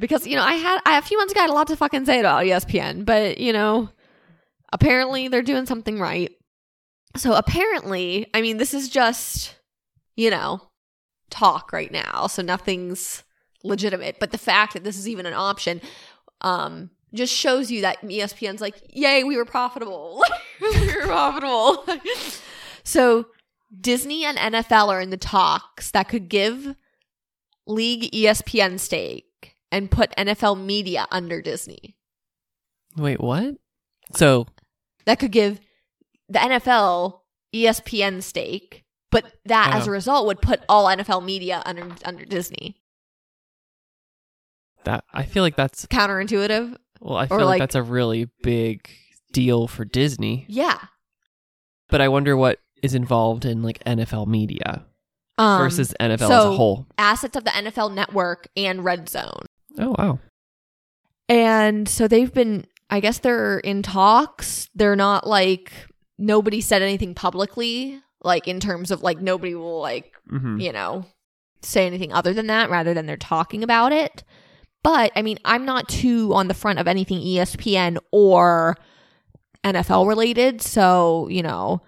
because 0.00 0.26
you 0.26 0.36
know 0.36 0.42
I 0.42 0.54
had 0.54 0.80
I 0.86 0.96
a 0.96 1.02
few 1.02 1.18
months 1.18 1.32
ago 1.32 1.40
I 1.40 1.44
had 1.44 1.50
a 1.50 1.54
lot 1.54 1.66
to 1.66 1.76
fucking 1.76 2.06
say 2.06 2.20
about 2.20 2.44
ESPN, 2.44 3.04
but 3.04 3.38
you 3.38 3.52
know 3.52 3.90
apparently 4.72 5.28
they're 5.28 5.42
doing 5.42 5.66
something 5.66 6.00
right. 6.00 6.30
So 7.16 7.34
apparently, 7.34 8.26
I 8.32 8.40
mean 8.40 8.56
this 8.56 8.72
is 8.72 8.88
just 8.88 9.56
you 10.16 10.30
know 10.30 10.62
talk 11.28 11.72
right 11.72 11.92
now, 11.92 12.26
so 12.26 12.40
nothing's 12.40 13.22
legitimate. 13.64 14.18
But 14.18 14.30
the 14.30 14.38
fact 14.38 14.72
that 14.74 14.84
this 14.84 14.96
is 14.96 15.08
even 15.08 15.26
an 15.26 15.34
option, 15.34 15.82
um, 16.40 16.90
just 17.14 17.32
shows 17.34 17.70
you 17.70 17.80
that 17.82 18.00
ESPN's 18.02 18.60
like, 18.60 18.74
yay, 18.90 19.24
we 19.24 19.36
were 19.36 19.44
profitable. 19.44 20.22
we 20.60 20.94
were 20.94 21.06
profitable. 21.06 21.84
so 22.84 23.26
Disney 23.80 24.24
and 24.24 24.36
NFL 24.38 24.88
are 24.88 25.00
in 25.00 25.10
the 25.10 25.16
talks 25.16 25.90
that 25.92 26.08
could 26.08 26.28
give 26.28 26.74
league 27.66 28.10
ESPN 28.12 28.78
stake 28.78 29.54
and 29.70 29.90
put 29.90 30.14
NFL 30.16 30.62
media 30.64 31.06
under 31.10 31.40
Disney. 31.42 31.96
Wait, 32.96 33.20
what? 33.20 33.56
So 34.16 34.46
That 35.04 35.18
could 35.18 35.32
give 35.32 35.60
the 36.28 36.38
NFL 36.38 37.20
ESPN 37.54 38.22
stake, 38.22 38.84
but 39.10 39.24
that 39.46 39.74
as 39.74 39.86
Oh. 39.86 39.90
a 39.90 39.92
result 39.92 40.26
would 40.26 40.40
put 40.42 40.60
all 40.68 40.86
NFL 40.86 41.24
media 41.24 41.62
under 41.64 41.94
under 42.04 42.24
Disney. 42.24 42.76
that 44.84 45.04
I 45.12 45.24
feel 45.24 45.42
like 45.42 45.56
that's 45.56 45.86
Counterintuitive? 45.86 46.76
Well, 47.00 47.16
I 47.16 47.26
feel 47.26 47.38
like, 47.38 47.46
like- 47.46 47.60
that's 47.60 47.74
a 47.74 47.82
really 47.82 48.28
big 48.42 48.88
deal 49.32 49.66
for 49.68 49.84
Disney. 49.84 50.46
Yeah. 50.48 50.78
But 51.90 52.00
I 52.00 52.08
wonder 52.08 52.36
what 52.36 52.58
is 52.82 52.94
involved 52.94 53.44
in 53.44 53.62
like 53.62 53.82
NFL 53.84 54.26
media 54.26 54.84
Um, 55.38 55.58
versus 55.58 55.94
NFL 56.00 56.14
as 56.14 56.44
a 56.44 56.52
whole. 56.52 56.86
assets 56.98 57.36
of 57.36 57.44
the 57.44 57.50
NFL 57.50 57.92
network 57.94 58.48
and 58.56 58.84
Red 58.84 59.08
Zone. 59.08 59.46
Oh 59.78 59.94
wow. 59.98 60.18
And 61.28 61.88
so 61.88 62.08
they've 62.08 62.32
been, 62.32 62.66
I 62.90 63.00
guess 63.00 63.18
they're 63.18 63.58
in 63.58 63.82
talks. 63.82 64.68
They're 64.74 64.96
not 64.96 65.26
like, 65.26 65.72
nobody 66.18 66.60
said 66.60 66.82
anything 66.82 67.14
publicly, 67.14 68.00
like 68.22 68.48
in 68.48 68.60
terms 68.60 68.90
of 68.90 69.02
like, 69.02 69.20
nobody 69.20 69.54
will 69.54 69.80
like, 69.80 70.12
hmm 70.28 70.58
you 70.60 70.72
know, 70.72 71.04
say 71.62 71.86
anything 71.86 72.12
other 72.12 72.32
than 72.32 72.46
that 72.46 72.70
rather 72.70 72.94
than 72.94 73.06
they're 73.06 73.16
talking 73.16 73.62
about 73.62 73.92
it. 73.92 74.24
But 74.84 75.12
I 75.16 75.22
mean, 75.22 75.38
I'm 75.44 75.64
not 75.64 75.88
too 75.88 76.32
on 76.34 76.48
the 76.48 76.54
front 76.54 76.78
of 76.78 76.86
anything 76.88 77.18
ESPN 77.20 77.98
or 78.12 78.76
NFL 79.64 80.06
related. 80.06 80.62
So, 80.62 81.28
you 81.28 81.42
know, 81.42 81.82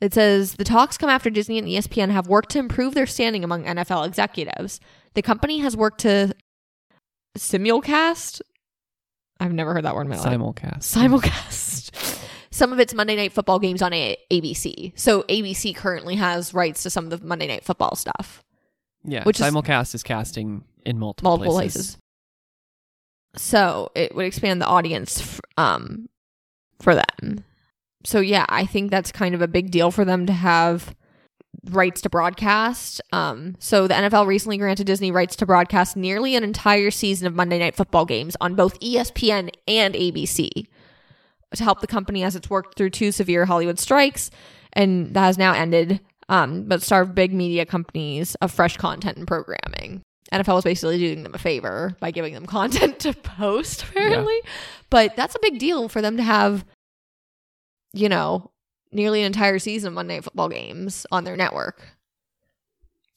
it 0.00 0.14
says 0.14 0.54
the 0.54 0.64
talks 0.64 0.96
come 0.96 1.10
after 1.10 1.28
Disney 1.28 1.58
and 1.58 1.66
ESPN 1.66 2.10
have 2.10 2.28
worked 2.28 2.50
to 2.50 2.58
improve 2.60 2.94
their 2.94 3.06
standing 3.06 3.42
among 3.44 3.64
NFL 3.64 4.06
executives. 4.06 4.80
The 5.14 5.22
company 5.22 5.58
has 5.58 5.76
worked 5.76 6.00
to 6.02 6.34
simulcast. 7.36 8.40
I've 9.40 9.52
never 9.52 9.72
heard 9.74 9.84
that 9.84 9.94
word 9.94 10.02
in 10.02 10.08
my 10.08 10.16
life 10.16 10.26
Simulcast. 10.26 10.78
simulcast 10.80 12.18
some 12.50 12.72
of 12.72 12.80
its 12.80 12.92
Monday 12.94 13.14
Night 13.16 13.32
Football 13.32 13.58
games 13.60 13.82
on 13.82 13.92
a- 13.92 14.16
ABC. 14.32 14.92
So 14.96 15.22
ABC 15.24 15.74
currently 15.76 16.16
has 16.16 16.52
rights 16.54 16.82
to 16.82 16.90
some 16.90 17.04
of 17.04 17.10
the 17.20 17.24
Monday 17.24 17.46
Night 17.46 17.64
Football 17.64 17.94
stuff, 17.94 18.42
yeah. 19.04 19.24
which 19.24 19.38
simulcast 19.38 19.94
is, 19.94 20.02
casting 20.02 20.64
in 20.84 20.98
multiple, 20.98 21.30
multiple 21.30 21.54
places. 21.54 21.98
So 23.36 23.90
it 23.94 24.14
would 24.14 24.26
expand 24.26 24.60
the 24.60 24.66
audience 24.66 25.20
f- 25.20 25.40
um, 25.56 26.08
for 26.80 26.94
them. 26.94 27.44
So 28.04 28.20
yeah, 28.20 28.46
I 28.48 28.66
think 28.66 28.90
that's 28.90 29.12
kind 29.12 29.34
of 29.34 29.42
a 29.42 29.48
big 29.48 29.70
deal 29.70 29.90
for 29.90 30.04
them 30.04 30.26
to 30.26 30.32
have 30.32 30.94
rights 31.70 32.00
to 32.02 32.10
broadcast. 32.10 33.00
Um, 33.12 33.56
so 33.58 33.86
the 33.86 33.94
NFL 33.94 34.26
recently 34.26 34.58
granted 34.58 34.86
Disney 34.86 35.10
rights 35.10 35.36
to 35.36 35.46
broadcast 35.46 35.96
nearly 35.96 36.36
an 36.36 36.44
entire 36.44 36.90
season 36.90 37.26
of 37.26 37.34
Monday 37.34 37.58
Night 37.58 37.76
Football 37.76 38.04
games 38.04 38.36
on 38.40 38.54
both 38.54 38.78
ESPN 38.80 39.50
and 39.66 39.94
ABC 39.94 40.66
to 41.54 41.64
help 41.64 41.80
the 41.80 41.86
company 41.86 42.22
as 42.22 42.36
it's 42.36 42.50
worked 42.50 42.76
through 42.76 42.90
two 42.90 43.10
severe 43.12 43.46
Hollywood 43.46 43.78
strikes, 43.78 44.30
and 44.72 45.14
that 45.14 45.24
has 45.24 45.38
now 45.38 45.52
ended. 45.52 46.00
Um, 46.28 46.64
but 46.64 46.82
starved 46.82 47.14
big 47.14 47.32
media 47.32 47.64
companies 47.64 48.34
of 48.36 48.52
fresh 48.52 48.76
content 48.76 49.16
and 49.16 49.26
programming. 49.26 50.02
NFL 50.30 50.56
was 50.56 50.64
basically 50.64 50.98
doing 50.98 51.22
them 51.22 51.34
a 51.34 51.38
favor 51.38 51.96
by 52.00 52.10
giving 52.10 52.34
them 52.34 52.44
content 52.58 52.98
to 53.00 53.14
post, 53.14 53.82
apparently. 53.84 54.38
But 54.90 55.16
that's 55.16 55.34
a 55.34 55.38
big 55.40 55.58
deal 55.58 55.88
for 55.88 56.02
them 56.02 56.18
to 56.18 56.22
have, 56.22 56.66
you 57.94 58.08
know, 58.10 58.50
nearly 58.92 59.20
an 59.20 59.26
entire 59.26 59.58
season 59.58 59.88
of 59.88 59.94
Monday 59.94 60.14
Night 60.16 60.24
Football 60.24 60.50
games 60.50 61.06
on 61.10 61.24
their 61.24 61.36
network. 61.36 61.80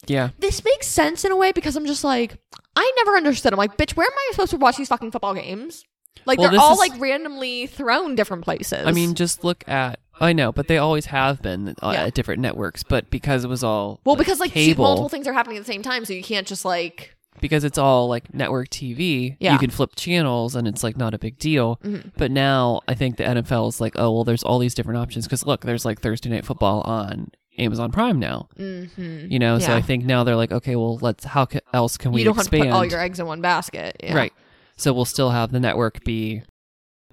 Yeah. 0.08 0.30
This 0.40 0.64
makes 0.64 0.88
sense 0.88 1.26
in 1.26 1.32
a 1.32 1.36
way 1.36 1.52
because 1.52 1.76
I'm 1.76 1.86
just 1.86 2.04
like, 2.04 2.38
I 2.76 2.92
never 2.98 3.18
understood. 3.18 3.54
I'm 3.54 3.58
like, 3.58 3.78
bitch, 3.78 3.96
where 3.96 4.08
am 4.08 4.14
I 4.18 4.30
supposed 4.32 4.52
to 4.52 4.58
watch 4.58 4.78
these 4.78 4.88
fucking 4.88 5.12
football 5.12 5.34
games? 5.34 5.84
Like 6.26 6.40
Well, 6.40 6.50
they're 6.52 6.60
all 6.60 6.74
is- 6.74 6.80
like 6.80 7.00
randomly 7.00 7.68
thrown 7.68 8.16
different 8.16 8.44
places. 8.44 8.88
I 8.88 8.92
mean, 8.92 9.16
just 9.16 9.44
look 9.44 9.68
at. 9.68 10.00
I 10.22 10.34
know, 10.34 10.52
but 10.52 10.68
they 10.68 10.78
always 10.78 11.08
have 11.08 11.42
been 11.42 11.76
uh, 11.82 11.92
Yeah. 11.94 12.04
at 12.06 12.14
different 12.14 12.42
networks. 12.42 12.84
But 12.84 13.10
because 13.10 13.44
it 13.44 13.48
was 13.48 13.64
all 13.64 14.00
well, 14.06 14.16
because 14.16 14.40
like 14.40 14.52
cable, 14.52 14.84
multiple 14.86 15.10
things 15.10 15.28
are 15.28 15.34
happening 15.34 15.58
at 15.58 15.66
the 15.66 15.72
same 15.72 15.82
time, 15.82 16.06
so 16.06 16.14
you 16.14 16.24
can't 16.24 16.48
just 16.48 16.64
like 16.64 17.16
because 17.40 17.64
it's 17.64 17.78
all 17.78 18.08
like 18.08 18.34
network 18.34 18.70
TV. 18.70 19.36
Yeah. 19.40 19.54
You 19.54 19.60
can 19.60 19.70
flip 19.72 19.92
channels 19.96 20.56
and 20.56 20.68
it's 20.68 20.84
like 20.84 20.96
not 20.98 21.14
a 21.14 21.18
big 21.20 21.40
deal. 21.40 21.80
Mhm. 21.84 22.12
But 22.18 22.30
now 22.30 22.82
I 22.88 22.94
think 22.94 23.18
the 23.18 23.24
NFL 23.24 23.68
is 23.70 23.82
like, 23.82 23.94
oh 23.98 24.12
well, 24.12 24.24
there's 24.24 24.44
all 24.44 24.60
these 24.60 24.76
different 24.76 25.00
options 25.00 25.26
because 25.26 25.46
look, 25.46 25.62
there's 25.62 25.84
like 25.86 26.00
Thursday 26.02 26.30
Night 26.30 26.46
Football 26.46 26.82
on 26.82 27.32
Amazon 27.58 27.92
Prime 27.92 28.20
now. 28.20 28.48
Mm-hmm. 28.60 29.32
You 29.32 29.40
know, 29.40 29.58
so 29.60 29.72
Yeah. 29.72 29.78
I 29.78 29.82
think 29.82 30.06
now 30.06 30.24
they're 30.24 30.36
like, 30.36 30.52
okay, 30.52 30.76
well, 30.76 30.98
let's 31.02 31.24
how 31.26 31.46
ca- 31.46 31.60
else 31.74 31.98
can 31.98 32.12
we 32.12 32.22
you 32.22 32.26
don't 32.26 32.38
expand? 32.38 32.64
have 32.66 32.68
to 32.68 32.72
put 32.74 32.78
all 32.78 32.86
your 32.86 33.00
eggs 33.00 33.20
in 33.20 33.26
one 33.26 33.42
basket. 33.42 33.96
Yeah. 34.04 34.14
Right. 34.16 34.34
So 34.78 34.94
we'll 34.94 35.06
still 35.06 35.30
have 35.32 35.52
the 35.52 35.60
network 35.60 36.04
be 36.04 36.44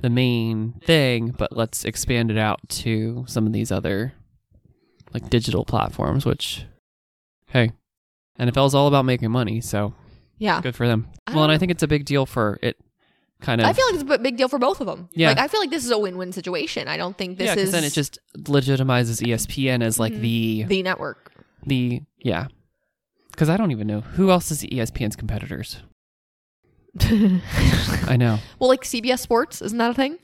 the 0.01 0.11
main 0.11 0.75
thing, 0.85 1.31
but 1.37 1.57
let's 1.57 1.85
expand 1.85 2.31
it 2.31 2.39
out 2.39 2.61
to 2.69 3.25
some 3.27 3.47
of 3.47 3.53
these 3.53 3.73
other 3.73 4.13
like 5.15 5.29
digital 5.31 5.65
platforms, 5.65 6.25
which 6.27 6.65
hey, 7.47 7.73
NFL 8.39 8.67
is 8.67 8.75
all 8.75 8.87
about 8.89 9.05
making 9.05 9.31
money, 9.31 9.61
so 9.61 9.95
Yeah. 10.39 10.61
good 10.61 10.77
for 10.77 10.87
them. 10.87 11.09
Well, 11.33 11.43
and 11.45 11.53
I 11.53 11.59
think 11.59 11.71
it's 11.73 11.83
a 11.83 11.89
big 11.89 12.05
deal 12.05 12.27
for 12.27 12.59
it 12.63 12.77
kind 13.41 13.61
of 13.61 13.67
I 13.69 13.73
feel 13.73 13.87
like 13.87 13.95
it's 14.03 14.13
a 14.13 14.19
big 14.19 14.37
deal 14.37 14.49
for 14.49 14.59
both 14.59 14.81
of 14.81 14.87
them. 14.87 15.09
Yeah. 15.13 15.29
Like 15.29 15.39
I 15.39 15.49
feel 15.49 15.61
like 15.61 15.71
this 15.71 15.85
is 15.85 15.91
a 15.91 15.99
win-win 15.99 16.33
situation. 16.33 16.89
I 16.89 16.97
don't 16.97 17.17
think 17.17 17.39
this 17.39 17.51
is 17.51 17.57
yeah, 17.57 17.63
is 17.63 17.73
then 17.73 17.85
it 17.85 17.93
just 17.93 18.19
legitimizes 18.37 19.23
ESPN 19.25 19.83
as 19.83 19.99
like 19.99 20.13
Mhm. 20.13 20.21
the 20.21 20.63
the 20.65 20.83
network. 20.83 21.33
the 21.67 22.03
yeah. 22.19 22.49
Because 23.31 23.49
I 23.49 23.57
don't 23.57 23.71
even 23.71 23.87
know 23.87 24.01
who 24.01 24.31
else 24.31 24.51
is 24.51 24.65
ESPN's 24.65 25.15
competitors. 25.17 25.79
I 28.09 28.17
know. 28.19 28.39
well, 28.59 28.69
like 28.69 28.83
CBS 28.83 29.21
Sports, 29.21 29.63
isn't 29.63 29.79
that 29.79 29.91
a 29.91 29.95
thing? 29.95 30.19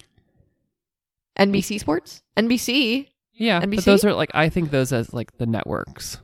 NBC 1.39 1.81
Sports, 1.81 2.23
NBC. 2.37 3.09
Yeah, 3.33 3.61
but 3.61 3.71
NBC? 3.71 3.85
those 3.85 4.05
are 4.05 4.15
like 4.15 4.31
I 4.35 4.49
think 4.49 4.71
those 4.71 4.93
as 4.93 5.13
like 5.13 5.37
the 5.39 5.47
networks. 5.47 6.19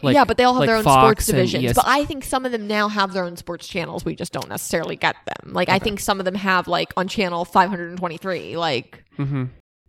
Like, 0.00 0.14
yeah, 0.14 0.24
but 0.24 0.36
they 0.36 0.44
all 0.44 0.54
have 0.54 0.60
like 0.60 0.68
their 0.68 0.76
own 0.76 0.84
Fox 0.84 1.24
sports 1.24 1.26
divisions. 1.26 1.64
ES 1.64 1.74
But 1.74 1.86
I 1.88 2.04
think 2.04 2.22
some 2.22 2.46
of 2.46 2.52
them 2.52 2.68
now 2.68 2.88
have 2.88 3.12
their 3.12 3.24
own 3.24 3.36
sports 3.36 3.66
channels. 3.66 4.04
We 4.04 4.14
just 4.14 4.32
don't 4.32 4.48
necessarily 4.48 4.94
get 4.94 5.16
them. 5.26 5.52
Like 5.52 5.68
I 5.68 5.80
think 5.80 5.98
some 5.98 6.20
of 6.20 6.24
them 6.24 6.36
have 6.36 6.68
like 6.68 6.92
on 6.96 7.08
channel 7.08 7.44
523, 7.44 8.56
like 8.56 9.04
hmm 9.16 9.44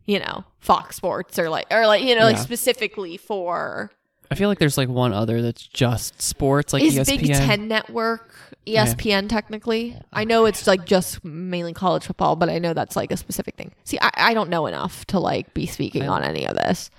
you 0.05 0.17
know 0.17 0.43
Fox 0.57 0.95
Sports 0.95 1.37
or 1.37 1.49
like 1.49 1.67
or 1.69 1.85
like 1.85 2.01
you 2.03 2.15
know 2.15 2.23
like 2.23 2.37
specifically 2.37 3.15
for 3.17 3.91
I 4.31 4.35
feel 4.35 4.47
like 4.49 4.59
there's 4.59 4.77
like 4.77 4.89
one 4.89 5.11
other 5.11 5.41
that's 5.41 5.65
just 5.65 6.21
sports, 6.21 6.73
like 6.73 6.83
is 6.83 6.95
ESPN. 6.95 7.21
Big 7.21 7.33
Ten 7.33 7.67
Network 7.67 8.35
ESPN 8.67 9.27
technically. 9.27 9.99
I 10.13 10.23
know 10.23 10.45
it's 10.45 10.67
like 10.67 10.85
just 10.85 11.23
mainly 11.25 11.73
college 11.73 12.05
football, 12.05 12.35
but 12.35 12.49
I 12.49 12.59
know 12.59 12.73
that's 12.73 12.95
like 12.95 13.11
a 13.11 13.17
specific 13.17 13.55
thing. 13.55 13.73
See, 13.85 13.97
I, 13.99 14.11
I 14.15 14.33
don't 14.33 14.49
know 14.49 14.67
enough 14.67 15.05
to 15.07 15.19
like 15.19 15.53
be 15.53 15.65
speaking 15.65 16.07
on 16.07 16.23
any 16.23 16.45
of 16.45 16.55
this. 16.55 16.91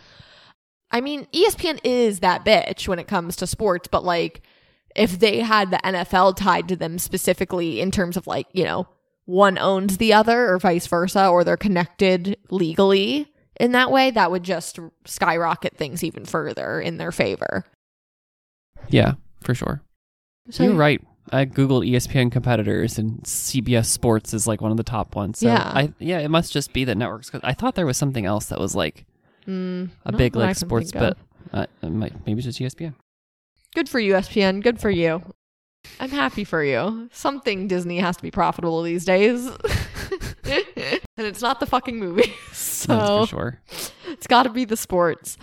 I 0.90 1.00
mean, 1.00 1.26
ESPN 1.32 1.78
is 1.84 2.20
that 2.20 2.44
bitch 2.44 2.88
when 2.88 2.98
it 2.98 3.06
comes 3.06 3.36
to 3.36 3.46
sports, 3.46 3.88
but 3.88 4.04
like 4.04 4.42
if 4.96 5.18
they 5.20 5.38
had 5.38 5.70
the 5.70 5.78
NFL 5.78 6.36
tied 6.36 6.66
to 6.68 6.76
them 6.76 6.98
specifically 6.98 7.80
in 7.80 7.92
terms 7.92 8.16
of 8.16 8.26
like, 8.26 8.48
you 8.52 8.64
know, 8.64 8.88
one 9.24 9.56
owns 9.56 9.98
the 9.98 10.12
other 10.12 10.50
or 10.50 10.58
vice 10.58 10.88
versa, 10.88 11.28
or 11.28 11.44
they're 11.44 11.56
connected 11.56 12.36
legally 12.50 13.29
in 13.60 13.72
that 13.72 13.90
way, 13.92 14.10
that 14.10 14.30
would 14.30 14.42
just 14.42 14.78
skyrocket 15.06 15.76
things 15.76 16.02
even 16.02 16.24
further 16.24 16.80
in 16.80 16.96
their 16.96 17.12
favor. 17.12 17.64
Yeah, 18.88 19.14
for 19.42 19.54
sure. 19.54 19.82
So 20.50 20.64
You're 20.64 20.74
right. 20.74 21.00
I 21.32 21.44
googled 21.44 21.88
ESPN 21.88 22.32
competitors, 22.32 22.98
and 22.98 23.22
CBS 23.22 23.86
Sports 23.86 24.34
is 24.34 24.46
like 24.48 24.60
one 24.60 24.72
of 24.72 24.76
the 24.76 24.82
top 24.82 25.14
ones. 25.14 25.38
So 25.38 25.46
Yeah. 25.46 25.70
I 25.72 25.92
yeah, 25.98 26.18
it 26.18 26.28
must 26.28 26.52
just 26.52 26.72
be 26.72 26.84
that 26.84 26.96
networks. 26.96 27.30
Cause 27.30 27.40
I 27.44 27.52
thought 27.52 27.74
there 27.76 27.86
was 27.86 27.96
something 27.96 28.26
else 28.26 28.46
that 28.46 28.58
was 28.58 28.74
like 28.74 29.04
Mm, 29.46 29.88
a 30.04 30.12
big 30.12 30.36
like 30.36 30.54
sports, 30.56 30.92
but 30.92 31.16
uh, 31.52 31.66
it 31.82 31.90
might 31.90 32.14
maybe 32.26 32.38
it's 32.38 32.46
just 32.46 32.58
ESPN. 32.60 32.94
Good 33.74 33.88
for 33.88 33.98
you, 34.00 34.12
ESPN. 34.14 34.62
Good 34.62 34.80
for 34.80 34.90
you. 34.90 35.22
I'm 35.98 36.10
happy 36.10 36.44
for 36.44 36.62
you. 36.62 37.08
Something 37.12 37.66
Disney 37.66 37.98
has 38.00 38.16
to 38.16 38.22
be 38.22 38.30
profitable 38.30 38.82
these 38.82 39.04
days. 39.04 39.48
and 41.16 41.26
it's 41.26 41.42
not 41.42 41.60
the 41.60 41.66
fucking 41.66 41.98
movies. 41.98 42.26
That's 42.48 42.58
So 42.58 43.20
for 43.22 43.26
sure. 43.26 43.60
it's 44.08 44.26
got 44.26 44.44
to 44.44 44.50
be 44.50 44.64
the 44.64 44.76
sports. 44.76 45.36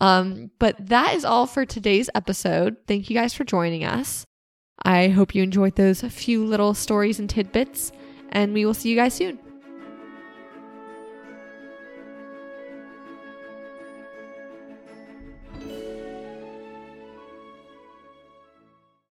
Um, 0.00 0.50
but 0.58 0.74
that 0.88 1.14
is 1.14 1.24
all 1.24 1.46
for 1.46 1.64
today's 1.64 2.10
episode. 2.14 2.76
Thank 2.86 3.08
you 3.08 3.14
guys 3.16 3.32
for 3.32 3.44
joining 3.44 3.84
us. 3.84 4.24
I 4.84 5.08
hope 5.08 5.34
you 5.34 5.42
enjoyed 5.42 5.76
those 5.76 6.02
few 6.02 6.44
little 6.44 6.74
stories 6.74 7.18
and 7.18 7.30
tidbits, 7.30 7.92
and 8.30 8.52
we 8.52 8.64
will 8.66 8.74
see 8.74 8.90
you 8.90 8.96
guys 8.96 9.14
soon. 9.14 9.38